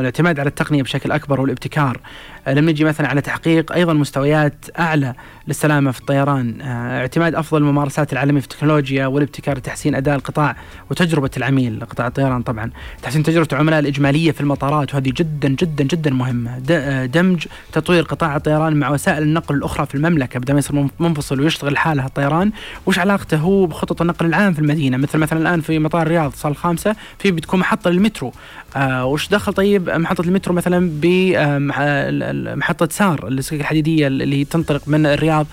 الاعتماد 0.00 0.40
على 0.40 0.48
التقنية 0.48 0.82
بشكل 0.82 1.12
أكبر 1.12 1.40
والابتكار. 1.40 2.00
لما 2.48 2.72
نجي 2.72 2.84
مثلا 2.84 3.08
على 3.08 3.20
تحقيق 3.20 3.72
أيضا 3.72 3.92
مستويات 3.92 4.54
أعلى 4.78 5.14
للسلامة 5.48 5.90
في 5.90 6.00
الطيران. 6.00 6.60
اعتماد 6.60 7.34
أفضل 7.34 7.58
الممارسات 7.58 8.12
العالمية 8.12 8.40
في 8.40 8.46
التكنولوجيا 8.46 9.06
والابتكار 9.06 9.58
لتحسين 9.58 9.94
أداء 9.94 10.14
القطاع 10.14 10.56
وتجربة 10.90 11.30
العميل 11.36 11.84
قطاع 11.90 12.06
الطيران 12.06 12.42
طبعا. 12.42 12.70
تحسين 13.02 13.22
تجربة 13.22 13.48
العملاء 13.52 13.78
الإجمالية 13.80 14.32
في 14.32 14.40
المطارات 14.40 14.94
وهذه 14.94 15.12
جدا 15.16 15.48
جدا 15.48 15.84
جدا 15.84 16.10
مهمة. 16.10 16.58
دمج 17.06 17.46
تطوير 17.72 18.02
قطاع 18.02 18.36
الطيران 18.36 18.76
مع 18.76 18.90
وسائل 18.90 19.22
النقل 19.22 19.54
الأخرى 19.54 19.86
في 19.86 19.94
المملكة 19.94 20.40
بدل 20.40 20.52
ما 20.52 20.58
يصير 20.58 20.88
منفصل 20.98 21.40
ويشتغل 21.40 21.72
لحاله 21.72 22.06
الطيران. 22.06 22.52
وش 22.86 22.98
علاقته 22.98 23.36
هو 23.36 23.66
بخطط 23.66 24.00
النقل 24.00 24.26
العام 24.26 24.52
في 24.52 24.58
المدينة؟ 24.58 24.96
مثل 24.96 25.18
مثلا 25.18 25.40
الآن 25.40 25.60
في 25.60 25.78
مطار 25.78 26.02
الرياض 26.02 26.32
صار 26.34 26.52
الخامسة 26.52 26.96
في 27.18 27.30
بتكون 27.30 27.60
محطة 27.60 27.90
للمترو. 27.90 28.32
آه 28.76 29.06
وش 29.06 29.28
دخل 29.28 29.52
طيب 29.52 29.90
محطة 29.90 30.22
المترو 30.22 30.54
مثلا 30.54 30.90
بمحطة 30.92 32.88
سار 32.90 33.28
السكك 33.28 33.60
الحديدية 33.60 34.06
اللي 34.06 34.44
تنطلق 34.44 34.82
من 34.86 35.06
الرياض 35.06 35.46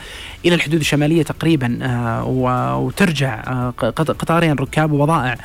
إلى 0.45 0.55
الحدود 0.55 0.79
الشمالية 0.79 1.23
تقريبا 1.23 1.79
آه 1.81 2.25
وترجع 2.79 3.43
آه 3.47 3.69
قطارين 3.89 4.53
ركاب 4.55 4.91
وبضائع 4.91 5.37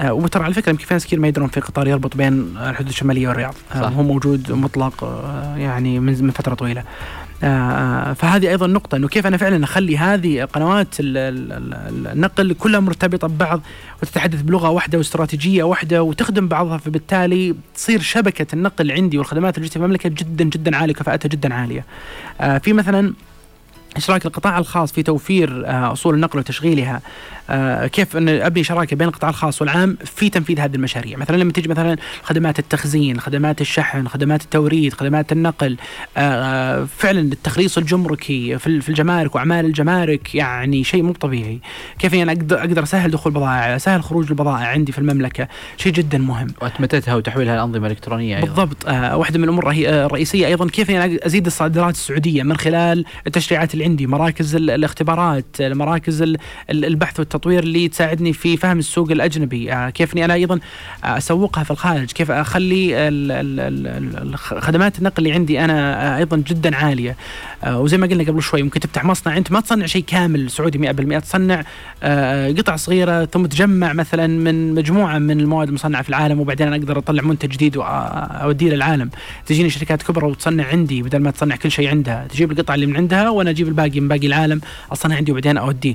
آه 0.00 0.12
وترى 0.12 0.44
على 0.44 0.54
فكرة 0.54 0.70
يمكن 0.70 0.84
في 0.84 0.94
ناس 0.94 1.06
كثير 1.06 1.20
ما 1.20 1.28
يدرون 1.28 1.48
في 1.48 1.60
قطار 1.60 1.88
يربط 1.88 2.16
بين 2.16 2.56
الحدود 2.56 2.88
الشمالية 2.88 3.28
والرياض. 3.28 3.54
آه 3.74 3.88
هو 3.88 4.02
موجود 4.02 4.52
مطلق 4.52 5.04
آه 5.04 5.56
يعني 5.56 6.00
من 6.00 6.30
فترة 6.30 6.54
طويلة. 6.54 6.80
آه, 6.80 6.84
آه، 6.84 7.29
فهذه 8.14 8.48
أيضا 8.48 8.66
نقطة 8.66 8.96
إنه 8.96 9.08
كيف 9.08 9.26
أنا 9.26 9.36
فعلا 9.36 9.64
أخلي 9.64 9.98
هذه 9.98 10.44
قنوات 10.44 10.94
النقل 11.00 12.52
كلها 12.52 12.80
مرتبطة 12.80 13.28
ببعض 13.28 13.60
وتتحدث 14.02 14.42
بلغة 14.42 14.68
واحدة 14.68 14.98
واستراتيجية 14.98 15.62
واحدة 15.62 16.02
وتخدم 16.02 16.48
بعضها 16.48 16.78
فبالتالي 16.78 17.54
تصير 17.74 18.00
شبكة 18.00 18.46
النقل 18.54 18.92
عندي 18.92 19.18
والخدمات 19.18 19.58
اللي 19.58 19.68
في 19.68 19.76
المملكة 19.76 20.08
جدا 20.08 20.44
جدا 20.44 20.76
عالية 20.76 20.94
كفاءتها 20.94 21.28
جدا 21.28 21.54
عالية. 21.54 21.84
آه 22.40 22.58
في 22.58 22.72
مثلا 22.72 23.12
إشراك 23.96 24.26
القطاع 24.26 24.58
الخاص 24.58 24.92
في 24.92 25.02
توفير 25.02 25.66
آه، 25.66 25.92
أصول 25.92 26.14
النقل 26.14 26.38
وتشغيلها 26.38 26.94
آه، 26.96 27.00
كيف 27.92 28.16
إن 28.16 28.28
أبني 28.28 28.64
شراكة 28.64 28.96
بين 28.96 29.08
القطاع 29.08 29.30
الخاص 29.30 29.62
والعام 29.62 29.96
في 30.04 30.28
تنفيذ 30.28 30.60
هذه 30.60 30.74
المشاريع. 30.74 31.18
مثلا 31.18 31.36
لما 31.36 31.52
تيجي 31.52 31.68
مثلا 31.68 31.96
خدمات 32.22 32.58
التخزين 32.58 33.20
خدمات 33.20 33.60
الشحن 33.60 34.08
خدمات 34.08 34.42
التوريد 34.42 34.92
خدمات 34.92 35.32
النقل 35.32 35.76
آه، 36.16 36.84
فعلا 36.98 37.20
التخليص 37.20 37.78
الجمركي 37.78 38.58
في 38.58 38.88
الجمارك 38.88 39.34
وأعمال 39.34 39.64
الجمارك 39.64 40.34
يعني 40.34 40.84
شيء 40.84 41.02
مو 41.02 41.12
طبيعي. 41.12 41.60
كيف 41.98 42.12
يعني 42.12 42.32
أقدر 42.32 42.58
أقدر 42.58 42.82
أسهل 42.82 43.10
دخول 43.10 43.32
بضائع 43.32 43.76
أسهل 43.76 44.02
خروج 44.02 44.26
البضائع 44.30 44.66
عندي 44.66 44.92
في 44.92 44.98
المملكة؟ 44.98 45.48
شيء 45.76 45.92
جدا 45.92 46.18
مهم. 46.18 46.46
وأتمتتها 46.62 47.14
وتحويلها 47.14 47.56
لأنظمة 47.56 47.86
إلكترونية 47.86 48.36
أيضا. 48.36 48.46
بالضبط. 48.46 48.88
واحدة 48.88 49.38
من 49.38 49.44
الأمور 49.44 49.70
الرئيسية 49.70 50.46
أيضا 50.46 50.68
كيف 50.68 50.88
يعني 50.88 51.26
أزيد 51.26 51.46
الصادرات 51.46 51.94
السعودية 51.94 52.42
من 52.42 52.56
خلال 52.56 53.04
التشريعات 53.26 53.74
اللي 53.74 53.84
عندي 53.84 54.06
مراكز 54.06 54.56
الاختبارات 54.56 55.44
مراكز 55.60 56.34
البحث 56.70 57.20
والتطوير 57.40 57.62
اللي 57.62 57.88
تساعدني 57.88 58.32
في 58.32 58.56
فهم 58.56 58.78
السوق 58.78 59.10
الأجنبي. 59.10 59.72
آه، 59.72 59.90
كيف 59.90 60.12
أني 60.12 60.24
أنا 60.24 60.34
أيضا 60.34 60.60
أسوقها 61.04 61.64
في 61.64 61.70
الخارج؟ 61.70 62.12
كيف 62.12 62.30
أخلي 62.30 62.94
خدمات 64.36 64.98
النقل 64.98 65.14
اللي 65.18 65.32
عندي 65.32 65.64
أنا 65.64 66.06
آه، 66.14 66.18
أيضا 66.18 66.36
جدا 66.36 66.76
عالية. 66.76 67.16
آه، 67.64 67.80
وزي 67.80 67.96
ما 67.96 68.06
قلنا 68.06 68.24
قبل 68.24 68.42
شوي 68.42 68.62
ممكن 68.62 68.80
تفتح 68.80 69.04
مصنع. 69.04 69.36
أنت 69.36 69.52
ما 69.52 69.60
تصنع 69.60 69.86
شيء 69.86 70.04
كامل 70.06 70.50
سعودي 70.50 70.78
100% 70.78 71.18
تصنع 71.18 71.64
قطع 72.58 72.76
صغيرة 72.76 73.24
ثم 73.24 73.46
تجمع 73.46 73.92
مثلا 73.92 74.26
من 74.26 74.74
مجموعة 74.74 75.18
من 75.18 75.40
المواد 75.40 75.68
المصنعة 75.68 76.02
في 76.02 76.08
العالم 76.08 76.40
وبعدين 76.40 76.66
أنا 76.66 76.76
أقدر 76.76 76.98
أطلع 76.98 77.22
منتج 77.22 77.48
جديد 77.48 77.76
واوديه 77.76 78.70
للعالم. 78.70 79.10
تجيني 79.46 79.70
شركات 79.70 80.02
كبرى 80.02 80.26
وتصنع 80.26 80.64
عندي 80.66 81.02
بدل 81.02 81.18
ما 81.18 81.30
تصنع 81.30 81.56
كل 81.56 81.70
شيء 81.70 81.88
عندها. 81.88 82.26
تجيب 82.26 82.52
القطع 82.52 82.74
اللي 82.74 82.86
من 82.86 82.96
عندها 82.96 83.30
وأنا 83.30 83.50
أجيب 83.50 83.68
الباقي 83.68 84.00
من 84.00 84.08
باقي 84.08 84.26
العالم 84.26 84.60
أصلا 84.92 85.14
عندي 85.14 85.32
وبعدين 85.32 85.56
أوديه. 85.56 85.94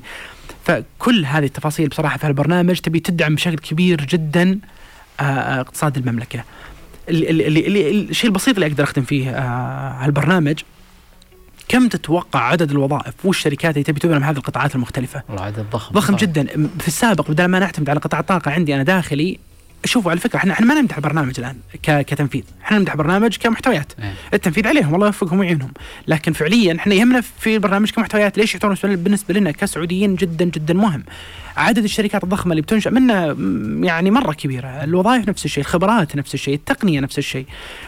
فكل 0.65 1.25
هذه 1.25 1.45
التفاصيل 1.45 1.87
بصراحة 1.87 2.17
في 2.17 2.27
هالبرنامج 2.27 2.79
تبي 2.79 2.99
تدعم 2.99 3.35
بشكل 3.35 3.57
كبير 3.57 4.05
جدا 4.05 4.59
آه، 5.19 5.23
آه، 5.23 5.61
اقتصاد 5.61 5.97
المملكة. 5.97 6.43
الشيء 7.09 8.29
البسيط 8.29 8.55
اللي 8.55 8.65
أقدر 8.67 8.83
أختم 8.83 9.01
فيه 9.01 9.29
آه، 9.29 10.05
هالبرنامج 10.05 10.59
كم 11.67 11.87
تتوقع 11.87 12.39
عدد 12.39 12.71
الوظائف 12.71 13.13
والشركات 13.23 13.73
اللي 13.73 13.83
تبي 13.83 13.99
تبنى 13.99 14.25
هذه 14.25 14.37
القطاعات 14.37 14.75
المختلفة؟ 14.75 15.23
عدد 15.29 15.65
ضخم. 15.71 15.93
ضخم 15.93 16.15
جدا. 16.15 16.47
في 16.79 16.87
السابق 16.87 17.31
بدل 17.31 17.45
ما 17.45 17.59
نعتمد 17.59 17.89
على 17.89 17.99
قطاع 17.99 18.19
الطاقة 18.19 18.51
عندي 18.51 18.75
أنا 18.75 18.83
داخلي 18.83 19.39
شوفوا 19.85 20.11
على 20.11 20.19
فكرة 20.19 20.37
إحنا 20.37 20.53
إحنا 20.53 20.65
ما 20.65 20.81
نمدح 20.81 20.95
البرنامج 20.95 21.39
الآن 21.39 21.55
كتنفيذ، 21.83 22.43
إحنا 22.63 22.77
نمدح 22.77 22.91
البرنامج 22.91 23.37
كمحتويات. 23.37 23.93
إيه. 23.99 24.13
التنفيذ 24.33 24.67
عليهم 24.67 24.95
الله 24.95 25.05
يوفقهم 25.05 25.39
ويعينهم، 25.39 25.71
لكن 26.07 26.33
فعليا 26.33 26.75
إحنا 26.75 26.93
يهمنا 26.93 27.21
في 27.21 27.55
البرنامج 27.55 27.91
كمحتويات 27.91 28.37
ليش 28.37 28.53
يعتبر 28.53 28.75
بالنسبة 28.83 29.33
لنا 29.33 29.51
كسعوديين 29.51 30.15
جدا 30.15 30.45
جدا 30.45 30.73
مهم. 30.73 31.03
عدد 31.57 31.83
الشركات 31.83 32.23
الضخمة 32.23 32.51
اللي 32.51 32.61
بتنشأ 32.61 32.89
منها 32.89 33.25
يعني 33.87 34.11
مرة 34.11 34.33
كبيرة، 34.33 34.67
الوظائف 34.67 35.29
نفس 35.29 35.45
الشيء، 35.45 35.63
الخبرات 35.63 36.15
نفس 36.15 36.33
الشيء، 36.33 36.53
التقنية 36.53 36.99
نفس 36.99 37.17
الشيء. 37.17 37.45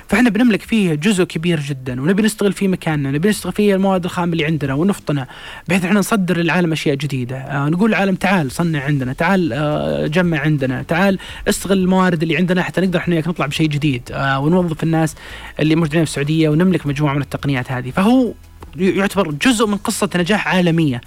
فإحنا 0.07 0.29
بنملك 0.29 0.61
فيه 0.61 0.93
جزء 0.93 1.23
كبير 1.23 1.59
جدا 1.59 2.01
ونبي 2.01 2.23
نستغل 2.23 2.53
فيه 2.53 2.67
مكاننا، 2.67 3.11
نبي 3.11 3.29
نستغل 3.29 3.53
فيه 3.53 3.75
المواد 3.75 4.03
الخام 4.05 4.33
اللي 4.33 4.45
عندنا 4.45 4.73
ونفطنا 4.73 5.27
بحيث 5.67 5.85
إحنا 5.85 5.99
نصدر 5.99 6.37
للعالم 6.37 6.71
أشياء 6.71 6.95
جديدة، 6.95 7.37
آه 7.37 7.69
نقول 7.69 7.89
للعالم 7.89 8.15
تعال 8.15 8.51
صنع 8.51 8.83
عندنا، 8.83 9.13
تعال 9.13 9.53
آه 9.53 10.07
جمع 10.07 10.39
عندنا، 10.39 10.83
تعال 10.83 11.19
استغل 11.49 11.77
الموارد 11.77 12.21
اللي 12.21 12.37
عندنا 12.37 12.63
حتى 12.63 12.81
نقدر 12.81 12.99
إحنا 12.99 13.19
نطلع 13.19 13.45
بشيء 13.45 13.67
جديد. 13.67 14.09
آه 14.11 14.39
ونوظف 14.39 14.83
الناس 14.83 15.15
اللي 15.59 15.75
موجودين 15.75 16.05
في 16.05 16.09
السعودية 16.09 16.49
ونملك 16.49 16.87
مجموعة 16.87 17.13
من 17.13 17.21
التقنيات 17.21 17.71
هذه، 17.71 17.91
فهو 17.91 18.33
يعتبر 18.77 19.31
جزء 19.31 19.67
من 19.67 19.77
قصة 19.77 20.09
نجاح 20.15 20.47
عالمية. 20.47 21.01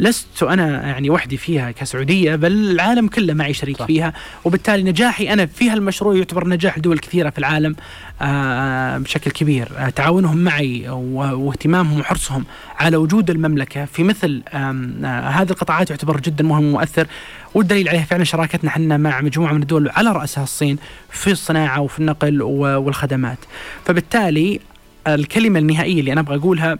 لست 0.00 0.42
أنا 0.42 0.86
يعني 0.88 1.10
وحدي 1.10 1.36
فيها 1.36 1.70
كسعودية 1.70 2.34
بل 2.36 2.52
العالم 2.52 3.08
كله 3.08 3.34
معي 3.34 3.52
شريك 3.54 3.76
صح. 3.78 3.86
فيها. 3.86 4.12
وبالتالي 4.44 4.82
نجاحي 4.82 5.32
أنا 5.32 5.46
في 5.46 5.70
هالمشروع 5.70 6.16
يعتبر 6.16 6.48
نجاح 6.48 6.78
دول 6.78 6.98
كثيرة 6.98 7.30
في 7.30 7.38
العالم 7.38 7.76
آه 8.22 8.98
بشكل 8.98 9.30
كبير. 9.30 9.68
آه 9.78 9.88
تعاونهم 9.88 10.36
معي 10.36 10.88
واهتمامهم 10.88 12.00
وحرصهم 12.00 12.44
على 12.78 12.96
وجود 12.96 13.30
المملكة 13.30 13.84
في 13.84 14.02
مثل 14.02 14.42
آه 14.48 15.28
هذه 15.28 15.50
القطاعات 15.50 15.90
يعتبر 15.90 16.20
جدا 16.20 16.44
مهم 16.44 16.64
ومؤثر. 16.64 17.06
والدليل 17.54 17.88
عليه 17.88 18.02
فعلا 18.02 18.24
شراكتنا 18.24 18.70
إحنا 18.70 18.96
مع 18.96 19.20
مجموعة 19.20 19.52
من 19.52 19.62
الدول 19.62 19.90
على 19.90 20.12
رأسها 20.12 20.44
الصين 20.44 20.78
في 21.10 21.30
الصناعة 21.30 21.80
وفي 21.80 21.98
النقل 21.98 22.42
والخدمات. 22.42 23.38
فبالتالي 23.84 24.60
الكلمة 25.06 25.58
النهائية 25.58 26.00
اللي 26.00 26.12
أنا 26.12 26.20
أبغى 26.20 26.36
أقولها 26.36 26.78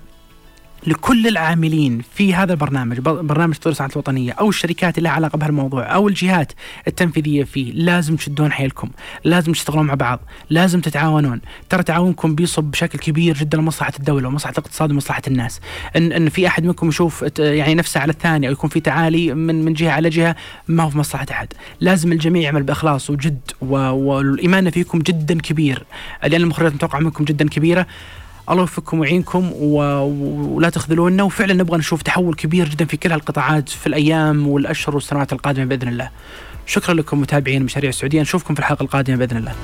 لكل 0.87 1.27
العاملين 1.27 2.03
في 2.15 2.35
هذا 2.35 2.53
البرنامج 2.53 2.99
برنامج 3.01 3.55
تطوير 3.55 3.73
الصناعات 3.73 3.93
الوطنية 3.93 4.33
أو 4.33 4.49
الشركات 4.49 4.99
اللي 4.99 5.09
لها 5.09 5.17
علاقة 5.17 5.37
بهالموضوع 5.37 5.95
أو 5.95 6.09
الجهات 6.09 6.53
التنفيذية 6.89 7.45
فيه 7.45 7.73
لازم 7.73 8.17
تشدون 8.17 8.53
حيلكم 8.53 8.91
لازم 9.25 9.53
تشتغلون 9.53 9.87
مع 9.87 9.95
بعض 9.95 10.21
لازم 10.51 10.81
تتعاونون. 10.81 11.41
ترى 11.69 11.83
تعاونكم 11.83 12.35
بيصب 12.35 12.65
بشكل 12.65 12.99
كبير 12.99 13.35
جدا 13.35 13.59
لمصلحة 13.59 13.93
الدولة 13.99 14.29
ومصلحة 14.29 14.53
الاقتصاد 14.53 14.91
ومصلحة 14.91 15.23
الناس. 15.27 15.61
إن 15.97 16.13
إن 16.13 16.29
في 16.29 16.47
أحد 16.47 16.65
منكم 16.65 16.89
يشوف 16.89 17.25
يعني 17.39 17.75
نفسه 17.75 18.01
على 18.01 18.13
الثاني 18.13 18.49
أو 18.49 18.53
يكون 18.53 18.71
في 18.71 18.81
تعالي 18.81 19.35
من 19.35 19.65
من 19.65 19.73
جهة 19.73 19.91
على 19.91 20.09
جهة 20.09 20.37
ما 20.69 20.83
هو 20.83 20.91
في 20.91 20.99
مصلحة 20.99 21.27
أحد. 21.31 21.49
لازم 21.81 22.13
الجميع 22.13 22.43
يعمل 22.43 22.63
بإخلاص 22.63 23.11
وجد 23.11 23.41
والإيمان 23.61 24.71
فيكم 24.71 24.99
جدا 24.99 25.41
كبير. 25.41 25.85
لأن 26.23 26.41
المخرجات 26.41 26.71
المتوقعة 26.71 27.01
منكم 27.01 27.25
جدا 27.25 27.49
كبيرة. 27.49 27.87
الله 28.51 28.61
يوفقكم 28.61 29.01
ويعينكم 29.01 29.53
ولا 29.53 30.71
تخذلونا 30.71 31.23
وفعلا 31.23 31.55
نبغى 31.55 31.79
نشوف 31.79 32.03
تحول 32.03 32.35
كبير 32.35 32.69
جدا 32.69 32.85
في 32.85 32.97
كل 32.97 33.13
هالقطاعات 33.13 33.69
في 33.69 33.87
الأيام 33.87 34.49
والأشهر 34.49 34.95
والسنوات 34.95 35.33
القادمة 35.33 35.65
بإذن 35.65 35.89
الله. 35.89 36.11
شكرا 36.67 36.95
لكم 36.95 37.21
متابعين 37.21 37.63
مشاريع 37.63 37.89
السعودية 37.89 38.21
نشوفكم 38.21 38.55
في 38.55 38.61
الحلقة 38.61 38.83
القادمة 38.83 39.17
بإذن 39.17 39.37
الله. 39.37 39.55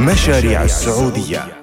مشاريع 0.00 0.64
السعودية 0.64 1.59